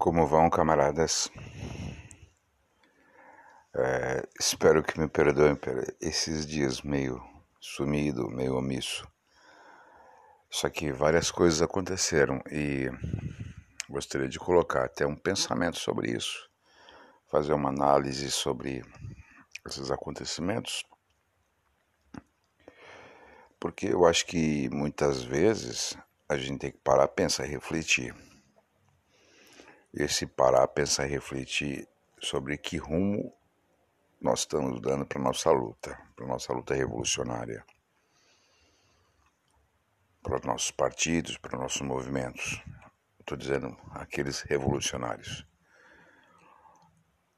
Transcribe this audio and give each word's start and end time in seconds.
Como 0.00 0.26
vão, 0.26 0.48
camaradas? 0.48 1.30
É, 3.76 4.26
espero 4.40 4.82
que 4.82 4.98
me 4.98 5.06
perdoem 5.06 5.54
por 5.54 5.94
esses 6.00 6.46
dias 6.46 6.80
meio 6.80 7.22
sumido, 7.60 8.30
meio 8.30 8.56
omisso. 8.56 9.06
Só 10.48 10.70
que 10.70 10.90
várias 10.90 11.30
coisas 11.30 11.60
aconteceram 11.60 12.40
e 12.50 12.88
gostaria 13.90 14.26
de 14.26 14.38
colocar 14.38 14.86
até 14.86 15.06
um 15.06 15.14
pensamento 15.14 15.78
sobre 15.78 16.12
isso, 16.12 16.48
fazer 17.30 17.52
uma 17.52 17.68
análise 17.68 18.30
sobre 18.30 18.82
esses 19.68 19.90
acontecimentos, 19.90 20.82
porque 23.60 23.88
eu 23.88 24.06
acho 24.06 24.24
que 24.24 24.66
muitas 24.70 25.22
vezes 25.22 25.94
a 26.26 26.38
gente 26.38 26.58
tem 26.58 26.72
que 26.72 26.78
parar, 26.78 27.06
pensar 27.06 27.44
refletir 27.44 28.14
esse 29.92 30.26
parar, 30.26 30.66
pensar 30.68 31.06
e 31.06 31.10
refletir 31.10 31.88
sobre 32.20 32.56
que 32.56 32.76
rumo 32.76 33.34
nós 34.20 34.40
estamos 34.40 34.80
dando 34.80 35.06
para 35.06 35.20
nossa 35.20 35.50
luta, 35.50 35.98
para 36.14 36.26
nossa 36.26 36.52
luta 36.52 36.74
revolucionária, 36.74 37.64
para 40.22 40.36
os 40.36 40.42
nossos 40.42 40.70
partidos, 40.70 41.38
para 41.38 41.56
os 41.56 41.62
nossos 41.62 41.80
movimentos. 41.80 42.62
Estou 43.18 43.36
dizendo 43.36 43.76
aqueles 43.92 44.42
revolucionários. 44.42 45.46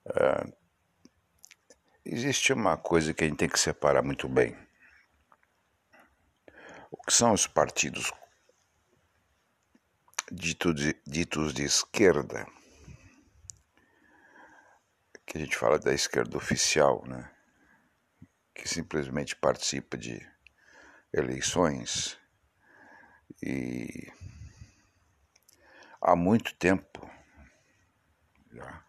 É, 0.06 0.52
existe 2.04 2.52
uma 2.52 2.76
coisa 2.76 3.14
que 3.14 3.24
a 3.24 3.28
gente 3.28 3.38
tem 3.38 3.48
que 3.48 3.58
separar 3.58 4.02
muito 4.02 4.28
bem. 4.28 4.56
O 6.90 6.96
que 6.96 7.12
são 7.12 7.32
os 7.32 7.46
partidos 7.46 8.12
ditos 10.32 10.74
de, 10.74 10.96
ditos 11.06 11.52
de 11.52 11.62
esquerda, 11.62 12.46
que 15.26 15.36
a 15.36 15.40
gente 15.40 15.56
fala 15.56 15.78
da 15.78 15.92
esquerda 15.92 16.38
oficial, 16.38 17.04
né? 17.06 17.30
que 18.54 18.66
simplesmente 18.66 19.36
participa 19.36 19.98
de 19.98 20.26
eleições 21.12 22.18
e 23.42 24.10
há 26.00 26.16
muito 26.16 26.54
tempo, 26.54 27.10
já 28.50 28.84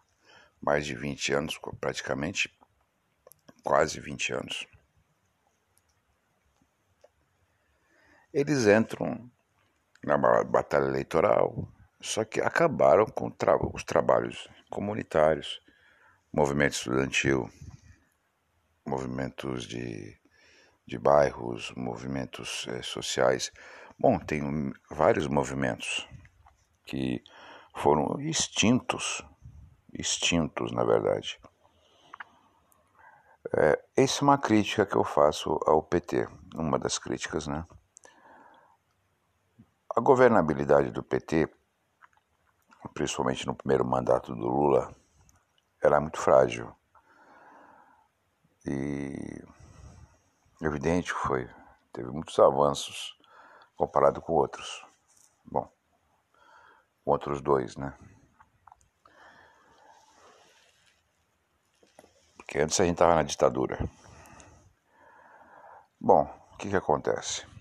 mais 0.62 0.86
de 0.86 0.94
20 0.94 1.34
anos, 1.34 1.60
praticamente 1.78 2.58
quase 3.62 4.00
20 4.00 4.32
anos, 4.32 4.66
eles 8.32 8.66
entram 8.66 9.30
na 10.04 10.16
batalha 10.44 10.86
eleitoral, 10.86 11.68
só 12.00 12.24
que 12.24 12.40
acabaram 12.40 13.06
com 13.06 13.30
tra 13.30 13.56
os 13.74 13.82
trabalhos 13.82 14.48
comunitários, 14.70 15.60
movimento 16.32 16.72
estudantil, 16.72 17.48
movimentos 18.86 19.64
de, 19.64 20.18
de 20.86 20.98
bairros, 20.98 21.72
movimentos 21.76 22.66
é, 22.68 22.82
sociais. 22.82 23.52
Bom, 23.98 24.18
tem 24.18 24.72
vários 24.90 25.26
movimentos 25.26 26.06
que 26.84 27.22
foram 27.76 28.20
extintos, 28.20 29.24
extintos 29.92 30.72
na 30.72 30.84
verdade. 30.84 31.40
É, 33.56 33.82
essa 33.96 34.20
é 34.20 34.24
uma 34.24 34.38
crítica 34.38 34.84
que 34.84 34.96
eu 34.96 35.04
faço 35.04 35.58
ao 35.66 35.82
PT, 35.82 36.26
uma 36.54 36.78
das 36.78 36.98
críticas, 36.98 37.46
né? 37.46 37.64
A 39.96 40.00
governabilidade 40.00 40.90
do 40.90 41.04
PT, 41.04 41.48
principalmente 42.92 43.46
no 43.46 43.54
primeiro 43.54 43.84
mandato 43.84 44.34
do 44.34 44.48
Lula, 44.48 44.92
era 45.80 46.00
muito 46.00 46.18
frágil. 46.18 46.74
E 48.66 49.40
evidente 50.60 51.14
que 51.14 51.20
foi, 51.20 51.48
teve 51.92 52.10
muitos 52.10 52.36
avanços 52.40 53.16
comparado 53.76 54.20
com 54.20 54.32
outros. 54.32 54.84
Bom, 55.44 55.70
com 57.04 57.12
outros 57.12 57.40
dois, 57.40 57.76
né? 57.76 57.96
Porque 62.36 62.58
antes 62.58 62.80
a 62.80 62.84
gente 62.84 62.94
estava 62.94 63.14
na 63.14 63.22
ditadura. 63.22 63.78
Bom, 66.00 66.24
o 66.52 66.56
que, 66.56 66.68
que 66.68 66.76
acontece? 66.76 67.53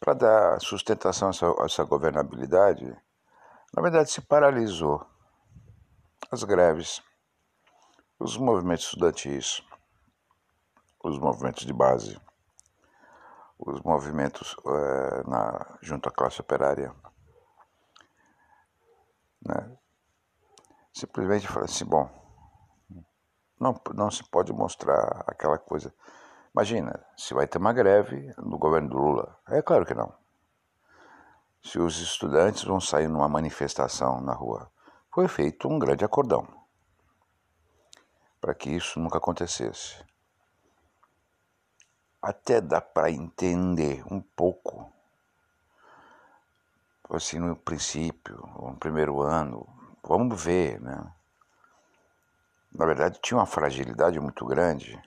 Para 0.00 0.14
dar 0.14 0.60
sustentação 0.60 1.28
a 1.28 1.30
essa, 1.30 1.46
a 1.46 1.64
essa 1.66 1.84
governabilidade, 1.84 2.86
na 3.74 3.82
verdade 3.82 4.10
se 4.10 4.22
paralisou 4.22 5.06
as 6.30 6.42
greves, 6.42 7.02
os 8.18 8.38
movimentos 8.38 8.86
estudantis, 8.86 9.62
os 11.04 11.18
movimentos 11.18 11.66
de 11.66 11.72
base, 11.72 12.18
os 13.58 13.82
movimentos 13.82 14.56
é, 14.66 15.28
na, 15.28 15.78
junto 15.82 16.08
à 16.08 16.12
classe 16.12 16.40
operária. 16.40 16.94
Né? 19.46 19.76
Simplesmente 20.94 21.46
falar 21.46 21.66
assim, 21.66 21.84
bom, 21.84 22.08
não, 23.60 23.78
não 23.94 24.10
se 24.10 24.24
pode 24.30 24.52
mostrar 24.52 25.24
aquela 25.26 25.58
coisa 25.58 25.94
Imagina, 26.54 27.00
se 27.16 27.32
vai 27.32 27.46
ter 27.46 27.58
uma 27.58 27.72
greve 27.72 28.34
no 28.38 28.58
governo 28.58 28.88
do 28.88 28.98
Lula. 28.98 29.38
É 29.48 29.62
claro 29.62 29.86
que 29.86 29.94
não. 29.94 30.12
Se 31.62 31.78
os 31.78 31.98
estudantes 32.00 32.64
vão 32.64 32.80
sair 32.80 33.06
numa 33.06 33.28
manifestação 33.28 34.20
na 34.20 34.32
rua, 34.32 34.70
foi 35.12 35.28
feito 35.28 35.68
um 35.68 35.78
grande 35.78 36.04
acordão 36.04 36.46
para 38.40 38.54
que 38.54 38.70
isso 38.70 38.98
nunca 38.98 39.18
acontecesse. 39.18 40.02
Até 42.22 42.60
dá 42.60 42.80
para 42.80 43.10
entender 43.10 44.02
um 44.10 44.20
pouco, 44.20 44.90
assim, 47.10 47.38
no 47.38 47.54
princípio, 47.54 48.36
no 48.58 48.76
primeiro 48.76 49.20
ano, 49.20 49.66
vamos 50.02 50.42
ver, 50.42 50.80
né? 50.80 51.12
Na 52.72 52.86
verdade, 52.86 53.20
tinha 53.20 53.38
uma 53.38 53.46
fragilidade 53.46 54.18
muito 54.18 54.44
grande 54.46 55.00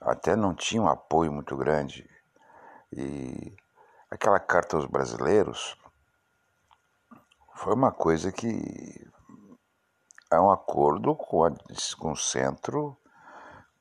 até 0.00 0.34
não 0.34 0.54
tinha 0.54 0.82
um 0.82 0.88
apoio 0.88 1.32
muito 1.32 1.56
grande. 1.56 2.08
E 2.92 3.54
aquela 4.10 4.40
carta 4.40 4.76
aos 4.76 4.86
brasileiros 4.86 5.76
foi 7.54 7.74
uma 7.74 7.92
coisa 7.92 8.32
que 8.32 9.06
é 10.32 10.40
um 10.40 10.50
acordo 10.50 11.14
com, 11.14 11.44
a, 11.44 11.50
com 11.98 12.12
o 12.12 12.16
centro, 12.16 12.96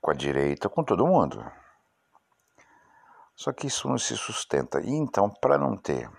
com 0.01 0.11
a 0.11 0.13
direita, 0.13 0.67
com 0.67 0.83
todo 0.83 1.07
mundo. 1.07 1.43
Só 3.35 3.53
que 3.53 3.67
isso 3.67 3.87
não 3.87 3.97
se 3.97 4.17
sustenta. 4.17 4.81
E 4.81 4.89
então, 4.89 5.29
para 5.29 5.57
não 5.57 5.77
ter 5.77 6.11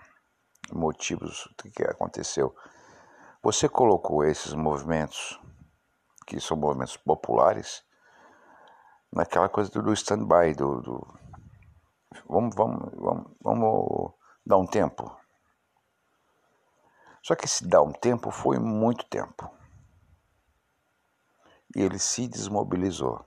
motivos 0.71 1.47
do 1.57 1.69
que 1.69 1.83
aconteceu, 1.83 2.55
você 3.43 3.69
colocou 3.69 4.23
esses 4.23 4.53
movimentos, 4.53 5.39
que 6.25 6.39
são 6.39 6.57
movimentos 6.57 6.97
populares, 6.97 7.83
naquela 9.11 9.49
coisa 9.49 9.69
do 9.69 9.93
stand-by, 9.93 10.53
do, 10.55 10.81
do, 10.81 11.07
vamos, 12.27 12.55
vamos, 12.55 12.91
vamos, 12.95 13.31
vamos 13.41 14.13
dar 14.45 14.57
um 14.57 14.65
tempo. 14.65 15.15
Só 17.21 17.35
que 17.35 17.45
esse 17.45 17.67
dar 17.67 17.81
um 17.81 17.91
tempo 17.91 18.31
foi 18.31 18.57
muito 18.57 19.05
tempo. 19.05 19.49
E 21.75 21.81
ele 21.81 21.99
se 21.99 22.27
desmobilizou. 22.27 23.23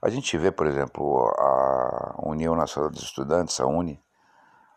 A 0.00 0.08
gente 0.08 0.36
vê, 0.38 0.50
por 0.50 0.66
exemplo, 0.66 1.28
a 1.36 2.14
União 2.22 2.54
Nacional 2.54 2.90
dos 2.90 3.02
Estudantes, 3.02 3.60
a 3.60 3.66
UNE, 3.66 4.02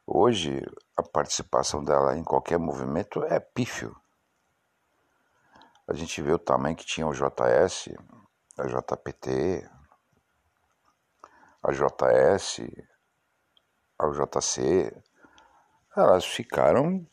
hoje 0.06 0.62
a 0.98 1.04
participação 1.04 1.84
dela 1.84 2.18
em 2.18 2.24
qualquer 2.24 2.60
movimento 2.60 3.24
é 3.24 3.40
pífio. 3.40 3.96
A 5.88 5.94
gente 5.94 6.22
vê 6.22 6.34
o 6.34 6.40
tamanho 6.40 6.76
que 6.76 6.86
tinha 6.86 7.08
o 7.08 7.14
JS, 7.14 7.90
a 8.58 8.66
JPT, 8.68 9.70
a 11.64 11.72
JS, 11.72 12.60
a 13.98 14.08
JC, 14.10 14.94
elas 15.96 16.26
ficaram, 16.26 17.08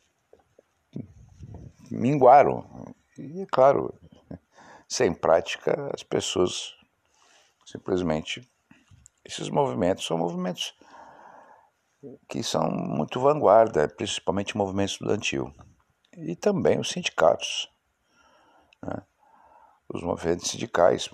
minguaram. 1.91 2.94
E, 3.17 3.43
é 3.43 3.47
claro, 3.47 3.94
sem 4.88 5.14
prática, 5.14 5.91
as 5.94 6.02
pessoas 6.02 6.75
simplesmente. 7.64 8.43
Esses 9.25 9.49
movimentos 9.49 10.05
são 10.05 10.19
movimentos 10.19 10.75
que 12.29 12.43
são 12.43 12.69
muito 12.70 13.20
vanguarda, 13.20 13.87
principalmente 13.88 14.55
o 14.55 14.58
movimento 14.58 14.91
estudantil. 14.91 15.55
E 16.17 16.35
também 16.35 16.81
os 16.81 16.91
sindicatos. 16.91 17.70
Né? 18.82 19.02
Os 19.88 20.02
movimentos 20.02 20.50
sindicais 20.50 21.11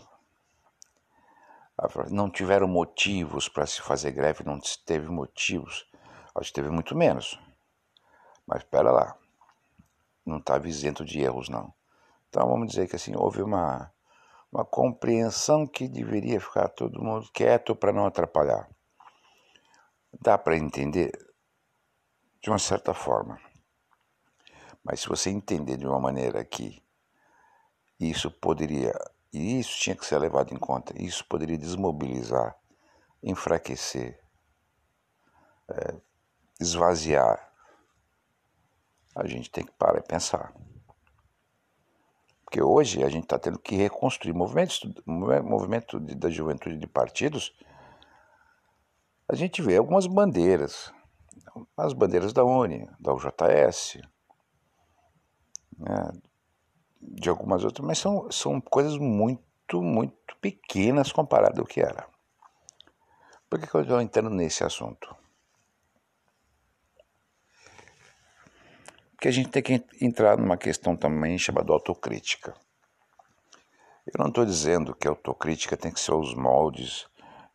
não 2.10 2.30
tiveram 2.30 2.66
motivos 2.66 3.48
para 3.48 3.66
se 3.66 3.82
fazer 3.82 4.12
greve, 4.12 4.44
não 4.44 4.58
teve 4.84 5.08
motivos. 5.08 5.86
Acho 6.34 6.48
que 6.48 6.54
teve 6.54 6.70
muito 6.70 6.96
menos. 6.96 7.38
Mas 8.46 8.58
espera 8.58 8.90
lá. 8.90 9.16
não 10.24 10.38
estava 10.38 10.68
isento 10.68 11.04
de 11.04 11.20
erros, 11.20 11.48
não. 11.48 11.72
Então 12.28 12.48
vamos 12.48 12.68
dizer 12.68 12.88
que 12.88 12.96
assim 12.96 13.14
houve 13.16 13.42
uma, 13.42 13.92
uma 14.52 14.64
compreensão 14.64 15.66
que 15.66 15.88
deveria 15.88 16.40
ficar 16.40 16.68
todo 16.68 17.02
mundo 17.02 17.30
quieto 17.32 17.74
para 17.74 17.92
não 17.92 18.06
atrapalhar. 18.06 18.68
Dá 20.20 20.38
para 20.38 20.56
entender 20.56 21.12
de 22.42 22.50
uma 22.50 22.58
certa 22.58 22.94
forma. 22.94 23.38
Mas 24.82 25.00
se 25.00 25.08
você 25.08 25.30
entender 25.30 25.76
de 25.76 25.86
uma 25.86 25.98
maneira 25.98 26.44
que 26.44 26.82
isso 27.98 28.30
poderia, 28.30 28.94
e 29.32 29.58
isso 29.58 29.78
tinha 29.78 29.96
que 29.96 30.06
ser 30.06 30.18
levado 30.18 30.54
em 30.54 30.58
conta, 30.58 30.94
isso 31.00 31.24
poderia 31.26 31.58
desmobilizar, 31.58 32.56
enfraquecer, 33.22 34.20
é, 35.68 35.94
esvaziar, 36.60 37.52
a 39.14 39.26
gente 39.26 39.50
tem 39.50 39.64
que 39.64 39.72
parar 39.72 39.98
e 39.98 40.02
pensar. 40.02 40.54
Porque 42.44 42.62
hoje 42.62 43.02
a 43.02 43.08
gente 43.08 43.24
está 43.24 43.38
tendo 43.38 43.58
que 43.58 43.74
reconstruir 43.74 44.32
movimentos, 44.32 44.80
movimento 45.04 45.98
da 45.98 46.30
juventude 46.30 46.78
de 46.78 46.86
partidos. 46.86 47.52
A 49.28 49.34
gente 49.34 49.60
vê 49.60 49.76
algumas 49.76 50.06
bandeiras, 50.06 50.92
as 51.76 51.92
bandeiras 51.92 52.32
da 52.32 52.44
UNE, 52.44 52.88
da 53.00 53.12
UJS, 53.12 54.00
né, 55.76 56.12
de 57.06 57.28
algumas 57.28 57.64
outras, 57.64 57.86
mas 57.86 57.98
são, 57.98 58.30
são 58.30 58.60
coisas 58.60 58.98
muito, 58.98 59.82
muito 59.82 60.36
pequenas 60.40 61.12
comparado 61.12 61.60
ao 61.60 61.66
que 61.66 61.80
era. 61.80 62.06
Por 63.48 63.60
que, 63.60 63.66
que 63.66 63.74
eu 63.74 63.82
estou 63.82 64.00
entrando 64.00 64.30
nesse 64.30 64.64
assunto? 64.64 65.14
Porque 69.12 69.28
a 69.28 69.30
gente 69.30 69.48
tem 69.48 69.62
que 69.62 69.84
entrar 70.00 70.36
numa 70.36 70.56
questão 70.56 70.96
também 70.96 71.38
chamada 71.38 71.72
autocrítica. 71.72 72.54
Eu 74.06 74.18
não 74.18 74.28
estou 74.28 74.44
dizendo 74.44 74.94
que 74.94 75.08
a 75.08 75.10
autocrítica 75.10 75.76
tem 75.76 75.90
que 75.90 76.00
ser 76.00 76.12
os 76.12 76.34
moldes 76.34 77.06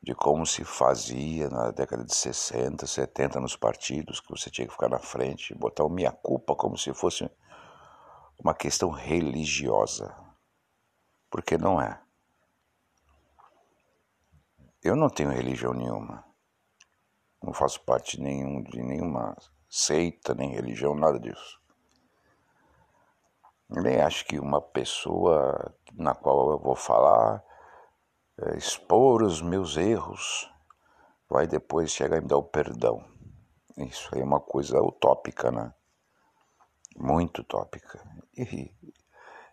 de 0.01 0.15
como 0.15 0.45
se 0.45 0.63
fazia 0.63 1.47
na 1.49 1.69
década 1.69 2.03
de 2.03 2.15
60, 2.15 2.87
70 2.87 3.39
nos 3.39 3.55
partidos, 3.55 4.19
que 4.19 4.31
você 4.31 4.49
tinha 4.49 4.65
que 4.65 4.73
ficar 4.73 4.89
na 4.89 4.97
frente, 4.97 5.53
botar 5.53 5.83
o 5.83 5.89
minha 5.89 6.11
culpa 6.11 6.55
como 6.55 6.77
se 6.77 6.91
fosse 6.93 7.29
uma 8.43 8.53
questão 8.55 8.89
religiosa. 8.89 10.15
Porque 11.29 11.57
não 11.57 11.79
é. 11.79 12.01
Eu 14.83 14.95
não 14.95 15.09
tenho 15.09 15.29
religião 15.29 15.73
nenhuma. 15.73 16.25
Não 17.41 17.53
faço 17.53 17.79
parte 17.81 18.17
de, 18.17 18.23
nenhum, 18.23 18.63
de 18.63 18.81
nenhuma 18.81 19.35
seita, 19.69 20.33
nem 20.33 20.51
religião, 20.51 20.95
nada 20.95 21.19
disso. 21.19 21.61
Nem 23.69 24.01
acho 24.01 24.25
que 24.25 24.39
uma 24.39 24.61
pessoa 24.61 25.73
na 25.93 26.13
qual 26.13 26.51
eu 26.51 26.59
vou 26.59 26.75
falar, 26.75 27.43
é, 28.39 28.57
expor 28.57 29.23
os 29.23 29.41
meus 29.41 29.77
erros, 29.77 30.51
vai 31.29 31.47
depois 31.47 31.91
chegar 31.91 32.17
e 32.17 32.21
me 32.21 32.27
dar 32.27 32.37
o 32.37 32.43
perdão. 32.43 33.05
Isso 33.77 34.13
aí 34.13 34.21
é 34.21 34.25
uma 34.25 34.41
coisa 34.41 34.81
utópica, 34.81 35.51
né? 35.51 35.73
Muito 36.97 37.41
utópica. 37.41 38.01
E, 38.37 38.73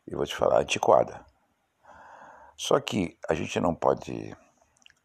e 0.07 0.15
vou 0.15 0.25
te 0.25 0.35
falar, 0.35 0.61
antiquada. 0.61 1.25
Só 2.57 2.81
que 2.81 3.19
a 3.29 3.35
gente 3.35 3.61
não 3.61 3.75
pode 3.75 4.37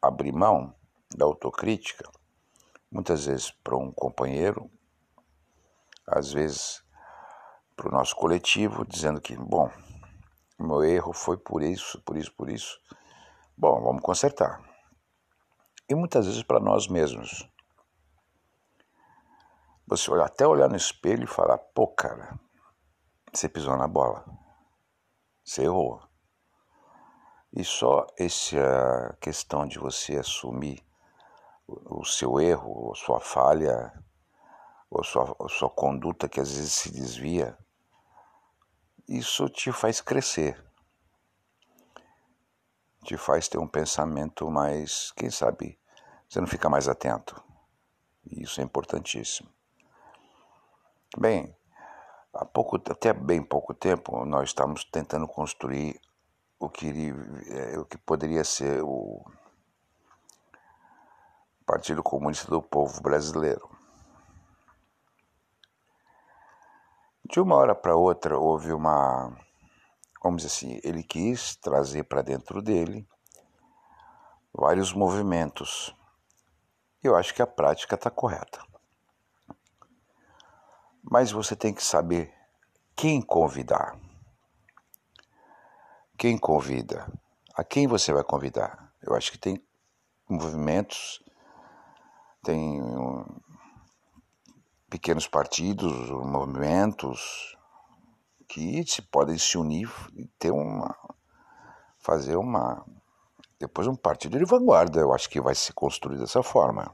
abrir 0.02 0.32
mão 0.32 0.76
da 1.16 1.26
autocrítica, 1.26 2.10
muitas 2.92 3.26
vezes 3.26 3.52
para 3.52 3.78
um 3.78 3.92
companheiro, 3.92 4.70
às 6.08 6.32
vezes 6.32 6.84
para 7.76 7.88
o 7.88 7.92
nosso 7.92 8.16
coletivo, 8.16 8.86
dizendo 8.86 9.22
que, 9.22 9.36
bom, 9.36 9.70
meu 10.60 10.84
erro 10.84 11.14
foi 11.14 11.38
por 11.38 11.62
isso, 11.62 12.02
por 12.02 12.18
isso, 12.18 12.32
por 12.34 12.50
isso. 12.50 12.80
Bom, 13.58 13.82
vamos 13.82 14.02
consertar. 14.02 14.62
E 15.90 15.96
muitas 15.96 16.26
vezes 16.26 16.44
para 16.44 16.60
nós 16.60 16.88
mesmos. 16.88 17.48
Você 19.88 20.10
olha, 20.12 20.26
até 20.26 20.48
olhar 20.48 20.70
no 20.70 20.76
espelho 20.76 21.26
e 21.26 21.28
falar, 21.28 21.58
pô, 21.58 21.88
cara, 21.88 22.40
você 23.32 23.50
pisou 23.50 23.78
na 23.78 23.88
bola. 23.88 24.26
Você 25.44 25.64
errou. 25.64 26.02
E 27.52 27.64
só 27.64 28.08
essa 28.18 29.16
questão 29.20 29.68
de 29.68 29.78
você 29.78 30.18
assumir 30.18 30.84
o 31.68 32.04
seu 32.04 32.40
erro, 32.40 32.92
a 32.92 32.96
sua 32.96 33.20
falha, 33.20 33.94
ou 34.90 35.04
sua, 35.04 35.36
a 35.40 35.50
sua 35.50 35.70
conduta 35.70 36.30
que 36.30 36.40
às 36.40 36.56
vezes 36.56 36.74
se 36.74 36.92
desvia, 36.92 37.58
isso 39.08 39.50
te 39.50 39.72
faz 39.72 40.00
crescer. 40.00 40.64
Te 43.04 43.18
faz 43.18 43.48
ter 43.48 43.58
um 43.58 43.68
pensamento 43.68 44.50
mais, 44.50 45.12
quem 45.12 45.30
sabe, 45.30 45.78
você 46.30 46.40
não 46.40 46.48
fica 46.48 46.70
mais 46.70 46.88
atento. 46.88 47.44
E 48.26 48.44
isso 48.44 48.62
é 48.62 48.64
importantíssimo. 48.64 49.50
Bem, 51.16 51.56
há 52.34 52.44
pouco, 52.44 52.78
até 52.78 53.14
bem 53.14 53.44
pouco 53.44 53.72
tempo, 53.72 54.26
nós 54.26 54.50
estamos 54.50 54.84
tentando 54.84 55.28
construir 55.28 56.02
o 56.60 56.68
que, 56.68 57.14
é, 57.52 57.78
o 57.78 57.86
que 57.86 58.00
poderia 58.00 58.44
ser 58.44 58.82
o 58.84 59.24
Partido 61.68 62.02
Comunista 62.02 62.50
do 62.50 62.64
Povo 62.64 63.00
Brasileiro. 63.00 63.70
De 67.24 67.40
uma 67.40 67.58
hora 67.58 67.76
para 67.76 67.96
outra 67.96 68.36
houve 68.36 68.74
uma, 68.74 69.38
vamos 70.24 70.42
dizer 70.42 70.56
assim, 70.56 70.82
ele 70.84 71.04
quis 71.04 71.56
trazer 71.58 72.06
para 72.06 72.24
dentro 72.24 72.60
dele 72.60 73.08
vários 74.52 74.92
movimentos. 74.92 75.96
Eu 77.04 77.16
acho 77.16 77.36
que 77.36 77.42
a 77.44 77.48
prática 77.48 77.94
está 77.94 78.10
correta. 78.10 78.73
Mas 81.04 81.32
você 81.32 81.56
tem 81.56 81.74
que 81.74 81.84
saber 81.84 82.34
quem 82.96 83.22
convidar. 83.22 83.98
Quem 86.18 86.38
convida? 86.38 87.12
A 87.56 87.64
quem 87.64 87.88
você 87.88 88.14
vai 88.14 88.24
convidar? 88.24 88.92
Eu 89.02 89.16
acho 89.16 89.32
que 89.32 89.38
tem 89.38 89.62
movimentos, 90.30 91.22
tem 92.44 92.82
pequenos 94.90 95.28
partidos, 95.28 96.10
movimentos 96.10 97.58
que 98.48 98.86
se 98.86 99.02
podem 99.02 99.38
se 99.38 99.58
unir 99.58 99.92
e 100.16 100.28
ter 100.40 100.52
uma 100.52 100.96
fazer 101.98 102.36
uma 102.36 102.86
depois 103.60 103.88
um 103.88 103.96
partido 103.96 104.38
de 104.38 104.46
vanguarda. 104.46 105.00
Eu 105.00 105.14
acho 105.14 105.30
que 105.30 105.42
vai 105.42 105.56
se 105.56 105.74
construir 105.74 106.18
dessa 106.18 106.44
forma. 106.44 106.94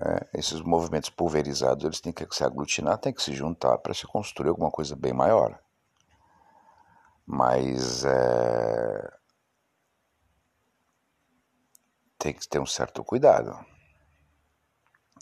É, 0.00 0.38
esses 0.38 0.60
movimentos 0.62 1.10
pulverizados 1.10 1.84
eles 1.84 2.00
têm 2.00 2.12
que 2.12 2.26
se 2.30 2.42
aglutinar, 2.42 2.98
têm 2.98 3.12
que 3.12 3.22
se 3.22 3.34
juntar 3.34 3.76
para 3.78 3.92
se 3.92 4.06
construir 4.06 4.48
alguma 4.48 4.70
coisa 4.70 4.96
bem 4.96 5.12
maior 5.12 5.60
mas 7.30 8.04
é, 8.04 9.12
tem 12.18 12.34
que 12.34 12.46
ter 12.48 12.58
um 12.58 12.66
certo 12.66 13.04
cuidado. 13.04 13.56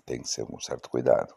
Tem 0.06 0.22
que 0.22 0.28
ser 0.28 0.46
um 0.50 0.58
certo 0.58 0.88
cuidado. 0.88 1.34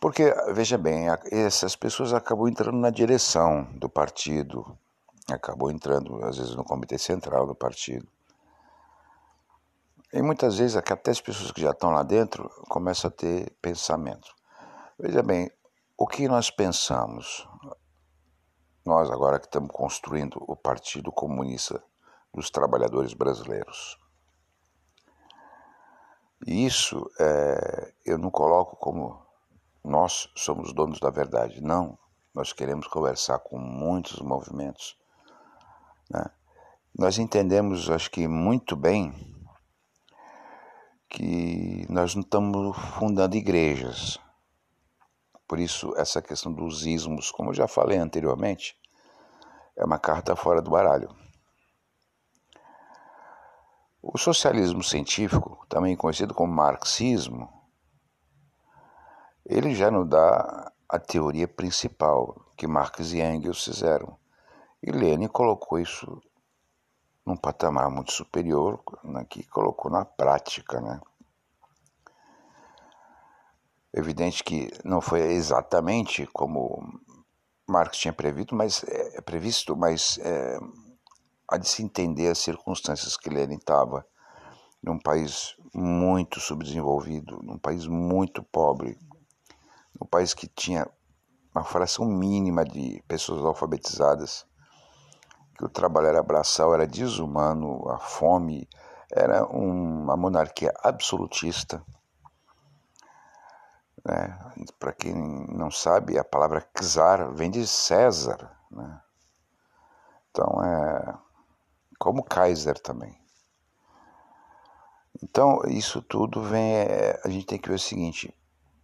Porque, 0.00 0.34
veja 0.52 0.76
bem, 0.76 1.06
essas 1.30 1.76
pessoas 1.76 2.12
acabam 2.12 2.48
entrando 2.48 2.76
na 2.76 2.90
direção 2.90 3.64
do 3.74 3.88
partido, 3.88 4.76
acabam 5.30 5.70
entrando, 5.70 6.24
às 6.24 6.38
vezes, 6.38 6.56
no 6.56 6.64
comitê 6.64 6.98
central 6.98 7.46
do 7.46 7.54
partido. 7.54 8.08
E 10.12 10.22
muitas 10.22 10.56
vezes, 10.56 10.76
até 10.76 11.10
as 11.10 11.20
pessoas 11.20 11.52
que 11.52 11.60
já 11.60 11.70
estão 11.70 11.90
lá 11.90 12.02
dentro 12.02 12.48
começam 12.68 13.08
a 13.08 13.12
ter 13.12 13.54
pensamento. 13.60 14.34
Veja 14.98 15.22
bem, 15.22 15.50
o 15.96 16.06
que 16.06 16.26
nós 16.26 16.50
pensamos? 16.50 17.46
Nós, 18.86 19.10
agora 19.10 19.38
que 19.38 19.46
estamos 19.46 19.70
construindo 19.70 20.42
o 20.46 20.56
Partido 20.56 21.12
Comunista 21.12 21.82
dos 22.32 22.50
Trabalhadores 22.50 23.12
Brasileiros. 23.12 23.98
E 26.46 26.64
isso 26.64 27.10
é, 27.20 27.92
eu 28.06 28.16
não 28.16 28.30
coloco 28.30 28.76
como 28.76 29.20
nós 29.84 30.30
somos 30.34 30.72
donos 30.72 31.00
da 31.00 31.10
verdade. 31.10 31.60
Não, 31.60 31.98
nós 32.34 32.52
queremos 32.52 32.86
conversar 32.86 33.40
com 33.40 33.58
muitos 33.58 34.20
movimentos. 34.20 34.96
Né? 36.10 36.24
Nós 36.96 37.18
entendemos, 37.18 37.90
acho 37.90 38.10
que 38.10 38.26
muito 38.26 38.74
bem, 38.74 39.37
que 41.08 41.86
nós 41.88 42.14
não 42.14 42.22
estamos 42.22 42.76
fundando 42.98 43.36
igrejas. 43.36 44.18
Por 45.46 45.58
isso, 45.58 45.94
essa 45.96 46.20
questão 46.20 46.52
dos 46.52 46.84
ismos, 46.84 47.30
como 47.30 47.50
eu 47.50 47.54
já 47.54 47.66
falei 47.66 47.96
anteriormente, 47.96 48.76
é 49.76 49.84
uma 49.84 49.98
carta 49.98 50.36
fora 50.36 50.60
do 50.60 50.70
baralho. 50.70 51.08
O 54.02 54.18
socialismo 54.18 54.82
científico, 54.82 55.66
também 55.68 55.96
conhecido 55.96 56.34
como 56.34 56.52
marxismo, 56.52 57.48
ele 59.44 59.74
já 59.74 59.90
nos 59.90 60.08
dá 60.08 60.70
a 60.88 60.98
teoria 60.98 61.48
principal 61.48 62.52
que 62.56 62.66
Marx 62.66 63.12
e 63.12 63.20
Engels 63.20 63.64
fizeram. 63.64 64.18
E 64.82 64.90
Lenin 64.90 65.28
colocou 65.28 65.78
isso 65.78 66.22
num 67.28 67.36
patamar 67.36 67.90
muito 67.90 68.10
superior, 68.10 68.82
né, 69.04 69.22
que 69.28 69.46
colocou 69.46 69.90
na 69.90 70.02
prática, 70.02 70.80
né? 70.80 70.98
Evidente 73.92 74.42
que 74.42 74.70
não 74.82 75.02
foi 75.02 75.20
exatamente 75.20 76.26
como 76.28 76.82
Marx 77.66 77.98
tinha 77.98 78.14
previsto, 78.14 78.54
mas 78.54 78.82
é, 78.84 79.20
previsto, 79.20 79.76
mas 79.76 80.18
é, 80.22 80.58
há 81.46 81.58
de 81.58 81.68
se 81.68 81.82
entender 81.82 82.28
as 82.28 82.38
circunstâncias 82.38 83.14
que 83.14 83.28
Lenin 83.28 83.56
estava 83.56 84.06
num 84.82 84.98
país 84.98 85.54
muito 85.74 86.40
subdesenvolvido, 86.40 87.42
num 87.42 87.58
país 87.58 87.86
muito 87.86 88.42
pobre, 88.42 88.98
num 90.00 90.06
país 90.06 90.32
que 90.32 90.46
tinha 90.46 90.88
uma 91.54 91.64
fração 91.64 92.06
mínima 92.06 92.64
de 92.64 93.02
pessoas 93.06 93.44
alfabetizadas, 93.44 94.46
que 95.58 95.64
o 95.64 95.68
trabalho 95.68 96.06
era 96.06 96.22
braçal, 96.22 96.72
era 96.72 96.86
desumano, 96.86 97.90
a 97.90 97.98
fome, 97.98 98.68
era 99.10 99.44
uma 99.46 100.16
monarquia 100.16 100.72
absolutista. 100.84 101.84
Né? 104.04 104.38
Para 104.78 104.92
quem 104.92 105.12
não 105.14 105.68
sabe, 105.68 106.16
a 106.16 106.22
palavra 106.22 106.64
czar 106.72 107.32
vem 107.34 107.50
de 107.50 107.66
César. 107.66 108.56
Né? 108.70 109.02
Então 110.30 110.62
é 110.62 111.18
como 111.98 112.22
Kaiser 112.22 112.78
também. 112.78 113.18
Então 115.20 115.62
isso 115.66 116.00
tudo 116.00 116.40
vem, 116.40 116.74
é, 116.74 117.20
a 117.24 117.28
gente 117.28 117.46
tem 117.46 117.58
que 117.58 117.68
ver 117.68 117.74
o 117.74 117.80
seguinte, 117.80 118.32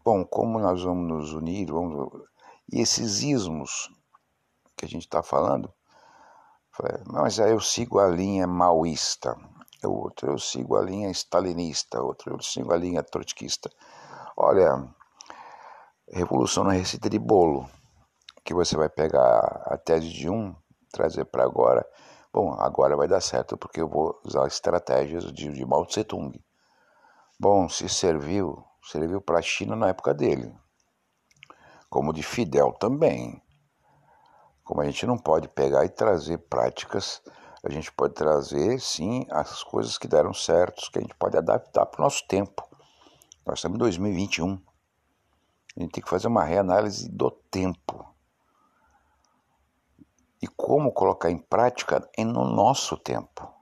bom, 0.04 0.25
como 0.25 0.59
nós 0.59 0.83
vamos 0.83 1.07
nos 1.07 1.33
unir, 1.33 1.71
vamos, 1.71 2.11
e 2.73 2.81
esses 2.81 3.23
ismos 3.23 3.88
que 4.76 4.85
a 4.85 4.88
gente 4.88 5.02
está 5.02 5.23
falando, 5.23 5.73
mas 7.07 7.38
aí 7.40 7.52
eu 7.52 7.61
sigo 7.61 7.99
a 7.99 8.09
linha 8.09 8.47
maoísta, 8.47 9.37
outro 9.85 10.31
eu 10.31 10.38
sigo 10.38 10.76
a 10.76 10.83
linha 10.83 11.11
stalinista, 11.11 12.02
outro 12.02 12.35
eu 12.35 12.43
sigo 12.43 12.73
a 12.73 12.76
linha 12.76 13.02
trotskista. 13.02 13.71
Olha, 14.37 14.88
Revolução 16.12 16.64
na 16.64 16.73
receita 16.73 17.09
de 17.09 17.19
bolo, 17.19 17.69
que 18.45 18.52
você 18.52 18.76
vai 18.76 18.90
pegar 18.90 19.62
a 19.64 19.76
tese 19.78 20.09
de 20.11 20.28
um, 20.28 20.54
trazer 20.93 21.25
para 21.25 21.43
agora. 21.43 21.85
Bom, 22.31 22.52
agora 22.61 22.95
vai 22.95 23.09
dar 23.09 23.23
certo 23.23 23.57
porque 23.57 23.81
eu 23.81 23.88
vou 23.88 24.21
usar 24.23 24.47
estratégias 24.47 25.33
de, 25.33 25.50
de 25.50 25.64
Mao 25.64 25.87
Tse 25.87 26.04
Tung. 26.04 26.38
Bom, 27.40 27.69
se 27.71 27.88
serviu, 27.88 28.62
serviu 28.83 29.21
para 29.21 29.38
a 29.38 29.43
China 29.43 29.75
na 29.75 29.88
época 29.88 30.12
dele, 30.12 30.54
como 31.88 32.12
de 32.12 32.23
Fidel 32.23 32.73
também. 32.73 33.43
Como 34.64 34.80
a 34.80 34.87
gente 34.87 35.04
não 35.06 35.18
pode 35.18 35.47
pegar 35.47 35.85
e 35.85 35.90
trazer 35.90 36.38
práticas, 36.38 37.23
a 37.62 37.71
gente 37.71 37.92
pode 37.92 38.14
trazer 38.14 38.80
sim 38.80 39.26
as 39.30 39.62
coisas 39.62 39.99
que 39.99 40.09
deram 40.09 40.33
certo, 40.33 40.90
que 40.90 40.99
a 40.99 41.02
gente 41.02 41.14
pode 41.14 41.37
adaptar 41.37 41.85
para 41.85 42.00
o 42.00 42.04
nosso 42.04 42.26
tempo. 42.26 42.66
Nós 43.44 43.59
estamos 43.59 43.76
em 43.76 43.78
2021. 43.78 44.59
A 45.76 45.80
gente 45.80 45.92
tem 45.92 46.02
que 46.02 46.09
fazer 46.09 46.28
uma 46.28 46.44
reanálise 46.44 47.11
do 47.11 47.30
tempo. 47.30 48.06
E 50.40 50.47
como 50.47 50.92
colocar 50.92 51.30
em 51.30 51.38
prática 51.38 52.09
no 52.18 52.44
nosso 52.44 52.97
tempo. 52.97 53.52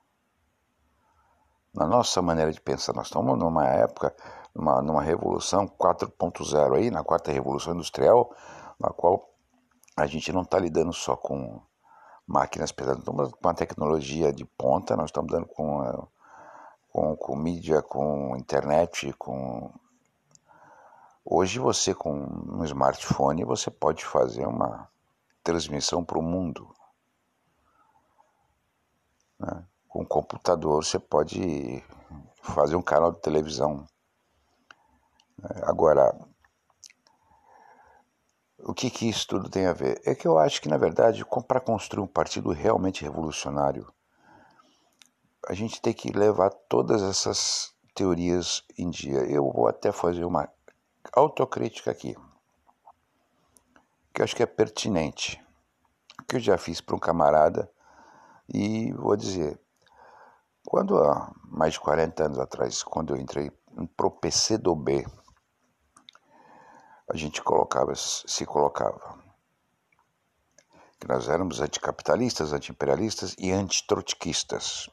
Na 1.74 1.86
nossa 1.86 2.22
maneira 2.22 2.52
de 2.52 2.60
pensar. 2.60 2.92
Nós 2.94 3.06
estamos 3.06 3.36
numa 3.36 3.66
época, 3.66 4.14
numa, 4.54 4.80
numa 4.80 5.02
revolução 5.02 5.66
4.0 5.66 6.76
aí, 6.76 6.90
na 6.90 7.02
quarta 7.02 7.32
revolução 7.32 7.74
industrial, 7.74 8.32
na 8.78 8.90
qual 8.90 9.31
a 9.96 10.06
gente 10.06 10.32
não 10.32 10.42
está 10.42 10.58
lidando 10.58 10.92
só 10.92 11.16
com 11.16 11.60
máquinas 12.26 12.72
pesadas, 12.72 13.00
estamos 13.00 13.32
com 13.32 13.48
a 13.48 13.54
tecnologia 13.54 14.32
de 14.32 14.44
ponta, 14.44 14.96
nós 14.96 15.06
estamos 15.06 15.30
dando 15.30 15.46
com, 15.46 16.08
com, 16.90 17.16
com 17.16 17.36
mídia, 17.36 17.82
com 17.82 18.36
internet, 18.36 19.12
com 19.14 19.72
Hoje 21.24 21.60
você 21.60 21.94
com 21.94 22.12
um 22.12 22.64
smartphone 22.64 23.44
você 23.44 23.70
pode 23.70 24.04
fazer 24.04 24.44
uma 24.44 24.88
transmissão 25.42 26.04
para 26.04 26.18
o 26.18 26.22
mundo. 26.22 26.68
Né? 29.38 29.64
Com 29.88 30.02
um 30.02 30.04
computador 30.04 30.84
você 30.84 30.98
pode 30.98 31.82
fazer 32.42 32.74
um 32.74 32.82
canal 32.82 33.12
de 33.12 33.20
televisão. 33.20 33.86
Agora, 35.62 36.12
o 38.64 38.72
que, 38.72 38.90
que 38.90 39.08
isso 39.08 39.26
tudo 39.26 39.48
tem 39.48 39.66
a 39.66 39.72
ver? 39.72 40.00
É 40.04 40.14
que 40.14 40.26
eu 40.26 40.38
acho 40.38 40.60
que, 40.60 40.68
na 40.68 40.76
verdade, 40.76 41.24
para 41.46 41.60
construir 41.60 42.02
um 42.02 42.06
partido 42.06 42.50
realmente 42.50 43.02
revolucionário, 43.02 43.92
a 45.48 45.54
gente 45.54 45.80
tem 45.82 45.92
que 45.92 46.12
levar 46.12 46.50
todas 46.50 47.02
essas 47.02 47.74
teorias 47.94 48.62
em 48.78 48.88
dia. 48.88 49.18
Eu 49.24 49.50
vou 49.50 49.66
até 49.66 49.90
fazer 49.90 50.24
uma 50.24 50.48
autocrítica 51.12 51.90
aqui, 51.90 52.16
que 54.14 54.22
eu 54.22 54.24
acho 54.24 54.36
que 54.36 54.42
é 54.42 54.46
pertinente, 54.46 55.42
que 56.28 56.36
eu 56.36 56.40
já 56.40 56.56
fiz 56.56 56.80
para 56.80 56.94
um 56.94 57.00
camarada 57.00 57.68
e 58.48 58.92
vou 58.92 59.16
dizer, 59.16 59.58
quando 60.64 60.96
há 60.98 61.32
mais 61.44 61.74
de 61.74 61.80
40 61.80 62.24
anos 62.24 62.38
atrás, 62.38 62.82
quando 62.82 63.14
eu 63.14 63.20
entrei 63.20 63.50
para 63.96 64.06
o 64.06 64.10
PCdoB, 64.10 65.06
a 67.12 67.16
gente 67.16 67.42
colocava, 67.42 67.94
se 67.94 68.46
colocava 68.46 69.18
que 70.98 71.06
nós 71.06 71.28
éramos 71.28 71.60
anticapitalistas, 71.60 72.54
antiimperialistas 72.54 73.36
e 73.38 73.52
antitrotskistas. 73.52 74.88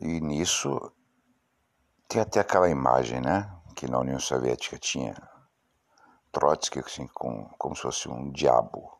E 0.00 0.20
nisso 0.20 0.92
tem 2.08 2.20
até 2.20 2.40
aquela 2.40 2.68
imagem, 2.68 3.20
né? 3.20 3.48
Que 3.76 3.88
na 3.88 4.00
União 4.00 4.18
Soviética 4.18 4.76
tinha 4.76 5.14
Trotsky 6.32 6.80
assim, 6.80 7.06
com, 7.06 7.48
como 7.56 7.76
se 7.76 7.82
fosse 7.82 8.08
um 8.08 8.32
diabo. 8.32 8.98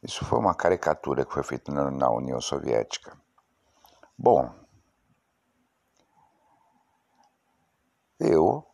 Isso 0.00 0.24
foi 0.24 0.38
uma 0.38 0.54
caricatura 0.54 1.26
que 1.26 1.32
foi 1.32 1.42
feita 1.42 1.72
na 1.72 2.08
União 2.10 2.40
Soviética. 2.40 3.20
Bom, 4.16 4.63
eu 8.26 8.64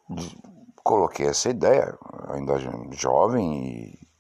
coloquei 0.82 1.26
essa 1.26 1.50
ideia, 1.50 1.98
ainda 2.28 2.58
jovem 2.92 3.64
e 3.64 4.10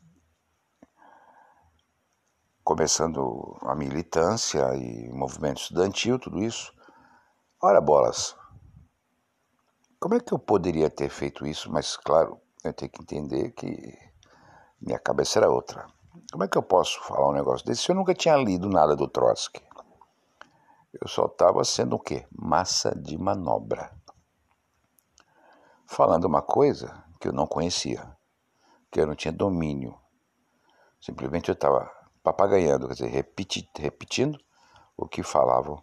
começando 2.62 3.58
a 3.62 3.74
militância 3.74 4.60
e 4.76 5.10
movimento 5.12 5.60
estudantil, 5.60 6.18
tudo 6.18 6.42
isso. 6.42 6.72
Ora 7.62 7.80
bolas, 7.80 8.36
como 9.98 10.14
é 10.14 10.20
que 10.20 10.32
eu 10.32 10.38
poderia 10.38 10.88
ter 10.88 11.10
feito 11.10 11.46
isso? 11.46 11.70
Mas 11.70 11.96
claro, 11.96 12.40
eu 12.64 12.72
tenho 12.72 12.90
que 12.90 13.02
entender 13.02 13.50
que 13.50 13.98
minha 14.80 14.98
cabeça 14.98 15.38
era 15.38 15.50
outra. 15.50 15.86
Como 16.32 16.44
é 16.44 16.48
que 16.48 16.56
eu 16.56 16.62
posso 16.62 17.02
falar 17.02 17.28
um 17.28 17.34
negócio 17.34 17.66
desse 17.66 17.82
se 17.82 17.90
eu 17.90 17.96
nunca 17.96 18.14
tinha 18.14 18.36
lido 18.36 18.68
nada 18.68 18.96
do 18.96 19.08
Trotsky? 19.08 19.60
Eu 20.92 21.06
só 21.06 21.26
estava 21.26 21.62
sendo 21.64 21.96
o 21.96 22.00
quê? 22.00 22.26
Massa 22.32 22.94
de 22.94 23.18
manobra. 23.18 23.92
Falando 25.92 26.24
uma 26.24 26.40
coisa 26.40 27.04
que 27.20 27.26
eu 27.26 27.32
não 27.32 27.48
conhecia, 27.48 28.16
que 28.92 29.00
eu 29.00 29.08
não 29.08 29.16
tinha 29.16 29.32
domínio. 29.32 29.98
Simplesmente 31.00 31.48
eu 31.48 31.52
estava 31.54 31.90
papagaiando, 32.22 32.86
quer 32.86 32.94
dizer, 32.94 33.08
repeti, 33.08 33.68
repetindo 33.76 34.38
o 34.96 35.08
que 35.08 35.24
falavam 35.24 35.82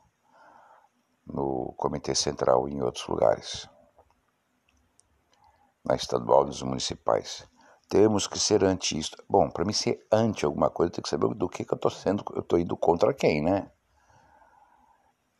no 1.25 1.73
Comitê 1.73 2.15
Central 2.15 2.69
e 2.69 2.73
em 2.73 2.81
outros 2.81 3.05
lugares, 3.05 3.69
na 5.83 5.93
estadual 5.93 6.43
e 6.43 6.47
nos 6.47 6.61
municipais. 6.61 7.45
Temos 7.89 8.27
que 8.27 8.39
ser 8.39 8.63
anti 8.63 8.97
isso. 8.97 9.11
Bom, 9.29 9.49
para 9.49 9.65
mim 9.65 9.73
ser 9.73 10.07
anti 10.09 10.45
alguma 10.45 10.69
coisa, 10.69 10.93
tem 10.93 11.03
que 11.03 11.09
saber 11.09 11.27
do 11.35 11.49
que, 11.49 11.65
que 11.65 11.73
eu 11.73 11.75
estou 11.75 11.91
sendo, 11.91 12.23
eu 12.33 12.39
estou 12.39 12.57
indo 12.57 12.77
contra 12.77 13.13
quem, 13.13 13.41
né? 13.41 13.69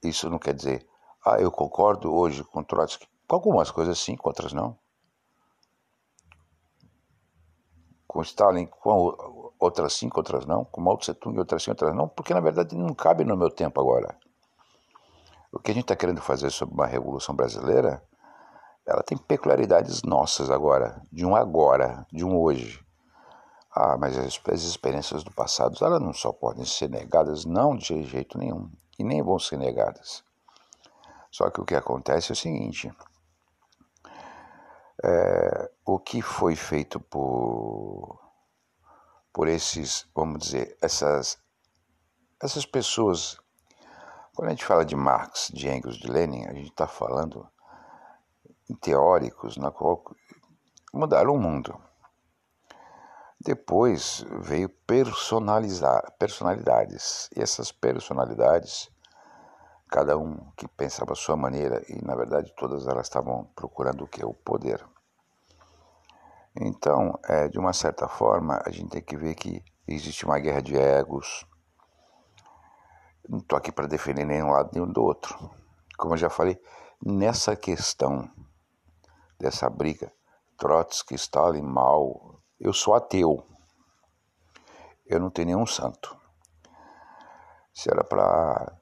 Isso 0.03 0.29
não 0.29 0.37
quer 0.37 0.53
dizer, 0.53 0.85
ah, 1.25 1.39
eu 1.39 1.53
concordo 1.53 2.13
hoje 2.13 2.43
com 2.43 2.61
Trotsky. 2.61 3.07
Com 3.27 3.35
algumas 3.35 3.69
coisas 3.69 3.99
sim, 3.99 4.15
com 4.15 4.29
outras 4.29 4.53
não. 4.53 4.77
Com 8.07 8.21
Stalin, 8.21 8.65
com 8.67 9.51
outras 9.59 9.93
sim, 9.93 10.07
com 10.07 10.19
outras 10.19 10.45
não. 10.45 10.63
Com 10.63 10.79
Mao 10.79 10.97
Tse 10.97 11.13
Tung, 11.13 11.37
outras 11.37 11.61
sim, 11.61 11.71
outras 11.71 11.93
não. 11.93 12.07
Porque 12.07 12.33
na 12.33 12.39
verdade 12.39 12.75
não 12.75 12.93
cabe 12.95 13.25
no 13.25 13.35
meu 13.35 13.49
tempo 13.49 13.81
agora. 13.81 14.17
O 15.51 15.59
que 15.59 15.71
a 15.71 15.73
gente 15.73 15.83
está 15.83 15.95
querendo 15.95 16.21
fazer 16.21 16.49
sobre 16.51 16.73
uma 16.73 16.85
revolução 16.85 17.35
brasileira, 17.35 18.01
ela 18.85 19.03
tem 19.03 19.17
peculiaridades 19.17 20.03
nossas 20.03 20.49
agora, 20.49 21.01
de 21.11 21.25
um 21.25 21.35
agora, 21.35 22.07
de 22.11 22.23
um 22.23 22.39
hoje. 22.39 22.85
Ah, 23.71 23.97
mas 23.97 24.17
as, 24.17 24.41
as 24.51 24.61
experiências 24.61 25.23
do 25.23 25.31
passado, 25.31 25.77
elas 25.81 26.01
não 26.01 26.13
só 26.13 26.31
podem 26.31 26.63
ser 26.63 26.89
negadas, 26.89 27.43
não 27.43 27.75
de 27.75 28.03
jeito 28.03 28.37
nenhum, 28.37 28.71
e 28.97 29.03
nem 29.03 29.21
vão 29.21 29.37
ser 29.37 29.57
negadas. 29.57 30.23
Só 31.29 31.49
que 31.49 31.61
o 31.61 31.65
que 31.65 31.75
acontece 31.75 32.31
é 32.31 32.33
o 32.33 32.35
seguinte: 32.35 32.91
é, 35.03 35.71
o 35.85 35.99
que 35.99 36.21
foi 36.21 36.55
feito 36.55 36.99
por, 36.99 38.19
por 39.31 39.47
esses, 39.47 40.07
vamos 40.15 40.39
dizer, 40.39 40.77
essas, 40.81 41.37
essas 42.41 42.65
pessoas. 42.65 43.37
Quando 44.35 44.49
a 44.49 44.51
gente 44.51 44.65
fala 44.65 44.85
de 44.85 44.95
Marx, 44.95 45.51
de 45.53 45.67
Engels, 45.67 45.97
de 45.97 46.07
Lenin, 46.07 46.45
a 46.45 46.53
gente 46.53 46.69
está 46.69 46.87
falando 46.87 47.47
em 48.69 48.75
teóricos 48.75 49.57
na 49.57 49.71
qual 49.71 50.03
mudaram 50.93 51.33
o 51.33 51.39
mundo. 51.39 51.79
Depois 53.39 54.25
veio 54.41 54.67
personalizar 54.69 56.11
personalidades. 56.17 57.29
E 57.35 57.41
essas 57.41 57.71
personalidades, 57.71 58.89
cada 59.89 60.17
um 60.17 60.51
que 60.55 60.67
pensava 60.67 61.13
a 61.13 61.15
sua 61.15 61.35
maneira, 61.35 61.83
e 61.89 62.03
na 62.03 62.15
verdade 62.15 62.53
todas 62.55 62.87
elas 62.87 63.07
estavam 63.07 63.45
procurando 63.55 64.03
o 64.03 64.07
que? 64.07 64.23
O 64.23 64.33
poder. 64.33 64.85
Então, 66.59 67.19
é, 67.23 67.47
de 67.47 67.59
uma 67.59 67.71
certa 67.71 68.07
forma, 68.07 68.61
a 68.65 68.71
gente 68.71 68.89
tem 68.89 69.01
que 69.01 69.15
ver 69.15 69.35
que 69.35 69.63
existe 69.87 70.25
uma 70.25 70.39
guerra 70.39 70.61
de 70.61 70.75
egos. 70.75 71.45
Não 73.29 73.39
estou 73.39 73.57
aqui 73.57 73.71
para 73.71 73.87
defender 73.87 74.25
nenhum 74.25 74.51
lado 74.51 74.71
nem 74.73 74.85
do 74.91 75.03
outro. 75.03 75.37
Como 75.97 76.13
eu 76.13 76.17
já 76.17 76.29
falei, 76.29 76.59
nessa 77.03 77.55
questão 77.55 78.29
dessa 79.39 79.69
briga, 79.69 80.11
Trotsky, 80.57 81.13
Stalin, 81.15 81.61
Mao, 81.61 82.41
eu 82.59 82.73
sou 82.73 82.95
ateu. 82.95 83.45
Eu 85.05 85.19
não 85.19 85.29
tenho 85.29 85.47
nenhum 85.47 85.65
santo. 85.65 86.17
Se 87.71 87.89
era 87.91 88.03
para 88.03 88.75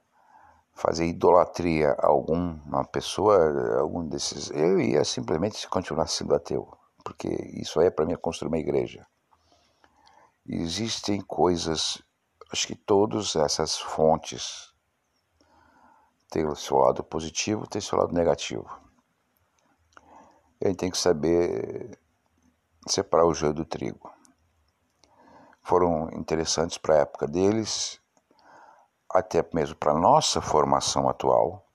fazer 0.76 1.06
idolatria 1.06 1.92
a 1.92 2.06
alguma 2.06 2.84
pessoa, 2.84 3.80
algum 3.80 4.06
desses, 4.06 4.50
eu 4.50 4.78
ia 4.78 5.02
simplesmente 5.04 5.66
continuar 5.68 6.06
sendo 6.06 6.34
ateu, 6.34 6.70
porque 7.02 7.28
isso 7.54 7.80
aí 7.80 7.86
é 7.86 7.90
para 7.90 8.04
mim 8.04 8.14
construir 8.14 8.48
uma 8.48 8.58
igreja. 8.58 9.04
Existem 10.46 11.20
coisas, 11.22 12.02
acho 12.52 12.66
que 12.66 12.76
todas 12.76 13.34
essas 13.34 13.78
fontes 13.78 14.70
têm 16.30 16.46
o 16.46 16.54
seu 16.54 16.76
lado 16.76 17.02
positivo, 17.02 17.66
tem 17.66 17.78
o 17.78 17.82
seu 17.82 17.98
lado 17.98 18.12
negativo. 18.12 18.68
A 20.62 20.68
gente 20.68 20.76
tem 20.76 20.90
que 20.90 20.98
saber 20.98 21.98
separar 22.86 23.24
o 23.24 23.34
joio 23.34 23.54
do 23.54 23.64
trigo. 23.64 24.12
Foram 25.62 26.10
interessantes 26.12 26.76
para 26.76 26.96
a 26.96 26.98
época 26.98 27.26
deles, 27.26 27.98
até 29.10 29.44
mesmo 29.52 29.76
para 29.76 29.92
a 29.92 29.98
nossa 29.98 30.40
formação 30.40 31.08
atual. 31.08 31.66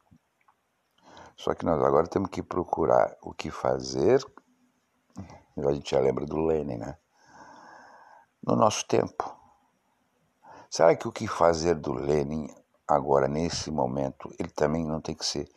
Só 1.35 1.53
que 1.55 1.65
nós 1.65 1.81
agora 1.81 2.07
temos 2.07 2.29
que 2.29 2.43
procurar 2.43 3.17
o 3.21 3.33
que 3.33 3.49
fazer. 3.49 4.23
A 5.57 5.73
gente 5.73 5.91
já 5.91 5.99
lembra 5.99 6.25
do 6.25 6.37
Lenin, 6.37 6.77
né? 6.77 6.97
No 8.43 8.55
nosso 8.55 8.85
tempo. 8.87 9.35
Será 10.69 10.95
que 10.95 11.07
o 11.07 11.11
que 11.11 11.27
fazer 11.27 11.75
do 11.75 11.93
Lenin 11.93 12.47
agora, 12.87 13.27
nesse 13.27 13.71
momento, 13.71 14.33
ele 14.39 14.49
também 14.49 14.85
não 14.85 15.01
tem 15.01 15.15
que 15.15 15.25
ser 15.25 15.49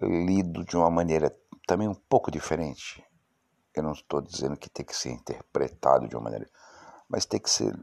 lido 0.00 0.64
de 0.64 0.76
uma 0.76 0.90
maneira 0.90 1.34
também 1.66 1.88
um 1.88 1.94
pouco 1.94 2.30
diferente? 2.30 3.04
Eu 3.74 3.82
não 3.82 3.92
estou 3.92 4.20
dizendo 4.20 4.56
que 4.56 4.70
tem 4.70 4.84
que 4.84 4.96
ser 4.96 5.10
interpretado 5.10 6.08
de 6.08 6.16
uma 6.16 6.24
maneira, 6.24 6.48
mas 7.08 7.26
tem 7.26 7.40
que 7.40 7.50
ser 7.50 7.78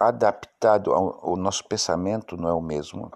adaptado 0.00 0.92
ao, 0.92 1.32
o 1.32 1.36
nosso 1.36 1.66
pensamento 1.68 2.36
não 2.36 2.48
é 2.48 2.54
o 2.54 2.60
mesmo 2.60 3.10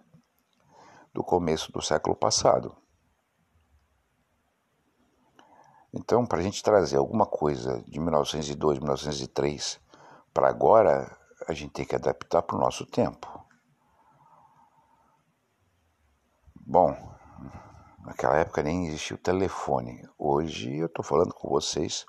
do 1.12 1.24
começo 1.24 1.72
do 1.72 1.80
século 1.80 2.14
passado. 2.14 2.76
Então, 5.92 6.26
para 6.26 6.40
a 6.40 6.42
gente 6.42 6.62
trazer 6.62 6.96
alguma 6.96 7.24
coisa 7.24 7.82
de 7.82 7.98
1902, 7.98 8.78
1903 8.78 9.80
para 10.32 10.48
agora, 10.48 11.16
a 11.48 11.52
gente 11.52 11.72
tem 11.72 11.84
que 11.84 11.94
adaptar 11.94 12.42
para 12.42 12.56
o 12.56 12.60
nosso 12.60 12.84
tempo. 12.84 13.28
Bom, 16.66 17.14
Naquela 18.04 18.36
época 18.36 18.62
nem 18.62 18.86
existia 18.86 19.16
o 19.16 19.18
telefone. 19.18 20.06
Hoje 20.18 20.76
eu 20.76 20.86
estou 20.86 21.02
falando 21.02 21.32
com 21.32 21.48
vocês, 21.48 22.04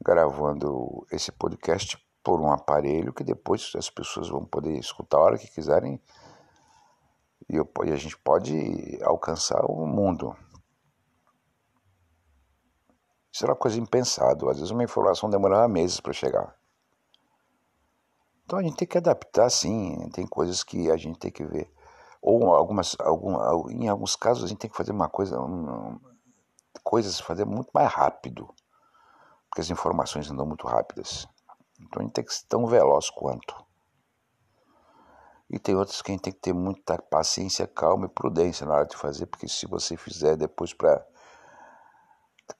gravando 0.00 1.04
esse 1.10 1.32
podcast 1.32 1.98
por 2.22 2.40
um 2.40 2.52
aparelho 2.52 3.12
que 3.12 3.24
depois 3.24 3.72
as 3.76 3.90
pessoas 3.90 4.28
vão 4.28 4.44
poder 4.44 4.78
escutar 4.78 5.18
a 5.18 5.22
hora 5.22 5.38
que 5.38 5.50
quiserem 5.50 6.00
e, 7.48 7.56
eu, 7.56 7.68
e 7.84 7.92
a 7.92 7.96
gente 7.96 8.16
pode 8.18 8.98
alcançar 9.02 9.64
o 9.66 9.86
mundo. 9.86 10.36
Isso 13.32 13.44
era 13.44 13.52
uma 13.52 13.58
coisa 13.58 13.78
impensada. 13.80 14.48
Às 14.50 14.58
vezes 14.58 14.70
uma 14.70 14.84
informação 14.84 15.28
demorava 15.28 15.66
meses 15.68 16.00
para 16.00 16.12
chegar. 16.12 16.54
Então 18.44 18.58
a 18.58 18.62
gente 18.62 18.76
tem 18.76 18.86
que 18.86 18.98
adaptar 18.98 19.50
sim, 19.50 20.08
tem 20.12 20.26
coisas 20.26 20.62
que 20.62 20.90
a 20.90 20.96
gente 20.96 21.18
tem 21.18 21.30
que 21.30 21.44
ver 21.44 21.72
ou 22.22 22.54
algumas, 22.54 22.96
algum, 23.00 23.68
em 23.68 23.88
alguns 23.88 24.14
casos 24.14 24.44
a 24.44 24.46
gente 24.46 24.58
tem 24.58 24.70
que 24.70 24.76
fazer 24.76 24.92
uma 24.92 25.08
coisa, 25.08 25.40
um, 25.40 25.98
coisas 26.84 27.18
fazer 27.18 27.44
muito 27.44 27.70
mais 27.74 27.92
rápido, 27.92 28.46
porque 29.50 29.60
as 29.60 29.70
informações 29.70 30.30
andam 30.30 30.46
muito 30.46 30.66
rápidas. 30.68 31.26
Então 31.82 32.00
a 32.00 32.04
gente 32.04 32.14
tem 32.14 32.24
que 32.24 32.34
ser 32.34 32.46
tão 32.46 32.66
veloz 32.66 33.10
quanto. 33.10 33.54
E 35.50 35.58
tem 35.58 35.74
outras 35.74 36.00
que 36.00 36.10
a 36.10 36.14
gente 36.14 36.22
tem 36.22 36.32
que 36.32 36.40
ter 36.40 36.54
muita 36.54 36.96
paciência, 36.96 37.66
calma 37.66 38.06
e 38.06 38.08
prudência 38.08 38.66
na 38.66 38.74
hora 38.74 38.86
de 38.86 38.96
fazer, 38.96 39.26
porque 39.26 39.46
se 39.46 39.66
você 39.66 39.96
fizer 39.96 40.36
depois 40.36 40.72
para 40.72 41.06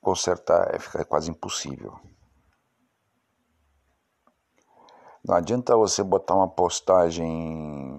consertar, 0.00 0.74
é 0.74 0.78
ficar 0.78 1.04
quase 1.06 1.30
impossível. 1.30 1.98
Não 5.24 5.36
adianta 5.36 5.76
você 5.76 6.02
botar 6.02 6.34
uma 6.34 6.48
postagem 6.48 7.96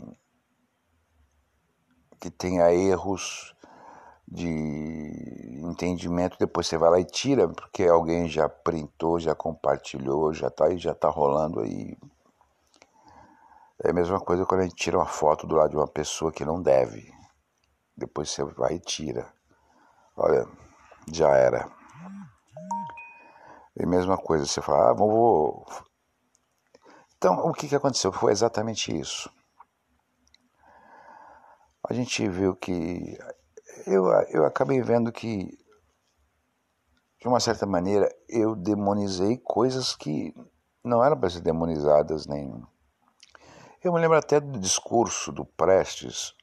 que 2.19 2.29
tenha 2.29 2.71
erros 2.73 3.52
de 4.33 4.47
entendimento, 5.63 6.39
depois 6.39 6.65
você 6.65 6.75
vai 6.75 6.89
lá 6.89 6.99
e 6.99 7.05
tira, 7.05 7.47
porque 7.47 7.83
alguém 7.83 8.27
já 8.27 8.49
printou, 8.49 9.19
já 9.19 9.35
compartilhou, 9.35 10.33
já 10.33 10.47
está 10.47 10.65
aí, 10.65 10.77
já 10.79 10.91
está 10.91 11.07
rolando 11.07 11.59
aí. 11.59 11.95
É 13.83 13.91
a 13.91 13.93
mesma 13.93 14.19
coisa 14.19 14.45
quando 14.45 14.61
a 14.61 14.63
gente 14.63 14.75
tira 14.75 14.97
uma 14.97 15.05
foto 15.05 15.45
do 15.45 15.55
lado 15.55 15.69
de 15.69 15.77
uma 15.77 15.87
pessoa 15.87 16.31
que 16.31 16.43
não 16.43 16.59
deve. 16.59 17.13
Depois 17.95 18.31
você 18.31 18.43
vai 18.43 18.75
e 18.75 18.79
tira. 18.79 19.31
Olha, 20.17 20.47
já 21.11 21.29
era. 21.35 21.69
É 23.77 23.83
a 23.83 23.87
mesma 23.87 24.17
coisa, 24.17 24.45
você 24.47 24.61
fala, 24.61 24.89
ah, 24.89 24.93
vou. 24.93 25.67
Então, 27.17 27.35
o 27.45 27.53
que, 27.53 27.67
que 27.67 27.75
aconteceu? 27.75 28.11
Foi 28.11 28.31
exatamente 28.31 28.97
isso 28.97 29.31
a 31.89 31.93
gente 31.93 32.27
viu 32.29 32.55
que 32.55 33.17
eu, 33.85 34.05
eu 34.29 34.45
acabei 34.45 34.81
vendo 34.81 35.11
que 35.11 35.57
de 37.19 37.27
uma 37.27 37.39
certa 37.39 37.65
maneira 37.65 38.13
eu 38.27 38.55
demonizei 38.55 39.37
coisas 39.37 39.95
que 39.95 40.33
não 40.83 41.03
eram 41.03 41.19
para 41.19 41.29
ser 41.29 41.41
demonizadas 41.41 42.25
nem 42.25 42.51
eu 43.83 43.91
me 43.91 43.99
lembro 43.99 44.17
até 44.17 44.39
do 44.39 44.59
discurso 44.59 45.31
do 45.31 45.45
Prestes 45.45 46.33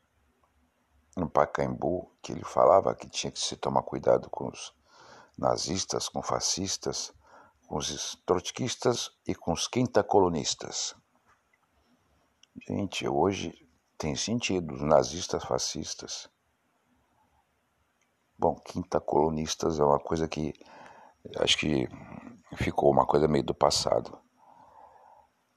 no 1.16 1.28
Pacaembu 1.28 2.10
que 2.22 2.32
ele 2.32 2.44
falava 2.44 2.94
que 2.94 3.08
tinha 3.08 3.30
que 3.30 3.40
se 3.40 3.56
tomar 3.56 3.82
cuidado 3.82 4.28
com 4.28 4.48
os 4.48 4.74
nazistas, 5.38 6.08
com 6.08 6.22
fascistas, 6.22 7.12
com 7.66 7.78
os 7.78 8.14
trotskistas 8.26 9.10
e 9.26 9.34
com 9.34 9.52
os 9.52 9.66
quinta-colonistas. 9.66 10.94
Gente, 12.68 13.08
hoje 13.08 13.66
tem 13.96 14.14
sentido, 14.14 14.74
os 14.74 14.82
nazistas 14.82 15.42
fascistas. 15.44 16.28
Bom, 18.40 18.54
quinta 18.54 18.98
colonistas 18.98 19.78
é 19.78 19.84
uma 19.84 20.00
coisa 20.00 20.26
que 20.26 20.54
acho 21.40 21.58
que 21.58 21.86
ficou 22.56 22.90
uma 22.90 23.04
coisa 23.04 23.28
meio 23.28 23.44
do 23.44 23.54
passado. 23.54 24.18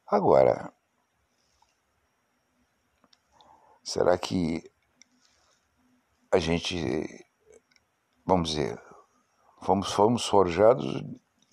Agora, 0.05 0.69
será 3.81 4.17
que 4.17 4.69
a 6.29 6.37
gente, 6.39 7.25
vamos 8.25 8.49
dizer, 8.49 8.77
fomos, 9.61 9.93
fomos 9.93 10.27
forjados 10.27 11.01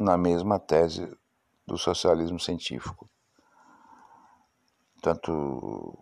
na 0.00 0.18
mesma 0.18 0.58
tese 0.58 1.16
do 1.64 1.78
socialismo 1.78 2.40
científico? 2.40 3.08
Tanto 5.00 5.96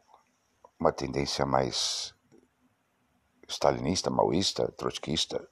uma 0.81 0.91
tendência 0.91 1.45
mais 1.45 2.15
stalinista, 3.49 4.11
maoísta, 4.11 4.71
trotskista, 4.73 5.49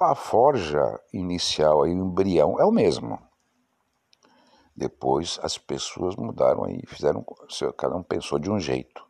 a 0.00 0.14
forja 0.14 1.00
inicial, 1.12 1.80
o 1.80 1.86
embrião 1.86 2.58
é 2.58 2.64
o 2.64 2.72
mesmo. 2.72 3.18
Depois 4.74 5.38
as 5.42 5.56
pessoas 5.56 6.16
mudaram 6.16 6.68
e 6.68 6.84
fizeram, 6.86 7.24
cada 7.78 7.94
um 7.96 8.02
pensou 8.02 8.38
de 8.38 8.50
um 8.50 8.58
jeito. 8.58 9.06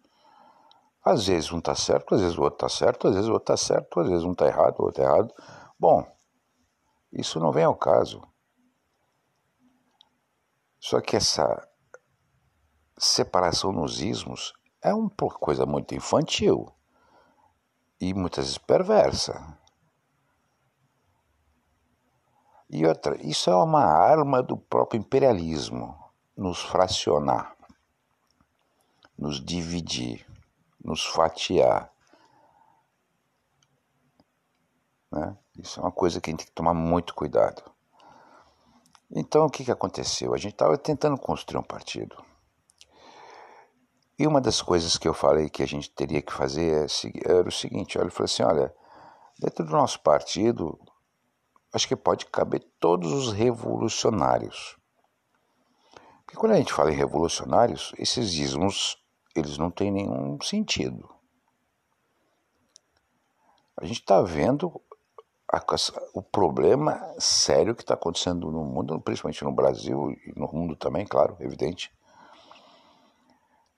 Às 1.02 1.26
vezes 1.26 1.50
um 1.50 1.58
está 1.58 1.74
certo, 1.74 2.14
às 2.14 2.20
vezes 2.20 2.36
o 2.36 2.42
outro 2.42 2.66
está 2.66 2.68
certo, 2.68 3.08
às 3.08 3.14
vezes 3.14 3.28
o 3.28 3.32
outro 3.32 3.54
está 3.54 3.66
certo, 3.66 4.00
às 4.00 4.08
vezes 4.08 4.24
um 4.24 4.32
está 4.32 4.46
errado, 4.46 4.80
o 4.80 4.84
outro 4.84 5.02
está 5.02 5.02
errado. 5.02 5.34
Bom, 5.78 6.06
isso 7.12 7.40
não 7.40 7.50
vem 7.50 7.64
ao 7.64 7.74
caso. 7.74 8.22
Só 10.78 11.00
que 11.00 11.16
essa 11.16 11.66
separação 12.98 13.72
nos 13.72 14.00
ismos 14.00 14.52
é 14.82 14.92
uma 14.92 15.10
coisa 15.10 15.64
muito 15.64 15.94
infantil 15.94 16.72
e 18.02 18.12
muitas 18.12 18.46
vezes 18.46 18.58
perversa. 18.58 19.56
E 22.68 22.84
outra, 22.84 23.16
isso 23.24 23.48
é 23.48 23.54
uma 23.54 23.84
arma 23.84 24.42
do 24.42 24.56
próprio 24.56 24.98
imperialismo, 24.98 25.96
nos 26.36 26.60
fracionar, 26.60 27.56
nos 29.16 29.40
dividir, 29.40 30.26
nos 30.84 31.04
fatiar. 31.04 31.92
Né? 35.12 35.38
Isso 35.56 35.78
é 35.78 35.84
uma 35.84 35.92
coisa 35.92 36.20
que 36.20 36.28
a 36.28 36.32
gente 36.32 36.40
tem 36.40 36.46
que 36.46 36.52
tomar 36.52 36.74
muito 36.74 37.14
cuidado. 37.14 37.62
Então, 39.12 39.46
o 39.46 39.50
que, 39.50 39.64
que 39.64 39.70
aconteceu? 39.70 40.34
A 40.34 40.38
gente 40.38 40.54
estava 40.54 40.76
tentando 40.76 41.16
construir 41.16 41.60
um 41.60 41.62
partido. 41.62 42.16
E 44.18 44.26
uma 44.26 44.40
das 44.40 44.60
coisas 44.60 44.96
que 44.96 45.08
eu 45.08 45.14
falei 45.14 45.48
que 45.48 45.62
a 45.62 45.66
gente 45.66 45.90
teria 45.90 46.20
que 46.20 46.32
fazer 46.32 46.84
é 46.84 46.86
era 47.24 47.48
o 47.48 47.52
seguinte: 47.52 47.98
olha, 47.98 48.08
eu 48.08 48.12
falei 48.12 48.26
assim, 48.26 48.42
olha, 48.42 48.74
dentro 49.38 49.64
do 49.64 49.72
nosso 49.72 50.00
partido, 50.00 50.78
acho 51.72 51.88
que 51.88 51.96
pode 51.96 52.26
caber 52.26 52.62
todos 52.78 53.12
os 53.12 53.32
revolucionários. 53.32 54.76
Porque 56.24 56.36
quando 56.36 56.52
a 56.52 56.56
gente 56.56 56.72
fala 56.72 56.92
em 56.92 56.96
revolucionários, 56.96 57.92
esses 57.98 58.34
ismos, 58.34 58.96
eles 59.34 59.58
não 59.58 59.70
têm 59.70 59.90
nenhum 59.90 60.40
sentido. 60.40 61.08
A 63.76 63.84
gente 63.84 64.00
está 64.00 64.22
vendo 64.22 64.80
o 66.14 66.22
problema 66.22 67.14
sério 67.18 67.74
que 67.74 67.82
está 67.82 67.94
acontecendo 67.94 68.50
no 68.50 68.64
mundo, 68.64 69.00
principalmente 69.00 69.44
no 69.44 69.52
Brasil 69.52 70.10
e 70.10 70.32
no 70.38 70.46
mundo 70.52 70.76
também, 70.76 71.04
claro, 71.04 71.36
evidente, 71.40 71.92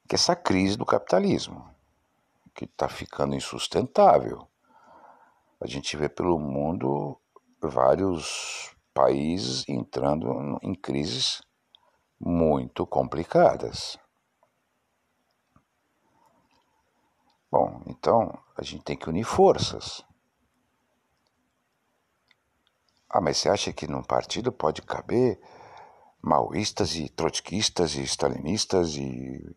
que 0.08 0.14
essa 0.14 0.36
crise 0.36 0.76
do 0.76 0.84
capitalismo, 0.84 1.68
que 2.54 2.64
está 2.64 2.88
ficando 2.88 3.34
insustentável. 3.34 4.46
A 5.60 5.66
gente 5.66 5.96
vê 5.96 6.08
pelo 6.08 6.38
mundo 6.38 7.18
vários 7.60 8.74
países 8.92 9.68
entrando 9.68 10.58
em 10.62 10.74
crises 10.74 11.42
muito 12.20 12.86
complicadas. 12.86 13.98
Bom, 17.50 17.82
então 17.86 18.38
a 18.56 18.62
gente 18.62 18.84
tem 18.84 18.96
que 18.96 19.08
unir 19.08 19.24
forças. 19.24 20.04
Ah, 23.08 23.20
mas 23.20 23.38
você 23.38 23.48
acha 23.48 23.72
que 23.72 23.86
num 23.86 24.02
partido 24.02 24.50
pode 24.50 24.82
caber 24.82 25.40
maoístas 26.20 26.96
e 26.96 27.08
trotskistas 27.08 27.94
e 27.94 28.02
stalinistas 28.02 28.96
e 28.96 29.56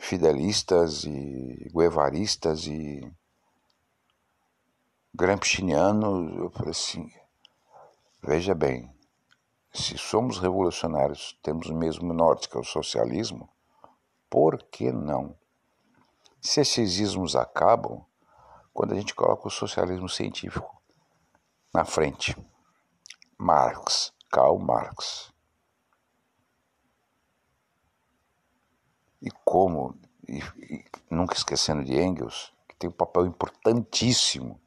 fidelistas 0.00 1.04
e 1.04 1.70
guevaristas 1.72 2.66
e 2.66 3.00
gramscianos? 5.14 6.36
Eu 6.36 6.50
falei 6.50 6.70
assim, 6.70 7.12
veja 8.22 8.54
bem, 8.54 8.90
se 9.72 9.96
somos 9.98 10.38
revolucionários, 10.38 11.38
temos 11.42 11.68
o 11.68 11.74
mesmo 11.76 12.12
norte 12.12 12.48
que 12.48 12.56
é 12.56 12.60
o 12.60 12.64
socialismo, 12.64 13.48
por 14.28 14.62
que 14.64 14.90
não? 14.90 15.36
Se 16.40 16.62
esses 16.62 16.98
ismos 16.98 17.36
acabam, 17.36 18.04
quando 18.72 18.92
a 18.92 18.96
gente 18.96 19.14
coloca 19.14 19.46
o 19.46 19.50
socialismo 19.50 20.08
científico 20.08 20.80
na 21.72 21.84
frente. 21.84 22.34
Marx, 23.38 24.12
Karl 24.30 24.58
Marx. 24.58 25.32
E 29.22 29.30
como, 29.44 29.94
e, 30.28 30.38
e, 30.38 30.84
nunca 31.10 31.34
esquecendo 31.34 31.84
de 31.84 31.98
Engels, 32.00 32.52
que 32.68 32.76
tem 32.76 32.88
um 32.88 32.92
papel 32.92 33.26
importantíssimo, 33.26 34.60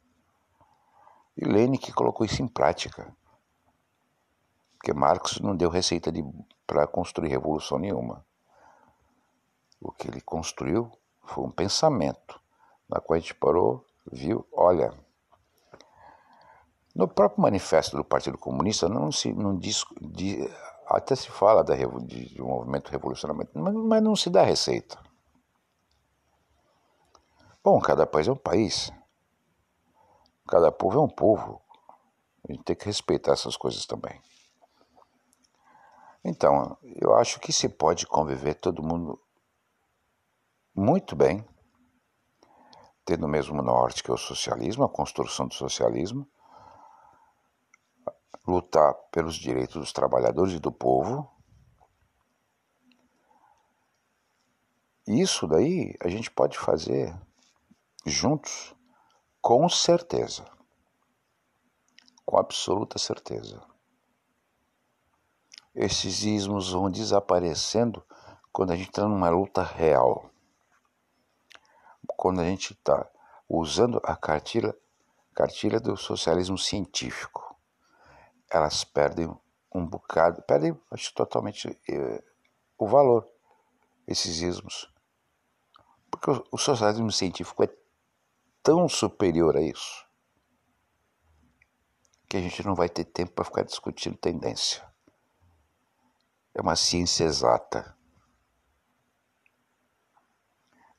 e 1.36 1.44
Lenin 1.44 1.78
que 1.78 1.92
colocou 1.92 2.24
isso 2.24 2.42
em 2.42 2.46
prática. 2.46 3.12
Porque 4.76 4.92
Marx 4.92 5.40
não 5.40 5.56
deu 5.56 5.68
receita 5.68 6.12
para 6.66 6.86
construir 6.86 7.28
revolução 7.28 7.78
nenhuma. 7.78 8.24
O 9.80 9.90
que 9.90 10.08
ele 10.08 10.20
construiu 10.20 10.90
foi 11.24 11.44
um 11.44 11.50
pensamento, 11.50 12.40
na 12.88 13.00
qual 13.00 13.16
a 13.16 13.20
gente 13.20 13.34
parou, 13.34 13.84
viu, 14.10 14.46
olha, 14.52 14.92
no 16.94 17.08
próprio 17.08 17.42
manifesto 17.42 17.96
do 17.96 18.04
Partido 18.04 18.38
Comunista 18.38 18.88
não 18.88 19.10
se 19.10 19.32
não 19.32 19.58
diz, 19.58 19.84
de, 20.00 20.38
até 20.86 21.14
se 21.16 21.30
fala 21.30 21.62
da, 21.62 21.74
de, 21.74 22.34
de 22.34 22.42
um 22.42 22.48
movimento 22.48 22.90
revolucionário, 22.90 23.48
mas, 23.54 23.74
mas 23.74 24.02
não 24.02 24.14
se 24.14 24.30
dá 24.30 24.42
receita. 24.42 24.98
Bom, 27.62 27.80
cada 27.80 28.06
país 28.06 28.28
é 28.28 28.32
um 28.32 28.36
país. 28.36 28.92
Cada 30.46 30.70
povo 30.70 30.98
é 30.98 31.02
um 31.02 31.08
povo. 31.08 31.62
A 32.46 32.52
gente 32.52 32.62
tem 32.62 32.76
que 32.76 32.84
respeitar 32.84 33.32
essas 33.32 33.56
coisas 33.56 33.86
também. 33.86 34.20
Então, 36.22 36.76
eu 36.82 37.14
acho 37.14 37.40
que 37.40 37.52
se 37.52 37.68
pode 37.68 38.06
conviver 38.06 38.54
todo 38.54 38.82
mundo 38.82 39.18
muito 40.74 41.14
bem, 41.14 41.46
tendo 43.04 43.26
o 43.26 43.28
mesmo 43.28 43.62
norte 43.62 44.02
que 44.02 44.10
é 44.10 44.14
o 44.14 44.18
socialismo, 44.18 44.84
a 44.84 44.88
construção 44.88 45.46
do 45.46 45.54
socialismo, 45.54 46.26
lutar 48.46 48.94
pelos 49.10 49.36
direitos 49.36 49.76
dos 49.76 49.92
trabalhadores 49.92 50.54
e 50.54 50.60
do 50.60 50.70
povo. 50.70 51.30
Isso 55.06 55.46
daí 55.46 55.94
a 56.00 56.08
gente 56.08 56.30
pode 56.30 56.58
fazer 56.58 57.14
juntos, 58.04 58.74
com 59.40 59.68
certeza. 59.68 60.44
Com 62.24 62.38
absoluta 62.38 62.98
certeza. 62.98 63.62
Esses 65.74 66.22
ismos 66.22 66.70
vão 66.70 66.90
desaparecendo 66.90 68.02
quando 68.52 68.72
a 68.72 68.76
gente 68.76 68.88
está 68.88 69.06
numa 69.06 69.28
luta 69.28 69.62
real. 69.62 70.30
Quando 72.16 72.40
a 72.40 72.44
gente 72.44 72.72
está 72.72 73.10
usando 73.48 74.00
a 74.04 74.16
cartilha, 74.16 74.74
cartilha 75.34 75.80
do 75.80 75.96
socialismo 75.96 76.56
científico 76.56 77.43
elas 78.54 78.84
perdem 78.84 79.28
um 79.74 79.84
bocado, 79.84 80.40
perdem 80.42 80.80
acho, 80.92 81.12
totalmente 81.12 81.76
eh, 81.88 82.22
o 82.78 82.86
valor, 82.86 83.28
esses 84.06 84.40
ismos. 84.40 84.88
Porque 86.08 86.30
o, 86.30 86.44
o 86.52 86.56
socialismo 86.56 87.10
científico 87.10 87.64
é 87.64 87.68
tão 88.62 88.88
superior 88.88 89.56
a 89.56 89.60
isso 89.60 90.06
que 92.28 92.36
a 92.36 92.40
gente 92.40 92.64
não 92.64 92.76
vai 92.76 92.88
ter 92.88 93.04
tempo 93.04 93.32
para 93.32 93.44
ficar 93.44 93.64
discutindo 93.64 94.16
tendência. 94.16 94.88
É 96.54 96.60
uma 96.60 96.76
ciência 96.76 97.24
exata. 97.24 97.96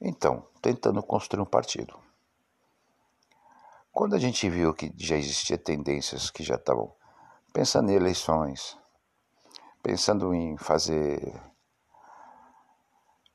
Então, 0.01 0.45
tentando 0.61 1.01
construir 1.01 1.41
um 1.41 1.45
partido. 1.45 1.97
Quando 3.93 4.13
a 4.13 4.19
gente 4.19 4.49
viu 4.49 4.73
que 4.73 4.93
já 4.97 5.15
existia 5.15 5.57
tendências 5.57 6.29
que 6.29 6.43
já 6.43 6.55
estavam 6.55 6.93
pensando 7.55 7.89
em 7.89 7.95
eleições, 7.95 8.77
pensando 9.81 10.33
em 10.33 10.57
fazer 10.57 11.41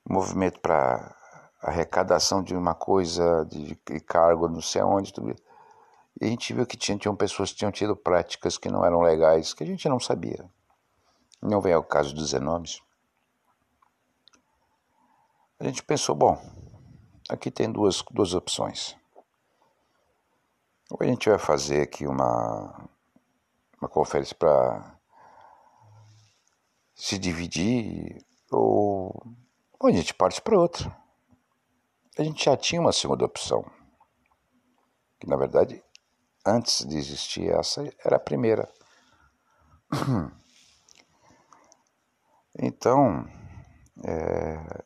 movimento 0.07 0.61
para 0.61 1.17
arrecadação 1.63 2.43
de 2.43 2.55
uma 2.55 2.75
coisa, 2.75 3.47
de, 3.47 3.75
cargo, 4.01 4.47
não 4.47 4.61
sei 4.61 4.83
onde, 4.83 5.11
tudo. 5.11 5.35
E 6.21 6.27
a 6.27 6.29
gente 6.29 6.53
viu 6.53 6.67
que 6.67 6.77
tinha, 6.77 6.99
tinham 6.99 7.17
pessoas 7.17 7.51
que 7.51 7.57
tinham 7.57 7.73
tido 7.73 7.97
práticas 7.97 8.59
que 8.59 8.69
não 8.69 8.85
eram 8.85 9.01
legais, 9.01 9.55
que 9.55 9.65
a 9.65 9.67
gente 9.67 9.89
não 9.89 9.99
sabia. 9.99 10.45
Não 11.41 11.63
vem 11.63 11.73
ao 11.73 11.83
caso 11.83 12.15
dos 12.15 12.35
nomes. 12.35 12.83
A 15.59 15.65
gente 15.65 15.83
pensou, 15.83 16.15
bom, 16.15 16.39
aqui 17.27 17.51
tem 17.51 17.73
duas, 17.73 18.05
duas 18.11 18.35
opções. 18.35 18.95
Ou 20.91 20.99
a 21.01 21.07
gente 21.07 21.31
vai 21.31 21.39
fazer 21.39 21.81
aqui 21.81 22.07
uma, 22.07 22.91
conferência 23.89 24.35
para 24.35 24.99
se 26.95 27.19
dividir 27.19 28.25
ou, 28.51 29.15
ou 29.79 29.89
a 29.89 29.93
gente 29.93 30.13
parte 30.13 30.41
para 30.43 30.59
outra. 30.59 30.95
A 32.19 32.23
gente 32.23 32.45
já 32.45 32.57
tinha 32.57 32.81
uma 32.81 32.93
segunda 32.93 33.25
opção, 33.25 33.65
que 35.19 35.27
na 35.27 35.37
verdade 35.37 35.83
antes 36.45 36.87
de 36.87 36.97
existir 36.97 37.51
essa 37.51 37.83
era 38.05 38.17
a 38.17 38.21
primeira. 38.21 38.69
Então, 42.63 43.27
é, 44.05 44.85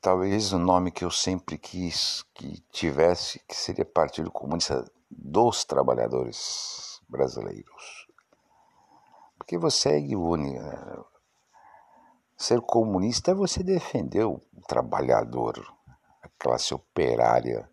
talvez 0.00 0.52
o 0.52 0.58
nome 0.58 0.90
que 0.90 1.04
eu 1.04 1.10
sempre 1.10 1.56
quis 1.56 2.24
que 2.34 2.60
tivesse, 2.72 3.38
que 3.46 3.54
seria 3.56 3.84
Partido 3.84 4.30
Comunista 4.30 4.84
dos 5.08 5.64
Trabalhadores 5.64 6.89
Brasileiros. 7.10 8.06
Porque 9.36 9.58
você 9.58 9.98
é 9.98 10.16
única. 10.16 11.04
Ser 12.36 12.60
comunista 12.60 13.32
é 13.32 13.34
você 13.34 13.62
defender 13.62 14.24
o 14.24 14.40
trabalhador, 14.66 15.58
a 16.22 16.28
classe 16.38 16.72
operária, 16.72 17.68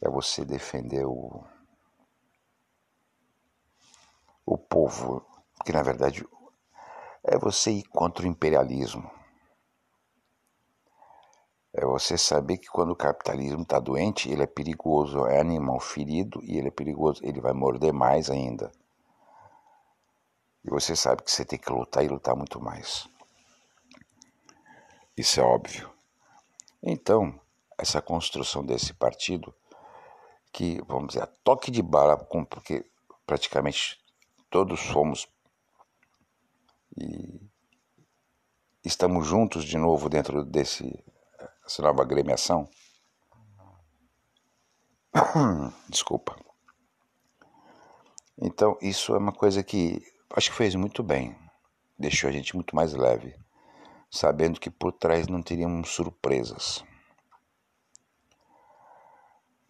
é 0.00 0.08
você 0.08 0.44
defender 0.44 1.04
o, 1.04 1.44
o 4.46 4.56
povo, 4.56 5.26
que 5.64 5.72
na 5.72 5.82
verdade 5.82 6.26
é 7.22 7.36
você 7.36 7.72
ir 7.72 7.84
contra 7.88 8.24
o 8.24 8.28
imperialismo. 8.28 9.10
É 11.76 11.84
você 11.84 12.16
saber 12.16 12.58
que 12.58 12.68
quando 12.68 12.90
o 12.92 12.96
capitalismo 12.96 13.62
está 13.62 13.80
doente, 13.80 14.30
ele 14.30 14.44
é 14.44 14.46
perigoso, 14.46 15.26
é 15.26 15.40
animal 15.40 15.80
ferido 15.80 16.40
e 16.44 16.56
ele 16.56 16.68
é 16.68 16.70
perigoso, 16.70 17.20
ele 17.24 17.40
vai 17.40 17.52
morder 17.52 17.92
mais 17.92 18.30
ainda. 18.30 18.70
E 20.64 20.70
você 20.70 20.94
sabe 20.94 21.24
que 21.24 21.32
você 21.32 21.44
tem 21.44 21.58
que 21.58 21.72
lutar 21.72 22.04
e 22.04 22.08
lutar 22.08 22.36
muito 22.36 22.60
mais. 22.60 23.08
Isso 25.16 25.40
é 25.40 25.42
óbvio. 25.42 25.90
Então, 26.80 27.38
essa 27.76 28.00
construção 28.00 28.64
desse 28.64 28.94
partido, 28.94 29.52
que, 30.52 30.80
vamos 30.86 31.08
dizer, 31.08 31.24
a 31.24 31.26
toque 31.26 31.72
de 31.72 31.82
bala, 31.82 32.16
porque 32.16 32.88
praticamente 33.26 34.00
todos 34.48 34.80
fomos 34.80 35.26
e 36.96 37.40
estamos 38.84 39.26
juntos 39.26 39.64
de 39.64 39.76
novo 39.76 40.08
dentro 40.08 40.44
desse 40.44 41.02
essa 41.64 41.82
nova 41.82 42.02
agremiação. 42.02 42.68
Desculpa. 45.88 46.36
Então, 48.36 48.76
isso 48.82 49.14
é 49.14 49.18
uma 49.18 49.32
coisa 49.32 49.62
que 49.62 50.02
acho 50.34 50.50
que 50.50 50.56
fez 50.56 50.74
muito 50.74 51.02
bem. 51.02 51.36
Deixou 51.98 52.28
a 52.28 52.32
gente 52.32 52.54
muito 52.54 52.74
mais 52.74 52.92
leve, 52.92 53.38
sabendo 54.10 54.58
que 54.58 54.70
por 54.70 54.92
trás 54.92 55.28
não 55.28 55.40
teríamos 55.40 55.90
surpresas. 55.90 56.84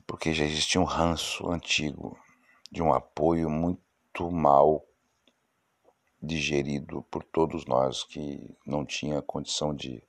Porque 0.07 0.33
já 0.33 0.45
existia 0.45 0.81
um 0.81 0.85
ranço 0.85 1.47
antigo 1.51 2.19
de 2.71 2.83
um 2.83 2.93
apoio 2.93 3.51
muito 3.51 4.31
mal 4.31 4.85
digerido 6.23 7.03
por 7.11 7.23
todos 7.23 7.67
nós 7.67 8.03
que 8.03 8.57
não 8.67 8.85
tinha 8.85 9.21
condição 9.21 9.75
de 9.75 10.03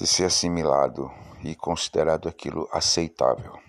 de 0.00 0.06
ser 0.06 0.24
assimilado 0.24 1.12
e 1.44 1.54
considerado 1.54 2.26
aquilo 2.26 2.66
aceitável. 2.72 3.60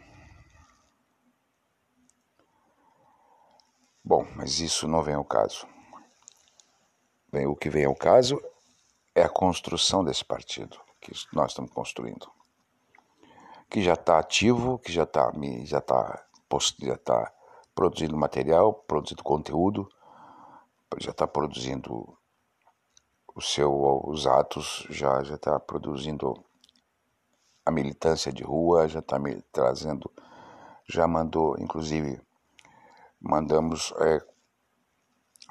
Bom, 4.02 4.26
mas 4.38 4.62
isso 4.62 4.88
não 4.88 5.04
vem 5.04 5.16
ao 5.16 5.26
caso. 5.26 5.68
Bem, 7.30 7.46
o 7.48 7.56
que 7.56 7.70
vem 7.70 7.84
ao 7.84 7.94
caso 7.94 8.42
é 9.14 9.24
a 9.24 9.30
construção 9.30 10.06
desse 10.06 10.24
partido 10.24 10.80
que 11.02 11.12
nós 11.34 11.52
estamos 11.52 11.72
construindo, 11.72 12.32
que 13.70 13.84
já 13.84 13.94
está 13.94 14.18
ativo, 14.18 14.80
que 14.80 14.90
já 14.90 15.04
está 15.04 15.34
já 15.66 15.82
tá, 15.82 16.26
já 16.80 16.98
tá 16.98 17.34
produzindo 17.76 18.16
material, 18.16 18.74
produzindo 18.74 19.22
conteúdo, 19.22 19.90
já 20.98 21.12
está 21.12 21.28
produzindo 21.28 22.18
o 23.36 23.42
seu, 23.42 24.02
os 24.06 24.28
atos, 24.28 24.86
já 24.90 25.24
já 25.24 25.36
está 25.36 25.60
produzindo 25.60 26.34
a 27.66 27.72
militância 27.72 28.32
de 28.32 28.44
rua, 28.44 28.88
já 28.88 29.00
está 29.00 29.18
trazendo, 29.52 30.12
já 30.88 31.08
mandou, 31.08 31.58
inclusive, 31.60 32.20
mandamos 33.20 33.94
é, 34.00 34.22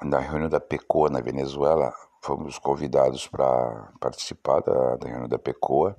na 0.03 0.19
reunião 0.19 0.49
da 0.49 0.59
PECOA 0.59 1.09
na 1.09 1.21
Venezuela, 1.21 1.93
fomos 2.21 2.59
convidados 2.59 3.27
para 3.27 3.91
participar 3.99 4.61
da, 4.61 4.97
da, 4.97 5.07
reunião 5.07 5.27
da 5.27 5.39
PECOA, 5.39 5.95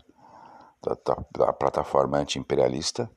da, 0.82 0.96
da, 1.04 1.46
da 1.46 1.52
plataforma 1.52 2.18
anti-imperialista, 2.18 3.10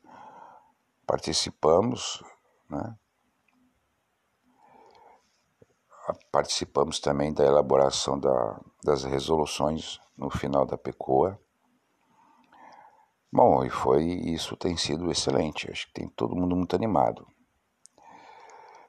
participamos, 1.05 2.23
né? 2.69 2.95
Participamos 6.31 6.99
também 6.99 7.33
da 7.33 7.45
elaboração 7.45 8.19
da, 8.19 8.59
das 8.83 9.03
resoluções 9.03 9.99
no 10.17 10.29
final 10.29 10.65
da 10.65 10.77
PECOA. 10.77 11.39
Bom, 13.31 13.63
e 13.65 13.69
foi 13.69 14.03
isso 14.03 14.55
tem 14.55 14.77
sido 14.77 15.11
excelente. 15.11 15.69
Acho 15.69 15.87
que 15.87 15.93
tem 15.93 16.07
todo 16.07 16.35
mundo 16.35 16.55
muito 16.55 16.75
animado. 16.75 17.27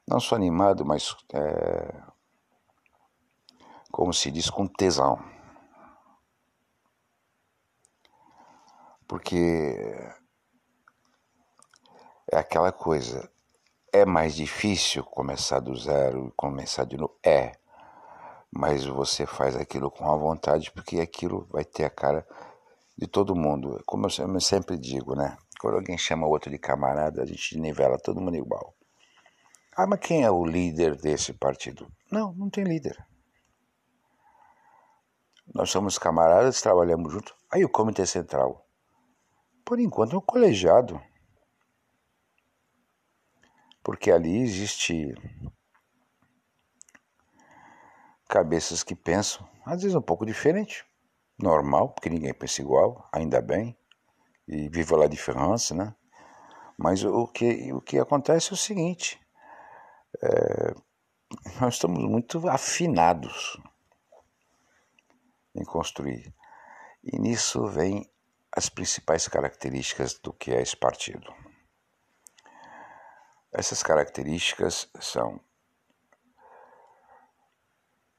Não 0.07 0.19
só 0.19 0.35
animado, 0.35 0.85
mas 0.85 1.15
é, 1.33 2.01
como 3.91 4.13
se 4.13 4.31
diz, 4.31 4.49
com 4.49 4.67
tesão. 4.67 5.19
Porque 9.07 10.15
é 12.31 12.37
aquela 12.37 12.71
coisa, 12.71 13.29
é 13.97 14.05
mais 14.05 14.35
difícil 14.35 15.03
começar 15.03 15.59
do 15.59 15.75
zero 15.75 16.27
e 16.27 16.31
começar 16.31 16.85
de 16.85 16.97
novo? 16.97 17.17
É. 17.23 17.53
Mas 18.51 18.85
você 18.85 19.25
faz 19.25 19.55
aquilo 19.55 19.89
com 19.89 20.09
a 20.11 20.15
vontade, 20.15 20.71
porque 20.71 20.99
aquilo 20.99 21.47
vai 21.51 21.65
ter 21.65 21.85
a 21.85 21.89
cara 21.89 22.25
de 22.97 23.07
todo 23.07 23.35
mundo. 23.35 23.81
Como 23.85 24.07
eu 24.07 24.39
sempre 24.39 24.77
digo, 24.77 25.15
né? 25.15 25.37
Quando 25.59 25.75
alguém 25.75 25.97
chama 25.97 26.27
outro 26.27 26.51
de 26.51 26.57
camarada, 26.57 27.23
a 27.23 27.25
gente 27.25 27.59
nivela 27.59 27.97
todo 27.97 28.21
mundo 28.21 28.37
igual. 28.37 28.73
Ah, 29.75 29.87
mas 29.87 29.99
quem 29.99 30.23
é 30.23 30.31
o 30.31 30.45
líder 30.45 30.95
desse 30.95 31.33
partido? 31.33 31.87
Não, 32.11 32.33
não 32.33 32.49
tem 32.49 32.63
líder. 32.63 32.97
Nós 35.53 35.69
somos 35.69 35.97
camaradas, 35.97 36.61
trabalhamos 36.61 37.11
juntos. 37.11 37.33
Aí 37.51 37.63
o 37.63 37.69
Comitê 37.69 38.05
Central. 38.05 38.65
Por 39.65 39.79
enquanto 39.79 40.15
é 40.15 40.19
um 40.19 40.21
colegiado 40.21 41.01
porque 43.87 44.11
ali 44.11 44.41
existe 44.41 45.15
cabeças 48.27 48.83
que 48.83 48.93
pensam, 48.93 49.47
às 49.65 49.81
vezes 49.81 49.95
um 49.95 50.01
pouco 50.01 50.25
diferente, 50.25 50.85
normal, 51.39 51.93
porque 51.93 52.09
ninguém 52.09 52.33
pensa 52.33 52.61
igual, 52.61 53.07
ainda 53.13 53.41
bem, 53.41 53.77
e 54.45 54.67
vive 54.67 54.93
lá 54.93 55.05
a 55.05 55.07
diferença, 55.07 55.73
né? 55.73 55.95
Mas 56.77 57.01
o 57.05 57.27
que, 57.27 57.71
o 57.71 57.79
que 57.79 57.97
acontece 57.97 58.51
é 58.51 58.55
o 58.55 58.57
seguinte, 58.57 59.25
é, 60.21 60.75
nós 61.61 61.75
estamos 61.75 62.03
muito 62.03 62.45
afinados 62.49 63.57
em 65.55 65.63
construir, 65.63 66.35
e 67.01 67.17
nisso 67.17 67.65
vem 67.67 68.05
as 68.51 68.67
principais 68.67 69.29
características 69.29 70.19
do 70.19 70.33
que 70.33 70.51
é 70.51 70.61
esse 70.61 70.75
partido. 70.75 71.46
Essas 73.51 73.81
características 73.81 74.89
são: 74.99 75.39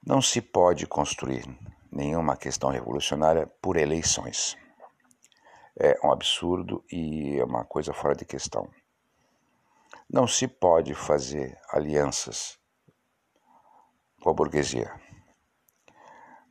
não 0.04 0.22
se 0.22 0.40
pode 0.40 0.86
construir 0.86 1.44
nenhuma 1.92 2.36
questão 2.36 2.70
revolucionária 2.70 3.46
por 3.60 3.76
eleições. 3.76 4.56
É 5.78 5.98
um 6.02 6.10
absurdo 6.10 6.84
e 6.90 7.38
é 7.38 7.44
uma 7.44 7.64
coisa 7.64 7.92
fora 7.92 8.14
de 8.14 8.24
questão. 8.24 8.68
Não 10.10 10.26
se 10.26 10.48
pode 10.48 10.94
fazer 10.94 11.60
alianças 11.70 12.58
com 14.22 14.30
a 14.30 14.34
burguesia. 14.34 14.90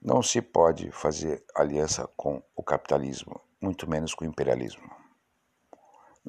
Não 0.01 0.21
se 0.21 0.41
pode 0.41 0.91
fazer 0.91 1.43
aliança 1.55 2.07
com 2.15 2.41
o 2.55 2.63
capitalismo, 2.63 3.41
muito 3.59 3.89
menos 3.89 4.13
com 4.13 4.23
o 4.23 4.27
imperialismo. 4.27 4.96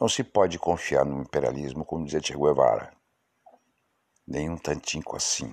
Não 0.00 0.08
se 0.08 0.22
pode 0.22 0.60
confiar 0.60 1.04
no 1.04 1.22
imperialismo, 1.22 1.84
como 1.84 2.04
dizia 2.04 2.22
Che 2.22 2.32
Guevara. 2.32 2.96
Nem 4.24 4.48
um 4.48 4.56
tantinho 4.56 5.02
assim. 5.12 5.52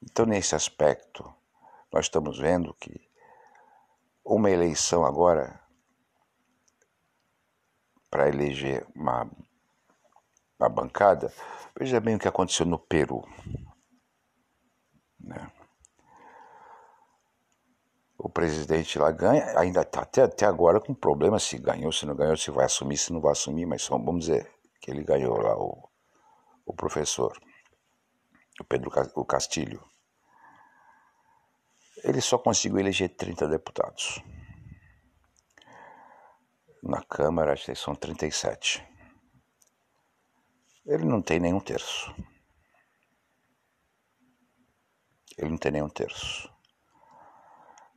Então, 0.00 0.24
nesse 0.24 0.54
aspecto, 0.54 1.34
nós 1.92 2.04
estamos 2.04 2.38
vendo 2.38 2.72
que 2.74 3.10
uma 4.24 4.48
eleição 4.48 5.04
agora 5.04 5.60
para 8.08 8.28
eleger 8.28 8.86
uma, 8.94 9.28
uma 10.60 10.68
bancada, 10.68 11.34
veja 11.76 12.00
bem 12.00 12.14
o 12.14 12.18
que 12.20 12.28
aconteceu 12.28 12.66
no 12.66 12.78
Peru. 12.78 13.24
O 18.22 18.28
presidente 18.28 18.98
lá 18.98 19.10
ganha, 19.10 19.58
ainda 19.58 19.80
está 19.80 20.02
até, 20.02 20.22
até 20.22 20.44
agora 20.44 20.78
com 20.78 20.94
problema 20.94 21.38
se 21.38 21.56
ganhou, 21.58 21.90
se 21.90 22.04
não 22.04 22.14
ganhou, 22.14 22.36
se 22.36 22.50
vai 22.50 22.66
assumir, 22.66 22.98
se 22.98 23.12
não 23.12 23.20
vai 23.20 23.32
assumir, 23.32 23.64
mas 23.64 23.88
vamos 23.88 24.26
dizer 24.26 24.52
que 24.78 24.90
ele 24.90 25.02
ganhou 25.02 25.38
lá 25.38 25.56
o, 25.56 25.88
o 26.66 26.74
professor, 26.74 27.32
o 28.60 28.64
Pedro 28.64 28.90
o 29.14 29.24
Castilho. 29.24 29.82
ele 32.04 32.20
só 32.20 32.36
conseguiu 32.36 32.78
eleger 32.78 33.08
30 33.16 33.48
deputados. 33.48 34.22
Na 36.82 37.02
Câmara, 37.02 37.54
acho 37.54 37.66
que 37.66 37.74
são 37.74 37.94
37. 37.94 38.86
Ele 40.84 41.04
não 41.04 41.22
tem 41.22 41.40
nenhum 41.40 41.60
terço. 41.60 42.14
Ele 45.38 45.50
não 45.50 45.58
tem 45.58 45.72
nenhum 45.72 45.88
terço. 45.88 46.50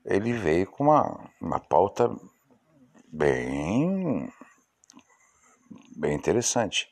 Ele 0.05 0.33
veio 0.33 0.69
com 0.69 0.85
uma, 0.85 1.29
uma 1.39 1.59
pauta 1.59 2.13
bem, 3.07 4.31
bem 5.95 6.13
interessante. 6.13 6.89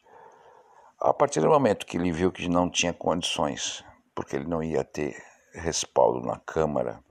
A 0.99 1.13
partir 1.13 1.41
do 1.41 1.49
momento 1.49 1.85
que 1.85 1.97
ele 1.97 2.11
viu 2.11 2.31
que 2.31 2.47
não 2.47 2.69
tinha 2.69 2.93
condições, 2.93 3.83
porque 4.15 4.35
ele 4.35 4.47
não 4.47 4.63
ia 4.63 4.83
ter 4.83 5.21
respaldo 5.53 6.25
na 6.25 6.39
Câmara, 6.39 7.03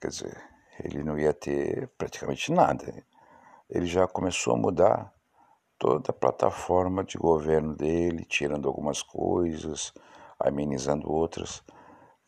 quer 0.00 0.08
dizer, 0.08 0.42
ele 0.80 1.02
não 1.02 1.18
ia 1.18 1.32
ter 1.32 1.88
praticamente 1.96 2.52
nada. 2.52 3.04
Ele 3.70 3.86
já 3.86 4.06
começou 4.06 4.54
a 4.54 4.58
mudar 4.58 5.12
toda 5.78 6.10
a 6.10 6.14
plataforma 6.14 7.02
de 7.04 7.16
governo 7.16 7.74
dele, 7.74 8.24
tirando 8.24 8.68
algumas 8.68 9.02
coisas, 9.02 9.92
amenizando 10.38 11.10
outras. 11.10 11.62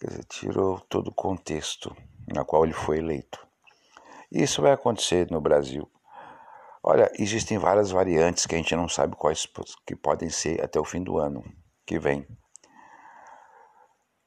Quer 0.01 0.09
dizer, 0.09 0.25
tirou 0.25 0.81
todo 0.81 1.09
o 1.09 1.15
contexto 1.15 1.95
na 2.33 2.45
qual 2.45 2.65
ele 2.65 2.73
foi 2.73 2.99
eleito. 2.99 3.45
Isso 4.31 4.63
vai 4.63 4.73
acontecer 4.73 5.31
no 5.31 5.41
Brasil. 5.41 5.91
Olha, 6.83 7.11
existem 7.19 7.59
várias 7.59 7.91
variantes 7.91 8.47
que 8.47 8.55
a 8.55 8.59
gente 8.59 8.77
não 8.77 8.89
sabe 8.89 9.17
quais 9.17 9.47
que 9.87 9.97
podem 9.97 10.31
ser 10.31 10.63
até 10.63 10.79
o 10.79 10.85
fim 10.85 11.03
do 11.03 11.19
ano 11.19 11.43
que 11.85 11.99
vem. 11.99 12.27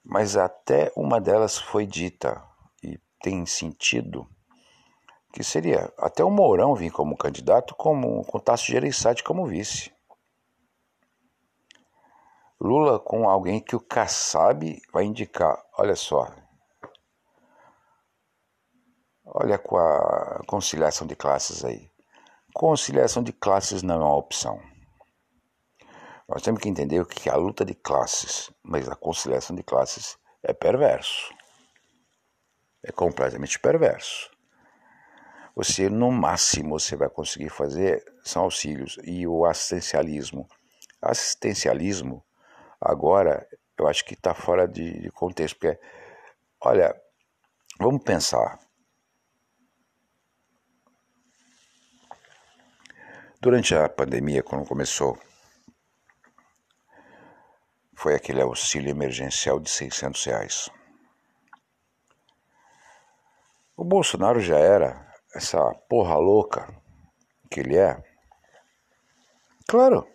Mas 0.04 0.36
até 0.36 0.92
uma 0.96 1.22
delas 1.22 1.58
foi 1.58 1.86
dita 1.86 2.44
e 2.84 3.00
tem 3.22 3.46
sentido 3.46 4.28
que 5.32 5.44
seria 5.44 5.94
até 5.98 6.24
o 6.24 6.30
Mourão 6.30 6.76
vir 6.76 6.92
como 6.92 7.16
candidato 7.16 7.74
como, 7.76 8.26
com 8.26 8.40
Tasso 8.40 8.66
Gereissati 8.66 9.24
como 9.24 9.46
vice. 9.46 9.92
Lula 12.64 13.00
com 13.00 13.28
alguém 13.28 13.60
que 13.60 13.76
o 13.76 13.80
Kassab 13.80 14.80
vai 14.94 15.04
indicar. 15.06 15.58
Olha 15.80 15.96
só. 15.96 16.32
Olha 19.26 19.58
com 19.58 19.78
a 19.78 20.42
conciliação 20.46 21.08
de 21.08 21.16
classes 21.16 21.66
aí. 21.66 21.90
Conciliação 22.54 23.24
de 23.24 23.34
classes 23.34 23.82
não 23.82 23.96
é 23.96 23.98
uma 23.98 24.16
opção. 24.16 24.62
Nós 26.30 26.44
temos 26.44 26.62
que 26.62 26.70
entender 26.70 27.04
que 27.08 27.30
é 27.30 27.32
a 27.32 27.36
luta 27.36 27.66
de 27.66 27.74
classes, 27.74 28.52
mas 28.62 28.88
a 28.88 28.96
conciliação 28.96 29.56
de 29.56 29.64
classes 29.64 30.16
é 30.44 30.54
perverso. 30.54 31.34
É 32.84 32.92
completamente 32.92 33.58
perverso. 33.58 34.30
Você, 35.56 35.90
no 35.90 36.12
máximo, 36.12 36.80
você 36.80 36.96
vai 36.96 37.10
conseguir 37.10 37.50
fazer 37.50 38.06
são 38.24 38.44
auxílios 38.44 39.00
e 39.04 39.26
o 39.26 39.46
assistencialismo. 39.46 40.48
Assistencialismo 41.02 42.24
Agora, 42.82 43.48
eu 43.78 43.88
acho 43.88 44.04
que 44.04 44.16
está 44.16 44.34
fora 44.34 44.68
de, 44.68 45.02
de 45.02 45.12
contexto, 45.12 45.60
porque, 45.60 45.80
olha, 46.60 47.00
vamos 47.80 48.04
pensar. 48.04 48.60
Durante 53.40 53.76
a 53.76 53.88
pandemia, 53.88 54.44
quando 54.44 54.68
começou, 54.68 55.18
foi 57.96 58.16
aquele 58.16 58.42
auxílio 58.42 58.90
emergencial 58.90 59.60
de 59.60 59.70
600 59.70 60.26
reais. 60.26 60.70
O 63.78 63.84
Bolsonaro 63.84 64.40
já 64.40 64.58
era 64.58 65.12
essa 65.36 65.60
porra 65.88 66.16
louca 66.16 66.68
que 67.50 67.60
ele 67.60 67.78
é. 67.78 68.04
Claro, 69.68 70.11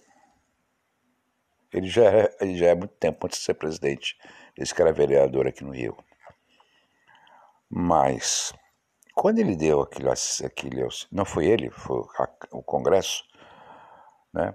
ele 1.77 1.89
já 1.89 2.05
é, 2.05 2.37
ele 2.41 2.57
já 2.57 2.67
é 2.67 2.75
muito 2.75 2.95
tempo 2.95 3.27
antes 3.27 3.39
de 3.39 3.45
ser 3.45 3.55
presidente, 3.55 4.17
desde 4.57 4.75
que 4.75 4.83
era 4.83 4.93
vereador 4.93 5.47
aqui 5.47 5.63
no 5.63 5.73
Rio. 5.73 5.97
Mas, 7.69 8.53
quando 9.15 9.39
ele 9.39 9.57
deu 9.57 9.81
aquilo, 9.83 10.11
aquele 10.11 10.87
não 11.13 11.25
foi 11.25 11.47
ele, 11.47 11.71
foi 11.71 12.03
o 12.53 12.63
Congresso, 12.63 13.25
né? 14.33 14.55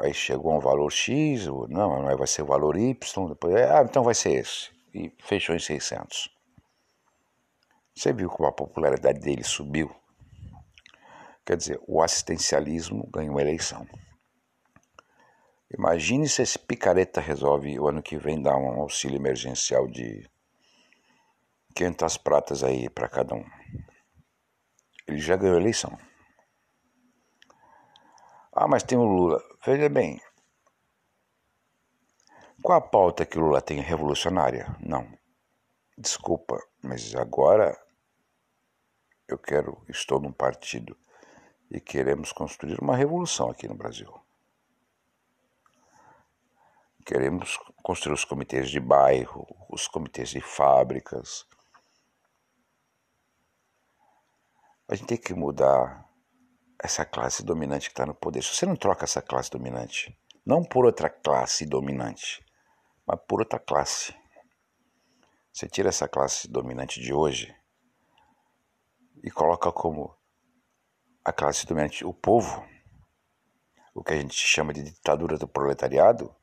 Aí 0.00 0.12
chegou 0.12 0.54
um 0.54 0.60
valor 0.60 0.90
X, 0.90 1.46
não, 1.46 2.04
vai 2.16 2.26
ser 2.26 2.42
o 2.42 2.46
valor 2.46 2.76
Y, 2.76 3.28
depois, 3.28 3.54
ah, 3.56 3.82
então 3.82 4.02
vai 4.02 4.14
ser 4.14 4.32
esse. 4.32 4.70
E 4.92 5.10
fechou 5.22 5.54
em 5.54 5.58
600. 5.58 6.28
Você 7.94 8.12
viu 8.12 8.28
como 8.28 8.48
a 8.48 8.52
popularidade 8.52 9.18
dele 9.20 9.42
subiu? 9.42 9.90
Quer 11.44 11.56
dizer, 11.56 11.80
o 11.86 12.02
assistencialismo 12.02 13.08
ganhou 13.10 13.38
a 13.38 13.40
eleição. 13.40 13.86
Imagine 15.76 16.26
se 16.28 16.40
esse 16.40 16.58
picareta 16.58 17.20
resolve 17.20 17.78
o 17.78 17.88
ano 17.88 18.02
que 18.02 18.16
vem 18.16 18.40
dar 18.40 18.56
um 18.56 18.80
auxílio 18.80 19.16
emergencial 19.16 19.86
de 19.86 20.26
500 21.74 22.16
pratas 22.16 22.64
aí 22.64 22.88
para 22.88 23.08
cada 23.08 23.34
um. 23.34 23.44
Ele 25.06 25.18
já 25.18 25.36
ganhou 25.36 25.56
a 25.56 25.60
eleição. 25.60 25.98
Ah, 28.52 28.66
mas 28.66 28.82
tem 28.82 28.96
o 28.96 29.04
Lula. 29.04 29.42
Veja 29.64 29.88
bem. 29.88 30.20
Qual 32.62 32.76
a 32.76 32.80
pauta 32.80 33.26
que 33.26 33.38
o 33.38 33.42
Lula 33.42 33.60
tem 33.60 33.80
revolucionária? 33.80 34.74
Não. 34.80 35.06
Desculpa, 35.96 36.58
mas 36.82 37.14
agora 37.14 37.78
eu 39.28 39.36
quero, 39.38 39.84
estou 39.88 40.18
num 40.18 40.32
partido 40.32 40.96
e 41.70 41.78
queremos 41.78 42.32
construir 42.32 42.80
uma 42.80 42.96
revolução 42.96 43.50
aqui 43.50 43.68
no 43.68 43.74
Brasil. 43.74 44.12
Queremos 47.08 47.56
construir 47.82 48.12
os 48.12 48.24
comitês 48.26 48.68
de 48.68 48.78
bairro, 48.78 49.46
os 49.70 49.88
comitês 49.88 50.28
de 50.28 50.42
fábricas. 50.42 51.46
A 54.86 54.94
gente 54.94 55.06
tem 55.06 55.16
que 55.16 55.32
mudar 55.32 56.06
essa 56.78 57.06
classe 57.06 57.42
dominante 57.42 57.86
que 57.86 57.94
está 57.94 58.04
no 58.04 58.14
poder. 58.14 58.42
Se 58.42 58.54
você 58.54 58.66
não 58.66 58.76
troca 58.76 59.04
essa 59.04 59.22
classe 59.22 59.50
dominante, 59.50 60.14
não 60.44 60.62
por 60.62 60.84
outra 60.84 61.08
classe 61.08 61.64
dominante, 61.64 62.44
mas 63.06 63.18
por 63.26 63.40
outra 63.40 63.58
classe. 63.58 64.14
Você 65.50 65.66
tira 65.66 65.88
essa 65.88 66.06
classe 66.06 66.46
dominante 66.46 67.00
de 67.00 67.14
hoje 67.14 67.56
e 69.24 69.30
coloca 69.30 69.72
como 69.72 70.14
a 71.24 71.32
classe 71.32 71.64
dominante 71.64 72.04
o 72.04 72.12
povo, 72.12 72.68
o 73.94 74.04
que 74.04 74.12
a 74.12 74.20
gente 74.20 74.34
chama 74.34 74.74
de 74.74 74.82
ditadura 74.82 75.38
do 75.38 75.48
proletariado, 75.48 76.36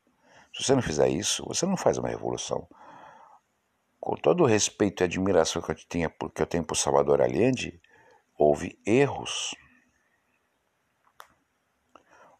se 0.56 0.64
você 0.64 0.74
não 0.74 0.80
fizer 0.80 1.08
isso, 1.08 1.44
você 1.46 1.66
não 1.66 1.76
faz 1.76 1.98
uma 1.98 2.08
revolução. 2.08 2.66
Com 4.00 4.16
todo 4.16 4.42
o 4.42 4.46
respeito 4.46 5.02
e 5.02 5.04
admiração 5.04 5.60
que 5.60 5.70
eu, 5.70 5.74
tinha, 5.74 6.08
que 6.08 6.40
eu 6.40 6.46
tenho 6.46 6.64
por 6.64 6.76
Salvador 6.76 7.20
Allende, 7.20 7.78
houve 8.38 8.80
erros. 8.86 9.54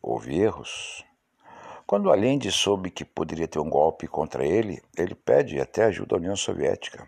Houve 0.00 0.38
erros. 0.40 1.05
Quando 1.87 2.11
Allende 2.11 2.50
soube 2.50 2.90
que 2.90 3.05
poderia 3.05 3.46
ter 3.46 3.59
um 3.59 3.68
golpe 3.68 4.09
contra 4.09 4.46
ele, 4.46 4.83
ele 4.96 5.14
pede 5.14 5.61
até 5.61 5.85
ajuda 5.85 6.16
à 6.16 6.18
União 6.18 6.37
Soviética. 6.37 7.07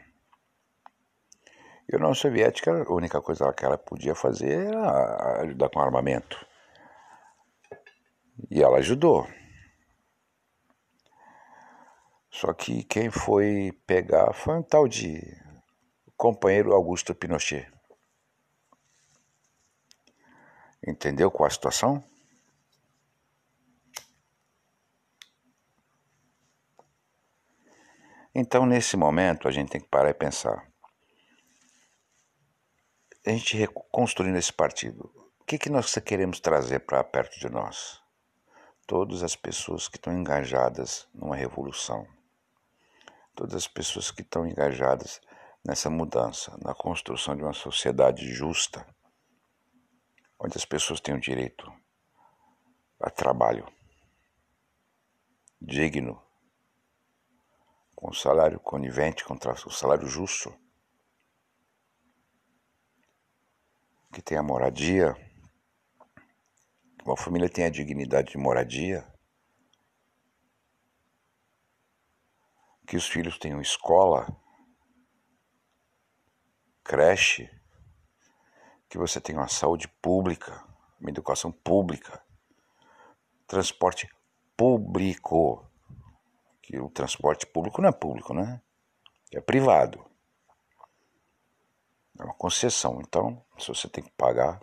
E 1.89 1.95
a 1.95 1.99
União 1.99 2.15
Soviética, 2.15 2.85
a 2.87 2.93
única 2.93 3.23
coisa 3.23 3.51
que 3.55 3.65
ela 3.65 3.79
podia 3.79 4.15
fazer 4.15 4.67
era 4.67 5.41
ajudar 5.41 5.71
com 5.71 5.81
armamento. 5.81 6.47
E 8.51 8.63
ela 8.63 8.77
ajudou. 8.77 9.27
Só 12.41 12.55
que 12.55 12.85
quem 12.85 13.11
foi 13.11 13.73
pegar 13.85 14.33
foi 14.33 14.59
um 14.59 14.63
tal 14.63 14.87
de 14.87 15.21
companheiro 16.17 16.73
Augusto 16.73 17.13
Pinochet. 17.13 17.69
Entendeu 20.87 21.33
qual 21.33 21.49
a 21.49 21.51
situação? 21.51 22.01
Então, 28.33 28.65
nesse 28.65 28.97
momento, 28.97 29.49
a 29.49 29.51
gente 29.51 29.71
tem 29.71 29.81
que 29.81 29.89
parar 29.89 30.11
e 30.11 30.15
pensar. 30.15 30.71
A 33.27 33.31
gente 33.31 33.57
reconstruindo 33.57 34.39
esse 34.39 34.53
partido, 34.53 35.11
o 35.41 35.45
que, 35.45 35.59
que 35.59 35.69
nós 35.69 35.93
queremos 35.97 36.39
trazer 36.39 36.79
para 36.87 37.03
perto 37.03 37.41
de 37.41 37.49
nós? 37.49 38.01
Todas 38.87 39.25
as 39.25 39.35
pessoas 39.35 39.89
que 39.89 39.97
estão 39.97 40.13
engajadas 40.13 41.09
numa 41.13 41.35
revolução 41.35 42.07
todas 43.39 43.55
as 43.55 43.69
pessoas 43.69 44.11
que 44.11 44.23
estão 44.23 44.45
engajadas 44.45 45.21
nessa 45.65 45.89
mudança, 45.89 46.59
na 46.61 46.75
construção 46.75 47.37
de 47.37 47.43
uma 47.45 47.53
sociedade 47.53 48.27
justa, 48.35 48.85
onde 50.41 50.59
as 50.59 50.65
pessoas 50.65 51.01
tenham 51.01 51.21
direito 51.21 51.73
a 52.99 53.09
trabalho 53.09 53.65
digno, 55.63 56.21
com 57.95 58.11
o 58.11 58.15
salário 58.15 58.59
conivente, 58.59 59.25
com 59.25 59.35
o 59.35 59.71
salário 59.71 60.09
justo, 60.09 60.53
que 64.13 64.21
tenha 64.21 64.43
moradia, 64.43 65.15
que 66.99 67.05
uma 67.05 67.17
família 67.17 67.49
tenha 67.49 67.71
dignidade 67.71 68.33
de 68.33 68.37
moradia, 68.37 69.07
que 72.89 72.97
os 72.97 73.07
filhos 73.07 73.39
tenham 73.39 73.61
escola, 73.61 74.27
creche, 76.83 77.51
que 78.89 78.97
você 78.97 79.21
tenha 79.21 79.39
uma 79.39 79.47
saúde 79.47 79.87
pública, 80.01 80.65
uma 80.99 81.11
educação 81.11 81.53
pública, 81.53 82.25
transporte 83.47 84.09
público, 84.57 85.71
que 86.63 86.81
o 86.81 86.89
transporte 86.89 87.47
público 87.47 87.83
não 87.83 87.91
é 87.91 87.93
público, 87.93 88.33
né? 88.33 88.63
É 89.35 89.41
privado. 89.41 90.03
É 92.19 92.25
uma 92.25 92.35
concessão. 92.35 93.03
Então, 93.03 93.45
se 93.59 93.69
você 93.69 93.87
tem 93.87 94.03
que 94.03 94.13
pagar. 94.13 94.63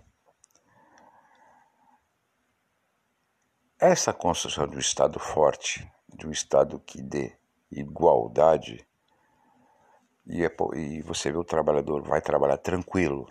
Essa 3.79 4.11
construção 4.11 4.67
de 4.67 4.77
um 4.77 4.79
Estado 4.79 5.19
forte, 5.19 5.87
de 6.09 6.25
um 6.25 6.31
Estado 6.31 6.79
que 6.79 7.03
dê 7.03 7.37
igualdade, 7.71 8.87
e, 10.25 10.43
é, 10.43 10.49
e 10.75 11.01
você 11.01 11.31
vê 11.31 11.37
o 11.37 11.43
trabalhador 11.43 12.01
vai 12.01 12.21
trabalhar 12.21 12.57
tranquilo, 12.57 13.27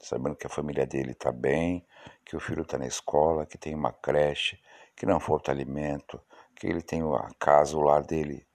sabendo 0.00 0.36
que 0.36 0.46
a 0.46 0.50
família 0.50 0.86
dele 0.86 1.12
está 1.12 1.32
bem, 1.32 1.84
que 2.24 2.36
o 2.36 2.40
filho 2.40 2.62
está 2.62 2.78
na 2.78 2.86
escola, 2.86 3.46
que 3.46 3.58
tem 3.58 3.74
uma 3.74 3.92
creche, 3.92 4.60
que 4.94 5.06
não 5.06 5.18
falta 5.18 5.50
alimento, 5.50 6.20
que 6.54 6.66
ele 6.66 6.82
tem 6.82 7.02
a 7.02 7.30
casa, 7.38 7.76
o 7.76 7.80
lar 7.80 8.02
dele. 8.02 8.46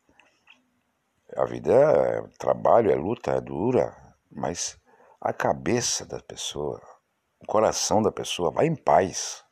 A 1.36 1.46
vida 1.46 1.74
é 1.74 2.22
trabalho, 2.38 2.92
é 2.92 2.96
luta, 2.96 3.32
é 3.32 3.42
dura, 3.42 3.96
mas 4.32 4.80
a 5.20 5.34
cabeça 5.34 6.06
da 6.06 6.20
pessoa, 6.22 6.82
o 7.42 7.46
coração 7.46 8.02
da 8.02 8.12
pessoa 8.12 8.52
vai 8.52 8.68
em 8.68 8.76
paz. 8.76 9.43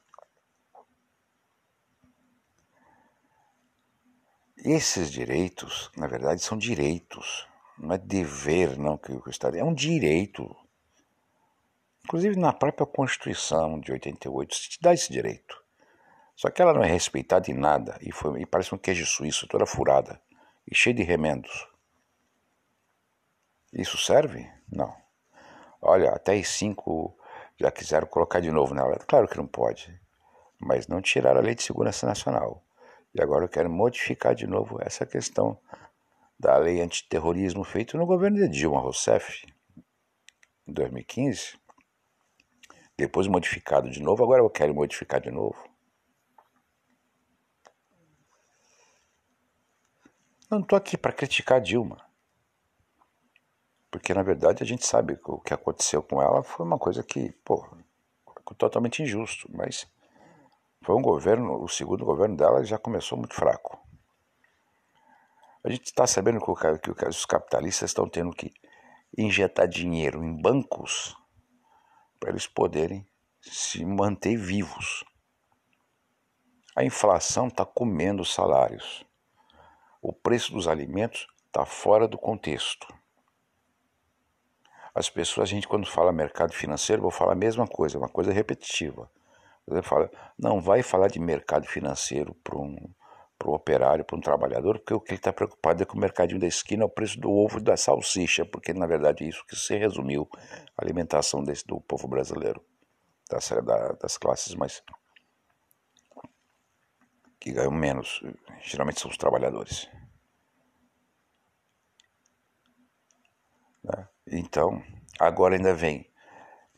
Esses 4.64 5.10
direitos, 5.10 5.90
na 5.98 6.06
verdade, 6.06 6.44
são 6.44 6.56
direitos, 6.56 7.48
não 7.80 7.96
é 7.96 7.98
dever, 7.98 8.78
não, 8.78 8.96
que 8.96 9.12
o 9.12 9.24
Estado 9.28 9.58
é 9.58 9.64
um 9.64 9.74
direito. 9.74 10.56
Inclusive 12.06 12.36
na 12.36 12.54
própria 12.54 12.86
Constituição 12.86 13.80
de 13.80 13.92
88 13.92 14.56
se 14.56 14.70
te 14.70 14.80
dá 14.80 14.94
esse 14.94 15.12
direito. 15.12 15.60
Só 16.36 16.52
que 16.52 16.62
ela 16.62 16.74
não 16.74 16.84
é 16.84 16.88
respeitada 16.88 17.50
em 17.50 17.56
nada 17.56 17.98
e, 18.02 18.12
foi, 18.12 18.42
e 18.42 18.46
parece 18.46 18.76
um 18.76 18.78
queijo 18.78 19.06
suíço, 19.06 19.48
toda 19.48 19.66
furada 19.66 20.22
e 20.70 20.76
cheia 20.76 20.94
de 20.94 21.02
remendos. 21.02 21.68
Isso 23.74 23.98
serve? 23.98 24.48
Não. 24.72 24.96
Olha, 25.82 26.12
até 26.12 26.36
as 26.36 26.50
cinco 26.50 27.18
já 27.60 27.72
quiseram 27.72 28.06
colocar 28.06 28.40
de 28.40 28.52
novo 28.52 28.76
nela. 28.76 29.00
Claro 29.08 29.28
que 29.28 29.38
não 29.38 29.48
pode, 29.48 30.00
mas 30.60 30.88
não 30.88 31.02
tirar 31.02 31.36
a 31.36 31.42
Lei 31.42 31.56
de 31.56 31.64
Segurança 31.64 32.06
Nacional. 32.06 32.64
E 33.14 33.22
agora 33.22 33.46
eu 33.46 33.50
quero 33.50 33.70
modificar 33.70 34.34
de 34.34 34.48
novo 34.48 34.78
essa 34.82 35.06
questão 35.06 35.60
da 36.40 36.58
lei 36.58 36.82
antiterrorismo 36.82 37.64
feita 37.64 37.98
no 37.98 38.06
governo 38.06 38.38
de 38.38 38.48
Dilma 38.48 38.80
Rousseff, 38.80 39.46
em 40.66 40.74
2015. 40.74 41.60
Depois 42.98 43.28
modificado 43.28 43.90
de 43.90 44.02
novo, 44.02 44.24
agora 44.24 44.42
eu 44.42 44.50
quero 44.50 44.74
modificar 44.74 45.20
de 45.20 45.30
novo. 45.30 45.58
Eu 50.50 50.58
não 50.58 50.62
estou 50.62 50.78
aqui 50.78 50.98
para 50.98 51.14
criticar 51.14 51.62
Dilma. 51.62 52.06
Porque, 53.90 54.14
na 54.14 54.24
verdade, 54.24 54.64
a 54.64 54.66
gente 54.66 54.86
sabe 54.86 55.18
que 55.18 55.32
o 55.32 55.40
que 55.40 55.54
aconteceu 55.54 56.02
com 56.02 56.22
ela 56.22 56.44
foi 56.44 56.66
uma 56.66 56.80
coisa 56.80 57.04
que, 57.04 57.32
pô, 57.44 57.68
totalmente 58.58 59.04
injusto. 59.04 59.50
Mas 59.54 59.86
foi 60.84 60.96
um 60.96 61.02
governo, 61.02 61.64
o 61.64 61.68
segundo 61.68 62.06
governo 62.06 62.36
dela 62.36 62.64
já 62.64 62.78
começou 62.78 63.18
muito 63.18 63.36
fraco. 63.36 63.80
A 65.64 65.70
gente 65.70 65.86
está 65.86 66.08
sabendo 66.08 66.40
que, 66.40 66.94
que 66.94 67.06
os 67.06 67.26
capitalistas 67.26 67.92
estão 67.92 68.10
tendo 68.10 68.32
que 68.32 68.52
injetar 69.18 69.68
dinheiro 69.68 70.24
em 70.24 70.42
bancos 70.42 71.16
para 72.20 72.32
eles 72.32 72.48
poderem 72.48 73.06
se 73.42 73.86
manter 73.86 74.36
vivos. 74.38 75.04
A 76.76 76.84
inflação 76.84 77.48
está 77.48 77.66
comendo 77.66 78.22
os 78.22 78.34
salários 78.34 79.06
o 80.02 80.12
preço 80.12 80.52
dos 80.52 80.68
alimentos 80.68 81.28
está 81.46 81.64
fora 81.64 82.08
do 82.08 82.18
contexto. 82.18 82.88
As 84.96 85.10
pessoas, 85.10 85.48
a 85.48 85.52
gente 85.52 85.68
quando 85.68 85.86
fala 85.86 86.12
mercado 86.12 86.54
financeiro, 86.54 87.04
vou 87.04 87.12
falar 87.12 87.34
a 87.34 87.36
mesma 87.36 87.68
coisa, 87.68 88.00
uma 88.00 88.10
coisa 88.10 88.34
repetitiva. 88.34 89.10
Você 89.68 89.82
fala, 89.82 90.10
não 90.38 90.60
vai 90.60 90.84
falar 90.84 91.08
de 91.08 91.20
mercado 91.20 91.66
financeiro 91.66 92.36
para 92.44 92.58
um, 92.58 92.76
um 93.46 93.54
operário, 93.54 94.04
para 94.04 94.18
um 94.18 94.22
trabalhador, 94.22 94.80
porque 94.80 94.94
o 94.94 95.00
que 95.00 95.12
ele 95.12 95.20
está 95.20 95.32
preocupado 95.32 95.82
é 95.82 95.86
com 95.86 95.98
o 95.98 96.02
mercadinho 96.02 96.40
da 96.40 96.48
esquina, 96.48 96.84
é 96.84 96.86
o 96.86 96.90
preço 96.90 97.20
do 97.20 97.32
ovo 97.32 97.60
e 97.60 97.64
da 97.64 97.78
salsicha, 97.78 98.46
porque 98.46 98.74
na 98.74 98.86
verdade 98.86 99.24
é 99.24 99.28
isso 99.28 99.46
que 99.46 99.56
se 99.56 99.76
resumiu 99.78 100.28
a 100.78 100.84
alimentação 100.84 101.44
desse, 101.44 101.66
do 101.66 101.80
povo 101.82 102.08
brasileiro, 102.08 102.64
das, 103.30 103.50
das 104.02 104.18
classes 104.18 104.54
mais 104.56 104.84
que 107.40 107.52
ganham 107.52 107.72
menos, 107.72 108.22
geralmente 108.62 109.02
são 109.02 109.10
os 109.10 109.18
trabalhadores. 109.18 109.90
Né? 113.84 114.08
Então, 114.28 114.84
agora 115.20 115.56
ainda 115.56 115.74
vem 115.74 116.08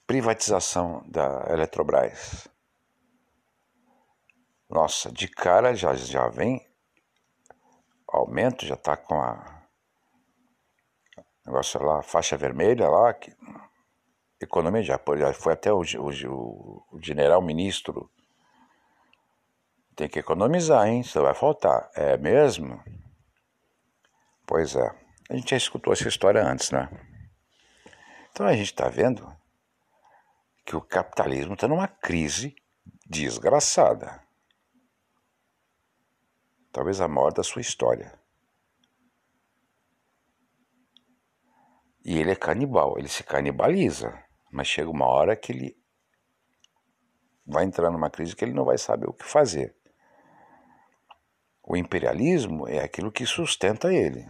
privatização 0.08 1.04
da 1.08 1.46
Eletrobras. 1.50 2.48
Nossa, 4.74 5.12
de 5.12 5.28
cara 5.28 5.76
já, 5.76 5.94
já 5.94 6.28
vem 6.30 6.68
aumento, 8.08 8.66
já 8.66 8.74
está 8.74 8.98
com 8.98 9.22
a 9.22 9.62
negócio 11.46 11.80
lá, 11.84 12.02
faixa 12.02 12.36
vermelha 12.36 12.90
lá, 12.90 13.14
que, 13.14 13.32
economia 14.42 14.82
já, 14.82 15.00
já 15.16 15.32
foi 15.32 15.54
até 15.54 15.72
o, 15.72 15.82
o, 15.82 16.84
o 16.92 17.00
general 17.00 17.40
ministro 17.40 18.10
tem 19.96 20.10
que 20.10 20.18
economizar, 20.18 20.88
hein? 20.88 21.02
Isso 21.02 21.22
vai 21.22 21.36
faltar. 21.36 21.92
É 21.94 22.18
mesmo? 22.18 22.84
Pois 24.48 24.76
é. 24.76 24.90
A 25.30 25.36
gente 25.36 25.52
já 25.52 25.58
escutou 25.58 25.94
essa 25.94 26.08
história 26.08 26.44
antes, 26.44 26.72
né? 26.72 26.90
Então 28.32 28.48
a 28.48 28.54
gente 28.56 28.72
está 28.72 28.90
vendo 28.90 29.32
que 30.66 30.76
o 30.76 30.82
capitalismo 30.82 31.54
está 31.54 31.68
numa 31.68 31.88
crise 31.88 32.56
desgraçada. 33.06 34.23
Talvez 36.74 37.00
a 37.00 37.08
maior 37.08 37.32
da 37.32 37.44
sua 37.44 37.62
história. 37.62 38.20
E 42.04 42.18
ele 42.18 42.32
é 42.32 42.36
canibal, 42.36 42.98
ele 42.98 43.08
se 43.08 43.24
canibaliza. 43.24 44.22
Mas 44.52 44.68
chega 44.68 44.90
uma 44.90 45.06
hora 45.06 45.36
que 45.36 45.52
ele 45.52 45.78
vai 47.46 47.64
entrar 47.64 47.92
numa 47.92 48.10
crise 48.10 48.36
que 48.36 48.44
ele 48.44 48.54
não 48.54 48.66
vai 48.66 48.78
saber 48.78 49.08
o 49.08 49.14
que 49.14 49.24
fazer. 49.24 49.76
O 51.64 51.78
imperialismo 51.78 52.68
é 52.68 52.80
aquilo 52.80 53.12
que 53.12 53.26
sustenta 53.26 53.94
ele. 53.94 54.28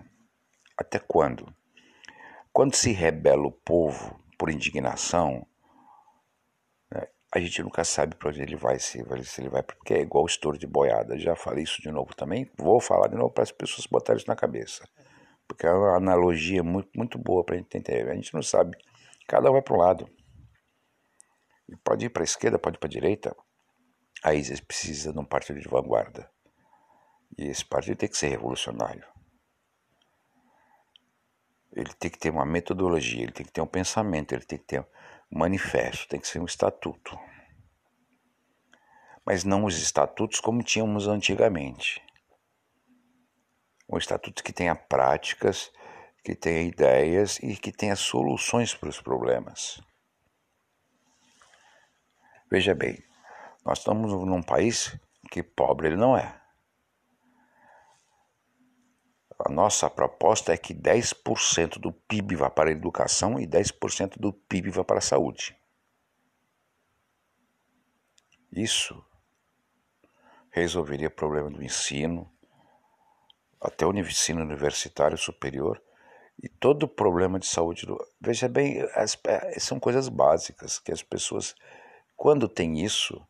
Até 0.78 1.00
quando? 1.00 1.48
Quando 2.52 2.76
se 2.76 2.92
rebela 2.92 3.48
o 3.48 3.52
povo 3.52 4.20
por 4.38 4.50
indignação, 4.50 5.48
a 7.36 7.40
gente 7.40 7.64
nunca 7.64 7.84
sabe 7.84 8.16
para 8.16 8.30
onde 8.30 8.44
ele 8.44 8.56
vai, 8.56 8.78
se, 8.78 9.04
se 9.24 9.42
ele 9.42 9.50
vai, 9.50 9.64
porque 9.64 9.96
é 9.96 10.02
igual 10.02 10.24
estouro 10.24 10.56
de 10.56 10.68
boiada. 10.68 11.18
Já 11.18 11.36
falei 11.36 11.64
isso 11.64 11.82
de 11.82 11.90
novo 11.90 12.16
também, 12.16 12.48
vou 12.56 12.80
falar 12.80 13.08
de 13.08 13.16
novo 13.16 13.32
para 13.32 13.42
as 13.44 13.52
pessoas 13.52 13.88
botarem 13.88 14.20
isso 14.20 14.28
na 14.28 14.36
cabeça. 14.36 14.88
Porque 15.48 15.66
é 15.66 15.72
uma 15.72 15.98
analogia 15.98 16.64
muito, 16.64 16.90
muito 16.96 17.18
boa 17.18 17.44
para 17.44 17.56
a 17.56 17.58
gente 17.58 17.76
entender. 17.76 18.08
A 18.08 18.14
gente 18.14 18.32
não 18.36 18.44
sabe, 18.44 18.78
cada 19.28 19.50
um 19.50 19.54
vai 19.54 19.64
para 19.64 19.74
um 19.74 19.80
lado. 19.80 20.08
Pode 21.84 22.06
ir 22.06 22.10
para 22.10 22.22
a 22.22 22.24
esquerda, 22.24 22.60
pode 22.60 22.78
ir 22.78 22.80
para 22.80 22.88
a 22.88 22.92
direita. 22.92 23.36
Aí 24.24 24.44
precisa 24.62 25.12
de 25.12 25.20
um 25.20 25.26
partido 25.26 25.60
de 25.60 25.68
vanguarda. 25.68 26.30
E 27.36 27.48
esse 27.48 27.66
partido 27.66 27.98
tem 27.98 28.10
que 28.10 28.18
ser 28.18 28.28
revolucionário. 28.28 29.04
Ele 31.76 31.92
tem 31.96 32.12
que 32.12 32.20
ter 32.20 32.30
uma 32.30 32.46
metodologia, 32.46 33.24
ele 33.24 33.32
tem 33.32 33.44
que 33.44 33.52
ter 33.52 33.62
um 33.62 33.68
pensamento, 33.68 34.34
ele 34.34 34.46
tem 34.46 34.60
que 34.60 34.66
ter 34.66 34.88
manifesto, 35.34 36.08
tem 36.08 36.20
que 36.20 36.28
ser 36.28 36.40
um 36.40 36.46
estatuto. 36.46 37.18
Mas 39.26 39.44
não 39.44 39.66
os 39.66 39.78
estatutos 39.78 40.40
como 40.40 40.64
tínhamos 40.64 41.08
antigamente. 41.08 42.02
Um 43.90 43.98
estatuto 43.98 44.44
que 44.44 44.54
tenha 44.54 44.76
práticas, 44.76 45.72
que 46.24 46.36
tenha 46.36 46.62
ideias 46.62 47.40
e 47.40 47.56
que 47.56 47.72
tenha 47.72 47.96
soluções 47.96 48.74
para 48.74 48.90
os 48.90 49.02
problemas. 49.02 49.82
Veja 52.50 52.76
bem, 52.76 53.04
nós 53.66 53.80
estamos 53.80 54.12
num 54.12 54.44
país 54.44 54.96
que 55.32 55.42
pobre 55.42 55.88
ele 55.88 55.98
não 55.98 56.18
é. 56.18 56.43
A 59.46 59.52
nossa 59.52 59.90
proposta 59.90 60.54
é 60.54 60.58
que 60.58 60.74
10% 60.74 61.78
do 61.78 61.92
PIB 61.92 62.38
vá 62.38 62.50
para 62.50 62.70
a 62.70 62.72
educação 62.72 63.38
e 63.38 63.46
10% 63.46 64.18
do 64.18 64.32
PIB 64.32 64.70
vá 64.70 64.86
para 64.86 65.00
a 65.00 65.02
saúde. 65.02 65.54
Isso 68.50 69.04
resolveria 70.50 71.10
o 71.10 71.12
problema 71.12 71.50
do 71.50 71.62
ensino, 71.62 72.32
até 73.60 73.86
o 73.86 73.94
ensino 73.94 74.42
universitário 74.42 75.18
superior 75.18 75.82
e 76.42 76.48
todo 76.48 76.84
o 76.84 76.88
problema 76.88 77.38
de 77.38 77.46
saúde. 77.46 77.86
Do... 77.86 77.98
Veja 78.22 78.48
bem, 78.48 78.82
as, 78.94 79.20
é, 79.26 79.60
são 79.60 79.78
coisas 79.78 80.08
básicas 80.08 80.80
que 80.80 80.92
as 80.92 81.04
pessoas, 81.04 81.54
quando 82.16 82.48
tem 82.48 82.80
isso, 82.80 83.22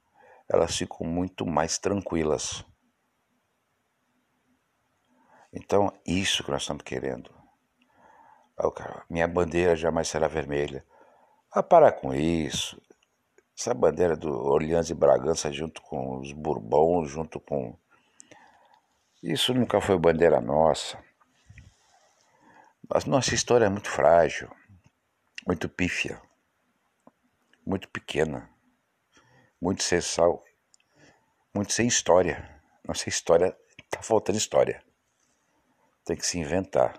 elas 0.47 0.78
ficam 0.78 1.07
muito 1.07 1.43
mais 1.43 1.80
tranquilas. 1.80 2.64
Então, 5.54 5.93
isso 6.04 6.43
que 6.43 6.49
nós 6.49 6.64
estamos 6.64 6.84
querendo. 6.84 7.32
Minha 9.08 9.28
bandeira 9.28 9.76
jamais 9.76 10.08
será 10.08 10.28
vermelha. 10.28 10.84
Ah, 11.51 11.62
para 11.62 11.91
com 11.91 12.14
isso. 12.14 12.82
Essa 13.58 13.74
bandeira 13.74 14.18
do 14.18 14.30
Orleans 14.32 14.89
e 14.89 14.95
Bragança 14.95 15.54
junto 15.54 15.80
com 15.84 16.18
os 16.18 16.32
Bourbons, 16.32 17.12
junto 17.12 17.39
com. 17.39 17.78
Isso 19.22 19.54
nunca 19.54 19.80
foi 19.80 19.97
bandeira 19.97 20.41
nossa. 20.41 20.97
A 22.89 22.99
nossa 23.08 23.36
história 23.36 23.66
é 23.66 23.70
muito 23.70 23.89
frágil, 23.89 24.51
muito 25.47 25.70
pífia, 25.70 26.20
muito 27.66 27.88
pequena, 27.89 28.49
muito 29.62 29.84
sem 29.84 30.01
sal, 30.01 30.43
muito 31.54 31.74
sem 31.74 31.88
história. 31.88 32.62
Nossa 32.86 33.08
história 33.08 33.56
está 33.86 34.01
faltando 34.01 34.38
história. 34.38 34.84
Tem 36.06 36.18
que 36.18 36.26
se 36.26 36.38
inventar. 36.38 36.97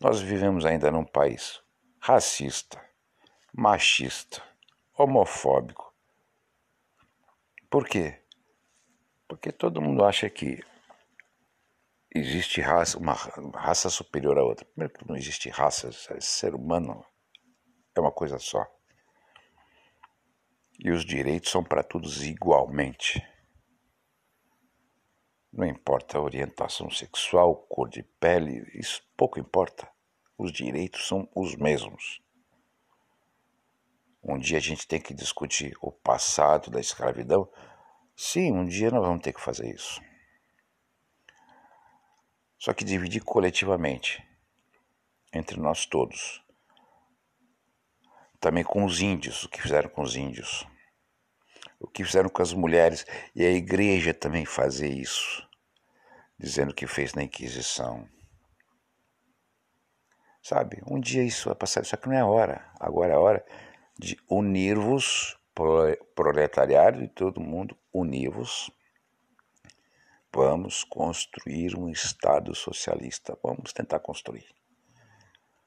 Nós 0.00 0.20
vivemos 0.20 0.64
ainda 0.64 0.90
num 0.90 1.04
país 1.04 1.60
racista, 2.00 2.80
machista, 3.52 4.42
homofóbico. 4.96 5.92
Por 7.68 7.86
quê? 7.86 8.22
Porque 9.26 9.52
todo 9.52 9.82
mundo 9.82 10.04
acha 10.04 10.30
que 10.30 10.62
existe 12.14 12.60
raça, 12.60 12.96
uma 12.96 13.12
raça 13.54 13.90
superior 13.90 14.38
à 14.38 14.42
outra. 14.42 14.64
Primeiro 14.64 14.94
que 14.94 15.08
não 15.08 15.16
existe 15.16 15.50
raça, 15.50 15.90
ser 16.20 16.54
humano 16.54 17.04
é 17.94 18.00
uma 18.00 18.12
coisa 18.12 18.38
só. 18.38 18.64
E 20.78 20.90
os 20.90 21.04
direitos 21.04 21.50
são 21.50 21.64
para 21.64 21.82
todos 21.82 22.22
igualmente. 22.22 23.22
Não 25.58 25.66
importa 25.66 26.16
a 26.16 26.20
orientação 26.20 26.88
sexual, 26.88 27.56
cor 27.68 27.88
de 27.88 28.04
pele, 28.04 28.64
isso 28.74 29.02
pouco 29.16 29.40
importa 29.40 29.90
os 30.38 30.52
direitos 30.52 31.08
são 31.08 31.28
os 31.34 31.56
mesmos. 31.56 32.22
Um 34.22 34.38
dia 34.38 34.58
a 34.58 34.60
gente 34.60 34.86
tem 34.86 35.00
que 35.00 35.12
discutir 35.12 35.76
o 35.80 35.90
passado 35.90 36.70
da 36.70 36.78
escravidão. 36.78 37.50
Sim, 38.14 38.52
um 38.52 38.64
dia 38.64 38.92
nós 38.92 39.04
vamos 39.04 39.20
ter 39.20 39.32
que 39.32 39.40
fazer 39.40 39.74
isso. 39.74 40.00
Só 42.56 42.72
que 42.72 42.84
dividir 42.84 43.24
coletivamente, 43.24 44.24
entre 45.32 45.58
nós 45.58 45.86
todos. 45.86 46.40
Também 48.38 48.62
com 48.62 48.84
os 48.84 49.00
índios, 49.00 49.42
o 49.42 49.48
que 49.48 49.60
fizeram 49.60 49.90
com 49.90 50.02
os 50.02 50.14
índios. 50.14 50.64
O 51.80 51.88
que 51.88 52.04
fizeram 52.04 52.28
com 52.28 52.42
as 52.42 52.52
mulheres. 52.52 53.04
E 53.34 53.44
a 53.44 53.50
igreja 53.50 54.14
também 54.14 54.44
fazer 54.44 54.88
isso, 54.88 55.47
dizendo 56.38 56.74
que 56.74 56.86
fez 56.86 57.14
na 57.14 57.22
Inquisição. 57.22 58.08
Sabe? 60.42 60.80
Um 60.86 61.00
dia 61.00 61.24
isso 61.24 61.48
vai 61.48 61.56
passar, 61.56 61.84
só 61.84 61.96
que 61.96 62.08
não 62.08 62.16
é 62.16 62.24
hora. 62.24 62.70
Agora 62.78 63.14
é 63.14 63.16
hora 63.16 63.44
de 63.98 64.16
unir-vos, 64.30 65.36
proletariado 66.14 67.02
e 67.02 67.08
todo 67.08 67.40
mundo, 67.40 67.76
unir-vos. 67.92 68.70
Vamos 70.32 70.84
construir 70.84 71.76
um 71.76 71.88
Estado 71.88 72.54
socialista. 72.54 73.36
Vamos 73.42 73.72
tentar 73.72 73.98
construir. 73.98 74.46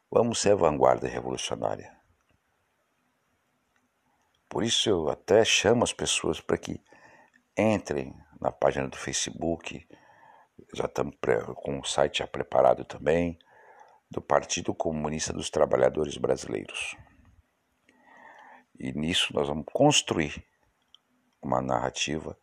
Vamos 0.10 0.40
ser 0.40 0.56
vanguarda 0.56 1.08
revolucionária. 1.08 1.96
Por 4.48 4.64
isso 4.64 4.90
eu 4.90 5.10
até 5.10 5.44
chamo 5.46 5.84
as 5.84 5.94
pessoas 5.94 6.40
para 6.40 6.58
que 6.58 6.80
entrem 7.58 8.14
na 8.40 8.52
página 8.52 8.88
do 8.88 8.98
Facebook. 8.98 9.88
Já 10.74 10.86
estamos 10.86 11.16
com 11.56 11.80
o 11.80 11.84
site 11.84 12.20
já 12.20 12.28
preparado 12.28 12.86
também 12.86 13.38
do 14.10 14.22
Partido 14.22 14.74
Comunista 14.74 15.32
dos 15.32 15.50
Trabalhadores 15.50 16.18
Brasileiros. 16.18 16.96
E 18.80 18.92
nisso 18.92 19.34
nós 19.34 19.48
vamos 19.48 19.66
construir 19.72 20.44
uma 21.42 21.62
narrativa 21.62 22.38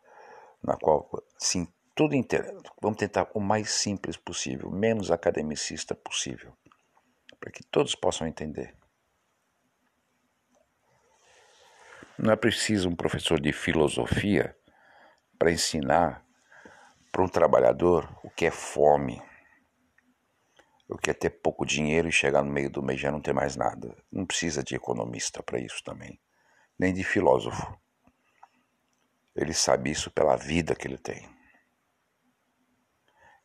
na 0.63 0.75
qual, 0.75 1.09
sim, 1.37 1.67
tudo 1.95 2.15
inteiro, 2.15 2.61
vamos 2.81 2.97
tentar 2.97 3.29
o 3.33 3.39
mais 3.39 3.71
simples 3.71 4.17
possível, 4.17 4.71
menos 4.71 5.11
academicista 5.11 5.93
possível, 5.93 6.53
para 7.39 7.51
que 7.51 7.63
todos 7.63 7.95
possam 7.95 8.25
entender. 8.27 8.75
Não 12.17 12.33
é 12.33 12.35
preciso 12.35 12.89
um 12.89 12.95
professor 12.95 13.39
de 13.39 13.51
filosofia 13.53 14.55
para 15.37 15.51
ensinar 15.51 16.25
para 17.11 17.23
um 17.23 17.27
trabalhador 17.27 18.09
o 18.23 18.29
que 18.29 18.45
é 18.45 18.51
fome, 18.51 19.21
eu 20.89 20.97
quero 20.97 21.19
ter 21.19 21.29
pouco 21.29 21.65
dinheiro 21.65 22.07
e 22.07 22.11
chegar 22.11 22.43
no 22.43 22.51
meio 22.51 22.69
do 22.69 22.81
mês 22.81 22.99
já 22.99 23.11
não 23.11 23.21
ter 23.21 23.33
mais 23.33 23.55
nada. 23.55 23.95
Não 24.11 24.25
precisa 24.25 24.63
de 24.63 24.75
economista 24.75 25.43
para 25.43 25.59
isso 25.59 25.83
também, 25.83 26.19
nem 26.79 26.91
de 26.91 27.03
filósofo. 27.03 27.79
Ele 29.35 29.53
sabe 29.53 29.91
isso 29.91 30.09
pela 30.09 30.35
vida 30.35 30.75
que 30.75 30.87
ele 30.87 30.97
tem. 30.97 31.29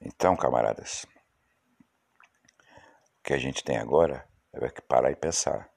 Então, 0.00 0.34
camaradas, 0.34 1.06
o 3.18 3.22
que 3.22 3.34
a 3.34 3.38
gente 3.38 3.62
tem 3.62 3.76
agora 3.76 4.26
é 4.52 4.70
que 4.70 4.80
parar 4.80 5.10
e 5.10 5.16
pensar 5.16 5.70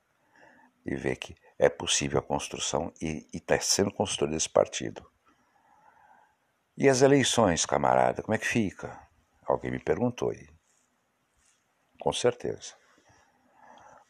e 0.86 0.96
ver 0.96 1.18
que 1.18 1.36
é 1.60 1.68
possível 1.68 2.20
a 2.20 2.24
construção 2.24 2.94
e 3.02 3.28
está 3.34 3.60
sendo 3.60 3.92
construído 3.92 4.36
esse 4.36 4.50
partido. 4.50 5.06
E 6.78 6.88
as 6.88 7.02
eleições, 7.02 7.66
camarada, 7.66 8.22
como 8.22 8.36
é 8.36 8.38
que 8.38 8.46
fica? 8.46 9.00
Alguém 9.46 9.72
me 9.72 9.80
perguntou 9.80 10.30
aí 10.30 10.48
com 12.08 12.14
certeza. 12.14 12.74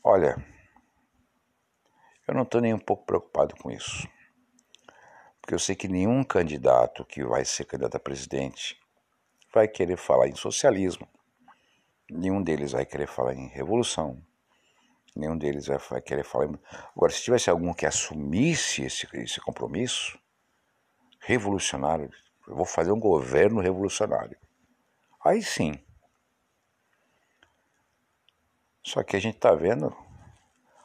Olha, 0.03 0.36
eu 2.28 2.36
não 2.36 2.43
estou 2.43 2.61
nem 2.61 2.74
um 2.74 2.80
pouco 2.80 3.05
preocupado 3.05 3.55
com 3.55 3.72
isso. 3.72 4.07
Porque 5.41 5.55
eu 5.55 5.59
sei 5.59 5.76
que 5.76 5.88
nenhum 5.88 6.24
candidato 6.24 7.03
que 7.05 7.24
vai 7.24 7.43
ser 7.43 7.65
candidato 7.65 7.97
a 7.97 7.99
presidente 7.99 8.80
vai 9.51 9.68
querer 9.68 9.97
falar 9.97 10.28
em 10.28 10.36
socialismo. 10.36 11.07
Nenhum 12.07 12.43
deles 12.43 12.74
vai 12.74 12.86
querer 12.86 13.07
falar 13.07 13.34
em 13.34 13.47
revolução. 13.47 14.22
Nenhum 15.15 15.36
deles 15.36 15.65
vai 15.89 16.01
querer 16.01 16.24
falar 16.24 16.45
em... 16.45 16.59
Agora, 16.95 17.11
se 17.11 17.24
tivesse 17.24 17.49
algum 17.49 17.74
que 17.74 17.88
assumisse 17.88 18.84
esse, 18.84 19.07
esse 19.13 19.41
compromisso 19.41 20.20
revolucionário, 21.20 22.11
eu 22.47 22.55
vou 22.55 22.65
fazer 22.65 22.91
um 22.91 22.99
governo 22.99 23.59
revolucionário. 23.59 24.37
Aí 25.23 25.43
sim, 25.43 25.73
só 28.87 29.03
que 29.03 29.17
a 29.17 29.19
gente 29.19 29.35
está 29.35 29.53
vendo, 29.53 29.93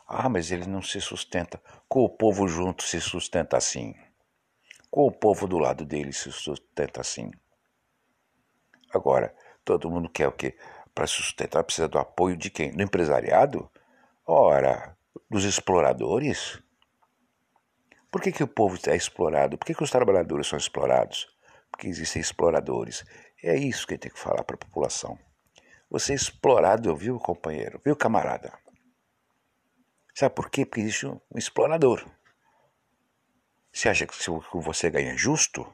ah, 0.09 0.29
mas 0.29 0.51
ele 0.51 0.67
não 0.67 0.83
se 0.83 1.01
sustenta. 1.01 1.63
Com 1.89 2.01
o 2.01 2.09
povo 2.09 2.49
junto 2.49 2.83
se 2.83 3.01
sustenta 3.01 3.57
assim. 3.57 3.95
Com 4.91 5.07
o 5.07 5.13
povo 5.13 5.47
do 5.47 5.57
lado 5.57 5.87
dele 5.87 6.13
se 6.13 6.33
sustenta 6.33 7.01
assim. 7.01 7.31
Agora, 8.93 9.33
todo 9.65 9.89
mundo 9.89 10.09
quer 10.09 10.27
o 10.27 10.33
quê? 10.33 10.59
Para 10.93 11.07
sustentar 11.07 11.63
precisa 11.63 11.87
do 11.87 11.97
apoio 11.97 12.37
de 12.37 12.51
quem? 12.51 12.73
Do 12.73 12.83
empresariado? 12.83 13.71
Ora, 14.27 14.97
dos 15.31 15.45
exploradores? 15.45 16.61
Por 18.11 18.21
que, 18.21 18.33
que 18.33 18.43
o 18.43 18.49
povo 18.49 18.77
é 18.89 18.97
explorado? 18.97 19.57
Por 19.57 19.65
que, 19.65 19.75
que 19.77 19.85
os 19.85 19.93
trabalhadores 19.93 20.49
são 20.49 20.59
explorados? 20.59 21.32
Porque 21.73 21.89
existem 21.89 22.23
exploradores. 22.23 23.05
É 23.43 23.57
isso 23.57 23.87
que 23.87 23.99
tem 23.99 24.13
que 24.13 24.19
falar 24.19 24.45
para 24.45 24.55
a 24.55 24.59
população. 24.59 25.19
Você 25.91 26.13
é 26.13 26.15
explorado, 26.15 26.95
viu, 26.95 27.19
companheiro? 27.19 27.81
Viu, 27.85 27.97
camarada? 27.97 28.57
Sabe 30.15 30.35
por 30.35 30.49
quê? 30.49 30.65
Porque 30.65 30.81
existe 30.81 31.07
um 31.07 31.21
explorador. 31.35 32.09
Você 33.73 33.89
acha 33.89 34.07
que 34.07 34.31
o 34.31 34.41
que 34.41 34.59
você 34.59 34.91
ganha 34.91 35.13
é 35.13 35.17
justo? 35.17 35.67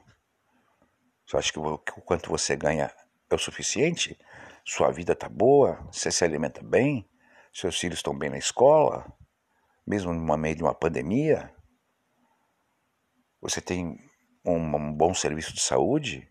Você 1.27 1.37
acha 1.37 1.53
que 1.53 1.59
o 1.59 1.77
quanto 1.77 2.29
você 2.29 2.55
ganha 2.55 2.91
é 3.29 3.35
o 3.35 3.37
suficiente? 3.37 4.17
Sua 4.65 4.91
vida 4.91 5.13
está 5.13 5.29
boa? 5.29 5.75
Você 5.91 6.09
se 6.09 6.23
alimenta 6.23 6.63
bem? 6.63 7.07
Seus 7.53 7.77
filhos 7.77 7.99
estão 7.99 8.17
bem 8.17 8.29
na 8.29 8.37
escola? 8.37 9.05
Mesmo 9.85 10.13
no 10.13 10.37
meio 10.37 10.55
de 10.55 10.63
uma 10.63 10.73
pandemia? 10.73 11.53
Você 13.41 13.61
tem 13.61 14.08
um, 14.45 14.93
bom 14.93 15.13
serviço 15.13 15.53
de 15.53 15.61
saúde? 15.61 16.29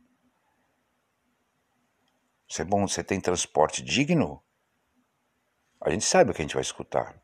Você 2.49 2.63
é 2.63 2.65
bom, 2.65 2.87
você 2.87 3.05
tem 3.05 3.21
transporte 3.21 3.83
digno? 3.83 4.43
A 5.81 5.91
gente 5.91 6.05
sabe 6.05 6.31
o 6.31 6.35
que 6.35 6.41
a 6.41 6.45
gente 6.45 6.55
vai 6.55 6.63
escutar. 6.63 7.21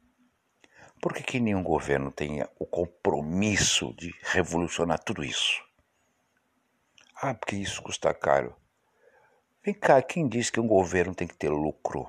Por 1.00 1.12
que, 1.12 1.22
que 1.22 1.40
nenhum 1.40 1.62
governo 1.62 2.10
tenha 2.10 2.48
o 2.58 2.66
compromisso 2.66 3.94
de 3.94 4.14
revolucionar 4.22 5.02
tudo 5.02 5.24
isso? 5.24 5.62
Ah, 7.16 7.34
porque 7.34 7.56
isso 7.56 7.82
custa 7.82 8.12
caro. 8.14 8.54
Vem 9.62 9.74
cá, 9.74 10.00
quem 10.02 10.28
diz 10.28 10.50
que 10.50 10.60
um 10.60 10.66
governo 10.66 11.14
tem 11.14 11.26
que 11.26 11.36
ter 11.36 11.48
lucro? 11.48 12.06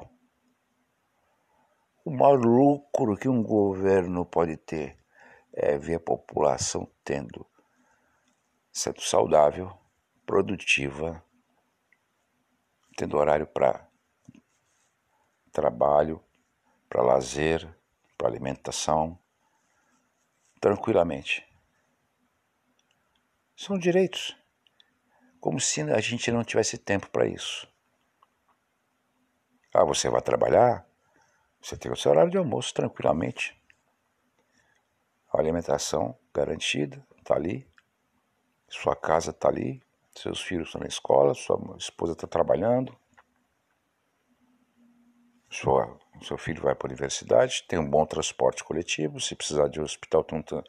O 2.03 2.11
maior 2.11 2.39
lucro 2.39 3.17
que 3.17 3.29
um 3.29 3.41
governo 3.41 4.25
pode 4.25 4.57
ter 4.57 4.97
é 5.53 5.77
ver 5.77 5.95
a 5.95 5.99
população 5.99 6.89
tendo 7.03 7.45
sendo 8.75 8.99
saudável, 8.99 9.71
produtiva, 10.25 11.23
tendo 12.97 13.15
horário 13.15 13.47
para 13.47 13.89
trabalho, 15.49 16.21
para 16.89 17.01
lazer, 17.01 17.73
para 18.17 18.27
alimentação, 18.27 19.17
tranquilamente. 20.59 21.47
São 23.55 23.79
direitos, 23.79 24.37
como 25.39 25.57
se 25.57 25.81
a 25.81 26.01
gente 26.01 26.29
não 26.29 26.43
tivesse 26.43 26.77
tempo 26.77 27.09
para 27.09 27.25
isso. 27.25 27.65
Ah, 29.73 29.85
você 29.85 30.09
vai 30.09 30.21
trabalhar? 30.21 30.85
Você 31.61 31.77
tem 31.77 31.89
o 31.89 31.95
seu 31.95 32.11
horário 32.11 32.29
de 32.29 32.37
almoço 32.37 32.73
tranquilamente. 32.73 33.57
A 35.31 35.39
alimentação 35.39 36.19
garantida, 36.33 37.07
está 37.17 37.35
ali. 37.35 37.65
Sua 38.67 38.95
casa 38.95 39.31
está 39.31 39.49
ali. 39.49 39.81
Seus 40.15 40.41
filhos 40.41 40.67
estão 40.67 40.81
na 40.81 40.87
escola, 40.87 41.33
sua 41.33 41.59
esposa 41.77 42.13
está 42.13 42.27
trabalhando. 42.27 42.95
Sua 45.49 45.97
seu 46.23 46.37
filho 46.37 46.61
vai 46.61 46.73
para 46.73 46.87
a 46.87 46.91
universidade, 46.91 47.65
tem 47.67 47.77
um 47.77 47.89
bom 47.89 48.05
transporte 48.05 48.63
coletivo, 48.63 49.19
se 49.19 49.35
precisar 49.35 49.67
de 49.67 49.79
um 49.79 49.83
hospital, 49.83 50.23
tem 50.23 50.39
um 50.39 50.63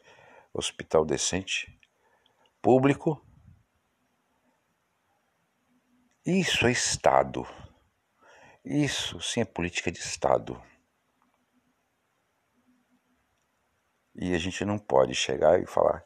hospital 0.53 1.05
decente, 1.05 1.79
público. 2.61 3.23
Isso 6.25 6.67
é 6.67 6.71
Estado. 6.71 7.47
Isso 8.63 9.21
sim 9.21 9.41
é 9.41 9.45
política 9.45 9.91
de 9.91 9.99
Estado. 9.99 10.61
E 14.13 14.33
a 14.33 14.37
gente 14.37 14.65
não 14.65 14.77
pode 14.77 15.15
chegar 15.15 15.61
e 15.61 15.65
falar: 15.65 16.03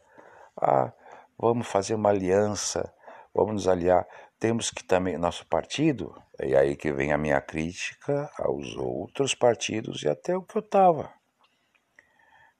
ah, 0.55 0.93
vamos 1.41 1.67
fazer 1.67 1.95
uma 1.95 2.09
aliança, 2.09 2.93
vamos 3.33 3.53
nos 3.53 3.67
aliar. 3.67 4.07
Temos 4.39 4.69
que 4.69 4.83
também, 4.83 5.17
nosso 5.17 5.45
partido 5.47 6.13
e 6.39 6.55
aí 6.55 6.75
que 6.75 6.93
vem 6.93 7.11
a 7.11 7.17
minha 7.17 7.41
crítica 7.41 8.29
aos 8.37 8.75
outros 8.75 9.33
partidos 9.33 10.03
e 10.03 10.07
até 10.07 10.37
o 10.37 10.43
que 10.43 10.57
eu 10.57 10.61
estava. 10.61 11.11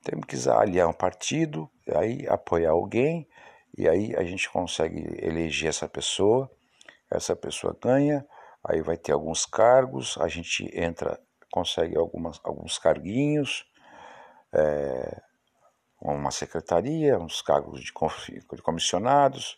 Temos 0.04 0.26
que 0.26 0.50
aliar 0.50 0.90
um 0.90 0.94
partido, 0.94 1.70
aí 1.94 2.26
apoiar 2.28 2.72
alguém, 2.72 3.28
e 3.78 3.88
aí 3.88 4.16
a 4.16 4.24
gente 4.24 4.50
consegue 4.50 5.00
eleger 5.24 5.70
essa 5.70 5.88
pessoa, 5.88 6.50
essa 7.10 7.36
pessoa 7.36 7.78
ganha, 7.80 8.26
aí 8.64 8.82
vai 8.82 8.98
ter 8.98 9.12
alguns 9.12 9.46
cargos, 9.46 10.18
a 10.20 10.28
gente 10.28 10.68
entra, 10.74 11.20
consegue 11.52 11.96
algumas, 11.96 12.40
alguns 12.44 12.80
carguinhos, 12.80 13.64
é, 14.52 15.22
uma 16.02 16.32
secretaria, 16.32 17.20
uns 17.20 17.42
cargos 17.42 17.80
de, 17.82 17.94
comissionados, 18.64 19.58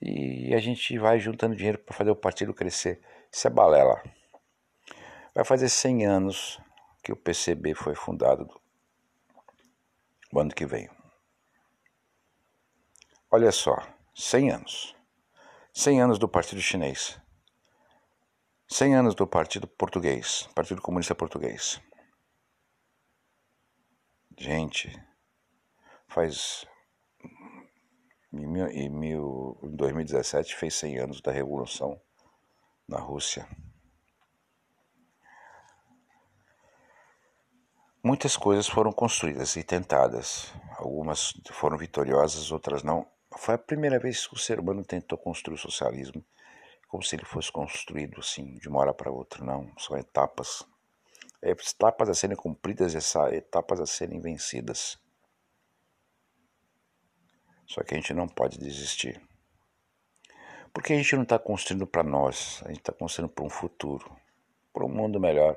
e 0.00 0.52
a 0.52 0.58
gente 0.58 0.98
vai 0.98 1.20
juntando 1.20 1.54
dinheiro 1.54 1.78
para 1.78 1.96
fazer 1.96 2.10
o 2.10 2.16
partido 2.16 2.52
crescer. 2.52 3.00
Isso 3.30 3.46
é 3.46 3.50
balela. 3.50 4.02
Vai 5.32 5.44
fazer 5.44 5.68
100 5.68 6.06
anos 6.06 6.60
que 7.04 7.12
o 7.12 7.16
PCB 7.16 7.74
foi 7.74 7.94
fundado 7.94 8.48
o 10.32 10.40
ano 10.40 10.50
que 10.50 10.66
vem. 10.66 10.90
Olha 13.30 13.52
só, 13.52 13.76
100 14.14 14.50
anos. 14.50 14.96
100 15.72 16.02
anos 16.02 16.18
do 16.18 16.28
Partido 16.28 16.60
Chinês. 16.60 17.18
100 18.68 18.96
anos 18.96 19.14
do 19.14 19.26
Partido 19.26 19.68
Português, 19.68 20.48
Partido 20.54 20.82
Comunista 20.82 21.14
Português. 21.14 21.80
Gente, 24.38 24.90
faz 26.12 26.66
em, 28.32 28.46
mil, 28.90 29.58
em 29.62 29.76
2017 29.76 30.56
fez 30.56 30.74
100 30.74 30.98
anos 30.98 31.20
da 31.20 31.32
Revolução 31.32 32.00
na 32.88 32.98
Rússia. 32.98 33.46
Muitas 38.04 38.36
coisas 38.36 38.68
foram 38.68 38.92
construídas 38.92 39.56
e 39.56 39.62
tentadas. 39.62 40.52
Algumas 40.76 41.32
foram 41.52 41.78
vitoriosas, 41.78 42.50
outras 42.50 42.82
não. 42.82 43.06
Foi 43.38 43.54
a 43.54 43.58
primeira 43.58 43.98
vez 43.98 44.26
que 44.26 44.34
o 44.34 44.38
ser 44.38 44.58
humano 44.58 44.84
tentou 44.84 45.16
construir 45.16 45.54
o 45.54 45.58
socialismo, 45.58 46.24
como 46.88 47.02
se 47.02 47.14
ele 47.16 47.24
fosse 47.24 47.50
construído 47.50 48.20
assim, 48.20 48.56
de 48.58 48.68
uma 48.68 48.80
hora 48.80 48.92
para 48.92 49.10
outra. 49.10 49.44
Não, 49.44 49.70
são 49.78 49.96
etapas. 49.96 50.66
Etapas 51.40 52.08
a 52.08 52.14
serem 52.14 52.36
cumpridas 52.36 52.94
etapas 53.32 53.80
a 53.80 53.86
serem 53.86 54.20
vencidas. 54.20 55.01
Só 57.66 57.82
que 57.82 57.94
a 57.94 57.96
gente 57.96 58.12
não 58.12 58.28
pode 58.28 58.58
desistir. 58.58 59.20
Porque 60.72 60.92
a 60.92 60.96
gente 60.96 61.14
não 61.14 61.22
está 61.22 61.38
construindo 61.38 61.86
para 61.86 62.02
nós, 62.02 62.62
a 62.64 62.68
gente 62.68 62.80
está 62.80 62.92
construindo 62.92 63.30
para 63.30 63.44
um 63.44 63.50
futuro, 63.50 64.16
para 64.72 64.84
um 64.84 64.88
mundo 64.88 65.20
melhor, 65.20 65.56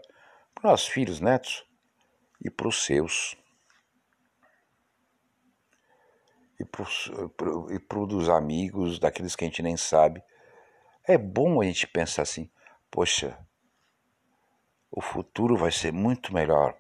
para 0.54 0.72
nossos 0.72 0.88
filhos, 0.88 1.22
netos 1.22 1.66
e 2.44 2.50
para 2.50 2.68
os 2.68 2.84
seus. 2.84 3.36
E 6.60 6.66
para 6.66 8.00
os 8.00 8.08
dos 8.08 8.30
amigos, 8.30 9.00
daqueles 9.00 9.36
que 9.36 9.46
a 9.46 9.48
gente 9.48 9.62
nem 9.62 9.78
sabe. 9.78 10.22
É 11.08 11.18
bom 11.18 11.62
a 11.62 11.66
gente 11.66 11.88
pensar 11.88 12.24
assim: 12.24 12.50
poxa, 12.90 13.38
o 14.92 15.02
futuro 15.02 15.58
vai 15.58 15.72
ser 15.72 15.92
muito 15.92 16.34
melhor 16.34 16.78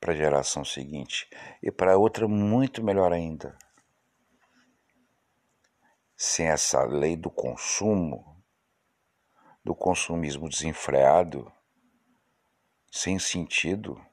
para 0.00 0.12
a 0.12 0.16
geração 0.16 0.64
seguinte 0.64 1.28
e 1.62 1.70
para 1.70 1.98
outra 1.98 2.26
muito 2.26 2.82
melhor 2.82 3.12
ainda 3.12 3.56
sem 6.20 6.48
essa 6.48 6.82
lei 6.82 7.16
do 7.16 7.30
consumo, 7.30 8.44
do 9.64 9.72
consumismo 9.72 10.48
desenfreado, 10.48 11.50
sem 12.90 13.20
sentido, 13.20 14.04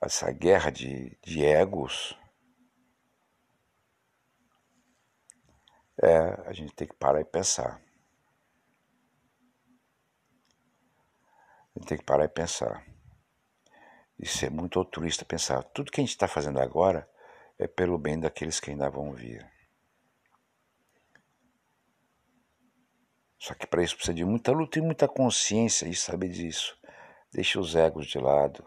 essa 0.00 0.32
guerra 0.32 0.70
de, 0.70 1.18
de 1.22 1.44
egos, 1.44 2.18
é, 6.02 6.48
a 6.48 6.52
gente 6.54 6.74
tem 6.74 6.88
que 6.88 6.94
parar 6.94 7.20
e 7.20 7.24
pensar. 7.24 7.82
A 11.74 11.78
gente 11.78 11.88
tem 11.88 11.98
que 11.98 12.04
parar 12.04 12.24
e 12.24 12.28
pensar. 12.28 12.86
E 14.18 14.26
ser 14.26 14.50
muito 14.50 14.78
altruísta, 14.78 15.26
pensar, 15.26 15.62
tudo 15.62 15.92
que 15.92 16.00
a 16.00 16.04
gente 16.04 16.12
está 16.12 16.26
fazendo 16.26 16.58
agora 16.58 17.06
é 17.58 17.66
pelo 17.66 17.98
bem 17.98 18.18
daqueles 18.18 18.60
que 18.60 18.70
ainda 18.70 18.90
vão 18.90 19.12
vir. 19.12 19.46
Só 23.38 23.54
que 23.54 23.66
para 23.66 23.82
isso 23.82 23.94
precisa 23.94 24.14
de 24.14 24.24
muita 24.24 24.52
luta 24.52 24.78
e 24.78 24.82
muita 24.82 25.06
consciência 25.06 25.86
e 25.86 25.94
saber 25.94 26.30
disso. 26.30 26.76
Deixe 27.32 27.58
os 27.58 27.74
egos 27.74 28.06
de 28.06 28.18
lado. 28.18 28.64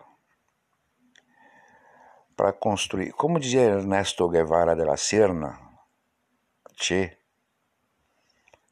Para 2.35 2.53
construir, 2.53 3.11
como 3.11 3.39
dizia 3.39 3.61
Ernesto 3.61 4.29
Guevara 4.29 4.75
de 4.75 4.85
la 4.85 4.95
Serna, 4.95 5.59
Che, 6.81 7.17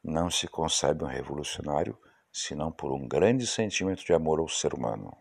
não 0.02 0.32
se 0.32 0.48
concebe 0.48 1.04
um 1.04 1.08
revolucionário 1.08 2.00
senão 2.32 2.72
por 2.72 2.94
um 2.94 3.06
grande 3.06 3.46
sentimento 3.46 4.06
de 4.06 4.14
amor 4.14 4.40
ao 4.40 4.48
ser 4.48 4.74
humano. 4.74 5.12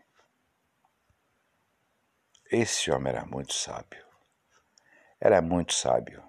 Esse 2.49 2.89
homem 2.89 3.11
era 3.11 3.25
muito 3.25 3.53
sábio. 3.53 4.06
Era 5.19 5.41
muito 5.41 5.73
sábio. 5.73 6.23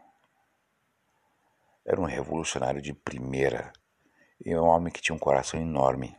Era 1.84 2.00
um 2.00 2.04
revolucionário 2.04 2.80
de 2.80 2.92
primeira 2.92 3.72
e 4.44 4.56
um 4.56 4.64
homem 4.64 4.92
que 4.92 5.00
tinha 5.00 5.14
um 5.14 5.18
coração 5.18 5.60
enorme. 5.60 6.16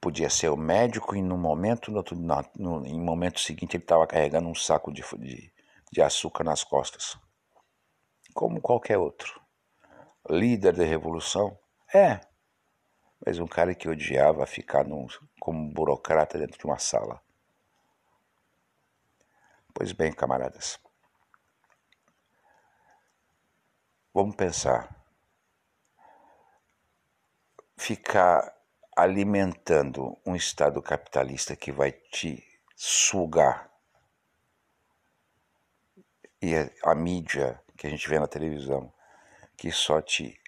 Podia 0.00 0.30
ser 0.30 0.48
o 0.48 0.56
médico 0.56 1.14
e 1.14 1.20
no 1.20 1.36
momento, 1.36 1.90
no, 1.90 2.02
no, 2.56 2.80
momento 2.98 3.40
seguinte 3.40 3.76
ele 3.76 3.84
estava 3.84 4.06
carregando 4.06 4.48
um 4.48 4.54
saco 4.54 4.90
de, 4.90 5.02
de, 5.18 5.52
de 5.92 6.02
açúcar 6.02 6.42
nas 6.42 6.64
costas. 6.64 7.18
Como 8.32 8.60
qualquer 8.60 8.96
outro. 8.96 9.40
Líder 10.28 10.74
da 10.74 10.84
revolução? 10.84 11.58
É, 11.94 12.20
mas 13.24 13.38
um 13.38 13.46
cara 13.46 13.74
que 13.74 13.88
odiava 13.88 14.46
ficar 14.46 14.84
num, 14.84 15.06
como 15.38 15.70
burocrata 15.72 16.38
dentro 16.38 16.58
de 16.58 16.64
uma 16.64 16.78
sala. 16.78 17.20
Pois 19.80 19.92
bem, 19.92 20.12
camaradas. 20.12 20.78
vamos 24.12 24.36
pensar, 24.36 24.94
ficar 27.78 28.54
alimentando 28.94 30.18
um 30.26 30.36
Estado 30.36 30.82
capitalista 30.82 31.56
que 31.56 31.72
vai 31.72 31.92
te 31.92 32.46
sugar 32.76 33.72
e 36.42 36.52
a, 36.84 36.94
mídia 36.94 37.58
que 37.74 37.86
a 37.86 37.90
gente 37.90 38.06
vê 38.06 38.18
na 38.18 38.28
televisão 38.28 38.92
que 39.56 39.72
só 39.72 40.02
te 40.02 40.38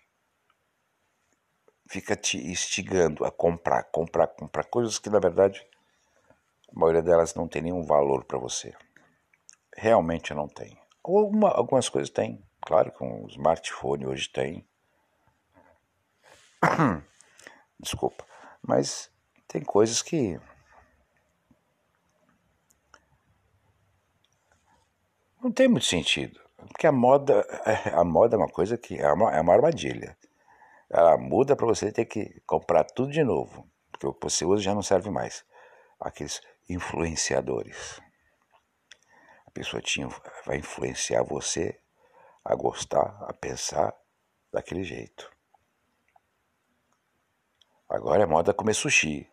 fica 1.88 2.14
te 2.14 2.36
instigando 2.36 3.24
a 3.24 3.32
comprar, 3.32 3.84
comprar, 3.84 4.26
comprar 4.26 4.64
coisas 4.64 4.98
que 4.98 5.08
na 5.08 5.18
verdade 5.18 5.66
a 6.68 6.78
maioria 6.78 7.02
delas 7.02 7.34
não 7.34 7.48
tem 7.48 7.62
nenhum 7.62 7.82
valor 7.82 8.26
para 8.26 8.38
você. 8.38 8.76
Realmente 9.76 10.34
não 10.34 10.48
tem. 10.48 10.78
Alguma, 11.02 11.48
algumas 11.50 11.88
coisas 11.88 12.10
tem, 12.10 12.42
claro 12.60 12.92
que 12.92 13.02
um 13.02 13.26
smartphone 13.28 14.06
hoje 14.06 14.28
tem. 14.28 14.66
Desculpa, 17.80 18.24
mas 18.62 19.10
tem 19.48 19.62
coisas 19.62 20.02
que 20.02 20.38
não 25.42 25.50
tem 25.50 25.66
muito 25.66 25.86
sentido. 25.86 26.40
Porque 26.68 26.86
a 26.86 26.92
moda, 26.92 27.44
a 27.92 28.04
moda 28.04 28.36
é 28.36 28.38
uma 28.38 28.48
coisa 28.48 28.78
que 28.78 28.98
é 28.98 29.12
uma, 29.12 29.34
é 29.34 29.40
uma 29.40 29.54
armadilha. 29.54 30.16
Ela 30.88 31.16
muda 31.16 31.56
para 31.56 31.66
você 31.66 31.90
ter 31.90 32.04
que 32.04 32.40
comprar 32.46 32.84
tudo 32.84 33.10
de 33.10 33.24
novo, 33.24 33.66
porque 33.90 34.06
o 34.06 34.12
que 34.12 34.22
você 34.22 34.44
usa 34.44 34.62
já 34.62 34.74
não 34.74 34.82
serve 34.82 35.10
mais. 35.10 35.44
Aqueles 35.98 36.40
influenciadores. 36.68 38.00
Pessoa 39.54 39.82
tinha, 39.82 40.08
vai 40.46 40.56
influenciar 40.56 41.22
você 41.22 41.78
a 42.44 42.54
gostar, 42.54 43.22
a 43.28 43.32
pensar 43.32 43.94
daquele 44.52 44.82
jeito. 44.82 45.30
Agora 47.88 48.22
é 48.22 48.26
moda 48.26 48.54
comer 48.54 48.74
sushi. 48.74 49.30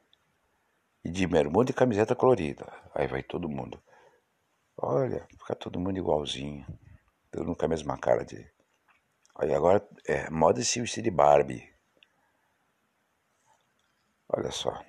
E 1.03 1.09
de 1.09 1.25
bermuda 1.25 1.71
e 1.71 1.73
camiseta 1.73 2.13
colorida. 2.13 2.65
Aí 2.93 3.07
vai 3.07 3.23
todo 3.23 3.47
mundo. 3.47 3.81
Olha, 4.75 5.25
fica 5.31 5.55
todo 5.55 5.79
mundo 5.79 5.97
igualzinho. 5.97 6.65
Todo 7.31 7.45
mundo 7.45 7.57
com 7.57 7.65
a 7.65 7.69
mesma 7.69 7.97
cara 7.97 8.25
de. 8.25 8.51
Aí 9.35 9.53
agora 9.53 9.87
é 10.05 10.29
moda 10.29 10.61
se 10.61 10.81
vestir 10.81 11.01
de 11.01 11.09
Barbie. 11.09 11.73
Olha 14.27 14.51
só. 14.51 14.83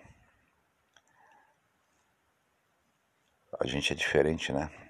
A 3.60 3.66
gente 3.66 3.92
é 3.92 3.96
diferente, 3.96 4.52
né? 4.52 4.89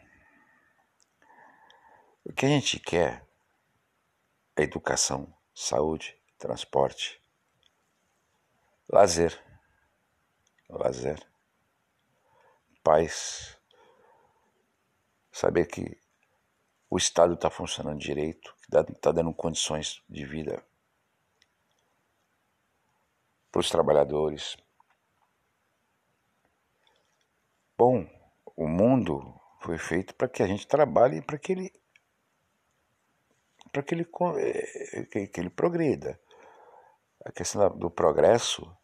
O 2.30 2.32
que 2.32 2.46
a 2.46 2.48
gente 2.48 2.78
quer 2.78 3.26
é 4.56 4.62
educação, 4.62 5.36
saúde, 5.52 6.16
transporte, 6.38 7.20
lazer, 8.88 9.36
lazer, 10.68 11.20
paz, 12.84 13.58
saber 15.32 15.66
que 15.66 16.00
o 16.88 16.96
Estado 16.96 17.34
está 17.34 17.50
funcionando 17.50 17.98
direito, 17.98 18.54
que 18.60 18.92
está 18.92 19.10
dando 19.10 19.34
condições 19.34 20.00
de 20.08 20.24
vida 20.24 20.64
para 23.50 23.60
os 23.60 23.68
trabalhadores. 23.68 24.56
Bom, 27.76 28.08
o 28.54 28.68
mundo 28.68 29.34
foi 29.60 29.78
feito 29.78 30.14
para 30.14 30.28
que 30.28 30.44
a 30.44 30.46
gente 30.46 30.64
trabalhe 30.64 31.16
e 31.16 31.22
para 31.22 31.36
que 31.36 31.50
ele 31.50 31.80
para 33.72 33.82
que 33.82 33.94
ele 33.94 34.08
eh, 34.38 35.04
que, 35.10 35.26
que 35.28 35.40
ele 35.40 35.50
progrida. 35.50 36.20
A 37.24 37.32
questão 37.32 37.76
do 37.76 37.90
progresso 37.90 38.74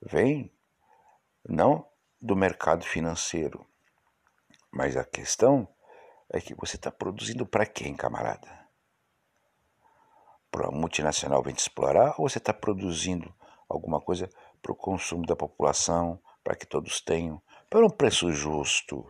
vem 0.00 0.52
não 1.48 1.88
do 2.20 2.36
mercado 2.36 2.84
financeiro, 2.84 3.66
mas 4.70 4.96
a 4.96 5.04
questão 5.04 5.66
é 6.32 6.40
que 6.40 6.54
você 6.54 6.76
está 6.76 6.90
produzindo 6.90 7.46
para 7.46 7.66
quem, 7.66 7.94
camarada? 7.96 8.68
Para 10.50 10.68
a 10.68 10.70
multinacional 10.70 11.42
vem 11.42 11.54
te 11.54 11.60
explorar 11.60 12.14
ou 12.18 12.28
você 12.28 12.38
está 12.38 12.52
produzindo 12.52 13.34
alguma 13.68 14.00
coisa 14.00 14.28
para 14.60 14.72
o 14.72 14.76
consumo 14.76 15.24
da 15.24 15.34
população, 15.34 16.20
para 16.44 16.54
que 16.54 16.66
todos 16.66 17.00
tenham, 17.00 17.40
para 17.68 17.86
um 17.86 17.90
preço 17.90 18.30
justo? 18.32 19.08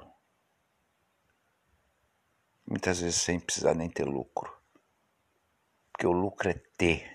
Muitas 2.66 3.01
vezes 3.01 3.21
sem 3.21 3.41
precisar 3.41 3.75
nem 3.75 3.91
ter 3.91 4.05
lucro. 4.05 4.60
Porque 6.01 6.07
o 6.07 6.13
lucro 6.13 6.49
é 6.49 6.55
ter. 6.79 7.15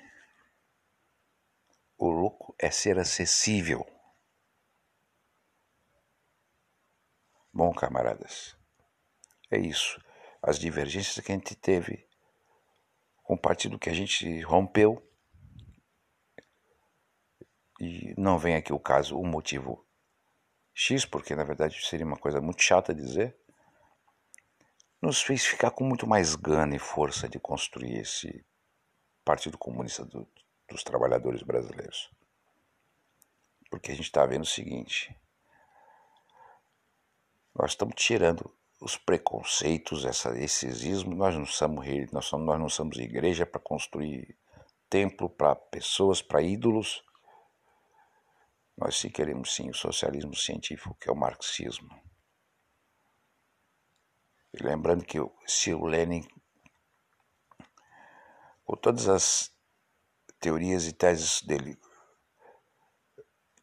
O 1.98 2.08
lucro 2.08 2.54
é 2.60 2.70
ser 2.70 3.00
acessível. 3.00 3.84
Bom, 7.52 7.74
camaradas, 7.74 8.56
é 9.50 9.58
isso. 9.58 10.00
As 10.40 10.60
divergências 10.60 11.26
que 11.26 11.32
a 11.32 11.36
gente 11.36 11.56
teve 11.56 12.08
com 13.24 13.34
o 13.34 13.42
partido 13.42 13.80
que 13.80 13.90
a 13.90 13.94
gente 13.94 14.42
rompeu. 14.42 15.02
E 17.82 18.14
não 18.16 18.38
vem 18.38 18.56
aqui 18.56 18.72
o 18.72 18.80
caso, 18.80 19.18
o 19.18 19.26
motivo 19.26 19.84
X, 20.76 21.06
porque 21.06 21.34
na 21.34 21.44
verdade 21.44 21.84
seria 21.84 22.06
uma 22.06 22.18
coisa 22.18 22.40
muito 22.40 22.62
chata 22.62 22.94
dizer, 22.94 23.36
nos 25.02 25.24
fez 25.24 25.44
ficar 25.44 25.72
com 25.72 25.84
muito 25.84 26.06
mais 26.06 26.36
gana 26.36 26.76
e 26.76 26.80
força 26.80 27.28
de 27.28 27.40
construir 27.40 27.98
esse 27.98 28.46
Partido 29.26 29.58
Comunista 29.58 30.06
do, 30.06 30.28
dos 30.70 30.84
Trabalhadores 30.84 31.42
Brasileiros. 31.42 32.12
Porque 33.70 33.92
a 33.92 33.96
gente 33.96 34.06
está 34.06 34.26
vendo 34.26 34.44
o 34.44 34.48
seguinte: 34.48 35.14
nós 37.56 37.72
estamos 37.72 37.96
tirando 37.96 38.50
os 38.80 38.98
preconceitos, 38.98 40.06
essa, 40.06 40.38
esses 40.38 40.84
ismos. 40.84 41.18
Nós 41.18 41.36
não 41.36 41.46
somos 41.46 41.86
nós, 42.12 42.26
somos, 42.26 42.46
nós 42.46 42.60
não 42.60 42.70
somos 42.70 42.98
igreja 42.98 43.46
para 43.46 43.60
construir 43.60 44.38
templo 44.90 45.30
para 45.30 45.56
pessoas, 45.56 46.22
para 46.22 46.42
ídolos. 46.42 47.04
Nós 48.78 49.02
queremos 49.14 49.56
sim 49.56 49.70
o 49.70 49.74
socialismo 49.74 50.36
científico, 50.36 50.96
que 51.00 51.10
é 51.10 51.12
o 51.12 51.16
marxismo. 51.16 51.90
E 54.54 54.64
lembrando 54.64 55.04
que 55.04 55.18
se 55.48 55.74
o 55.74 55.86
Lenin, 55.86 56.26
com 58.66 58.76
todas 58.76 59.08
as 59.08 59.52
teorias 60.40 60.88
e 60.88 60.94
teses 60.94 61.42
dele, 61.42 61.80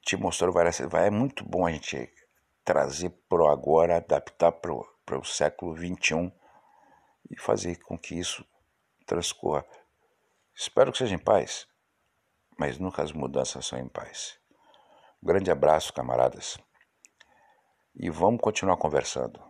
te 0.00 0.16
mostrou 0.16 0.53
várias 0.53 0.80
é 0.80 1.11
muito 1.11 1.44
bom 1.44 1.66
a 1.66 1.72
gente 1.72 2.12
trazer 2.64 3.11
para 3.28 3.42
o 3.42 3.48
agora, 3.48 3.96
adaptar 3.96 4.53
para 4.53 4.72
o 4.72 4.92
para 5.05 5.18
o 5.18 5.24
século 5.24 5.76
XXI 5.76 6.32
e 7.30 7.38
fazer 7.38 7.78
com 7.82 7.98
que 7.98 8.18
isso 8.18 8.44
transcorra. 9.07 9.66
Espero 10.55 10.92
que 10.92 10.98
seja 10.98 11.14
em 11.14 11.18
paz, 11.18 11.66
mas 12.59 12.78
nunca 12.78 13.03
as 13.03 13.12
mudanças 13.12 13.66
são 13.66 13.78
em 13.78 13.88
paz. 13.88 14.38
Um 15.22 15.26
grande 15.26 15.50
abraço, 15.50 15.92
camaradas, 15.92 16.59
e 17.94 18.11
vamos 18.11 18.40
continuar 18.40 18.76
conversando. 18.76 19.42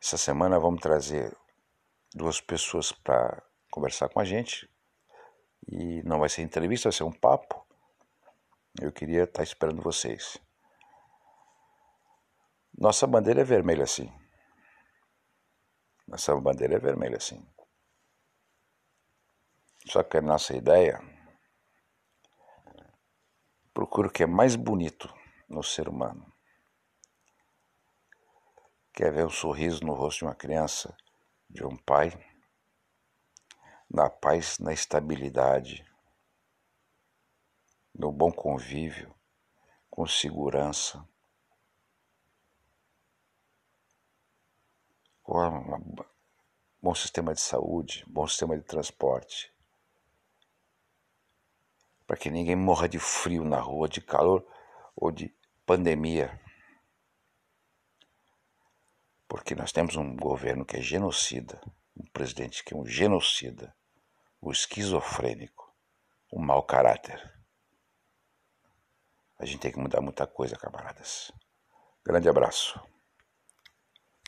Essa 0.00 0.18
semana 0.18 0.60
vamos 0.60 0.80
trazer 0.80 1.36
duas 2.14 2.40
pessoas 2.40 2.92
para 2.92 3.42
conversar 3.70 4.08
com 4.08 4.20
a 4.20 4.24
gente 4.24 4.70
e 5.66 6.02
não 6.04 6.20
vai 6.20 6.28
ser 6.28 6.42
entrevista, 6.42 6.88
vai 6.88 6.96
ser 6.96 7.02
um 7.04 7.12
papo. 7.12 7.66
Eu 8.80 8.92
queria 8.92 9.24
estar 9.24 9.42
esperando 9.42 9.82
vocês. 9.82 10.38
Nossa 12.76 13.06
bandeira 13.06 13.40
é 13.40 13.44
vermelha 13.44 13.84
assim. 13.84 14.12
Nossa 16.06 16.34
bandeira 16.36 16.76
é 16.76 16.78
vermelha 16.78 17.16
assim. 17.16 17.44
Só 19.86 20.02
que 20.02 20.16
a 20.16 20.22
nossa 20.22 20.56
ideia 20.56 21.00
procura 23.72 24.08
o 24.08 24.10
que 24.10 24.22
é 24.22 24.26
mais 24.26 24.56
bonito 24.56 25.12
no 25.48 25.62
ser 25.62 25.88
humano. 25.88 26.32
Quer 28.92 29.12
ver 29.12 29.26
um 29.26 29.30
sorriso 29.30 29.84
no 29.84 29.92
rosto 29.92 30.20
de 30.20 30.24
uma 30.24 30.34
criança, 30.34 30.96
de 31.54 31.64
um 31.64 31.76
pai, 31.76 32.10
na 33.88 34.10
paz, 34.10 34.58
na 34.58 34.72
estabilidade, 34.72 35.86
no 37.94 38.10
bom 38.10 38.30
convívio, 38.30 39.14
com 39.88 40.04
segurança 40.06 41.08
com 45.22 45.38
um 45.38 45.94
bom 46.82 46.94
sistema 46.94 47.32
de 47.32 47.40
saúde, 47.40 48.04
bom 48.06 48.26
sistema 48.26 48.58
de 48.58 48.62
transporte, 48.62 49.50
para 52.06 52.16
que 52.16 52.30
ninguém 52.30 52.54
morra 52.54 52.86
de 52.86 52.98
frio 52.98 53.42
na 53.42 53.58
rua, 53.58 53.88
de 53.88 54.02
calor 54.02 54.46
ou 54.94 55.10
de 55.10 55.34
pandemia. 55.64 56.38
Porque 59.34 59.56
nós 59.56 59.72
temos 59.72 59.96
um 59.96 60.14
governo 60.14 60.64
que 60.64 60.76
é 60.76 60.80
genocida, 60.80 61.60
um 61.96 62.08
presidente 62.12 62.62
que 62.62 62.72
é 62.72 62.76
um 62.76 62.86
genocida, 62.86 63.76
um 64.40 64.52
esquizofrênico, 64.52 65.74
um 66.32 66.40
mau 66.40 66.62
caráter. 66.62 67.20
A 69.36 69.44
gente 69.44 69.58
tem 69.58 69.72
que 69.72 69.78
mudar 69.80 70.00
muita 70.00 70.24
coisa, 70.24 70.56
camaradas. 70.56 71.32
Grande 72.06 72.28
abraço. 72.28 72.80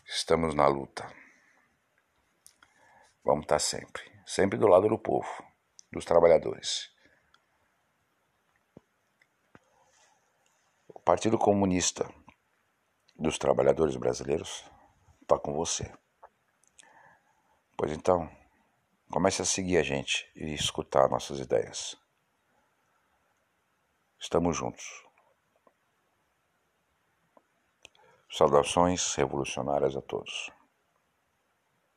Estamos 0.04 0.56
na 0.56 0.66
luta. 0.66 1.08
Vamos 3.22 3.44
estar 3.44 3.60
sempre, 3.60 4.02
sempre 4.26 4.58
do 4.58 4.66
lado 4.66 4.88
do 4.88 4.98
povo, 4.98 5.30
dos 5.92 6.04
trabalhadores. 6.04 6.90
O 10.88 10.98
Partido 10.98 11.38
Comunista 11.38 12.12
dos 13.16 13.38
Trabalhadores 13.38 13.94
Brasileiros 13.94 14.68
está 15.26 15.36
com 15.36 15.52
você. 15.52 15.92
Pois 17.76 17.90
então, 17.90 18.30
comece 19.10 19.42
a 19.42 19.44
seguir 19.44 19.76
a 19.76 19.82
gente 19.82 20.30
e 20.36 20.54
escutar 20.54 21.10
nossas 21.10 21.40
ideias. 21.40 21.96
Estamos 24.20 24.56
juntos. 24.56 25.04
Saudações 28.30 29.14
revolucionárias 29.14 29.96
a 29.96 30.00
todos. 30.00 30.50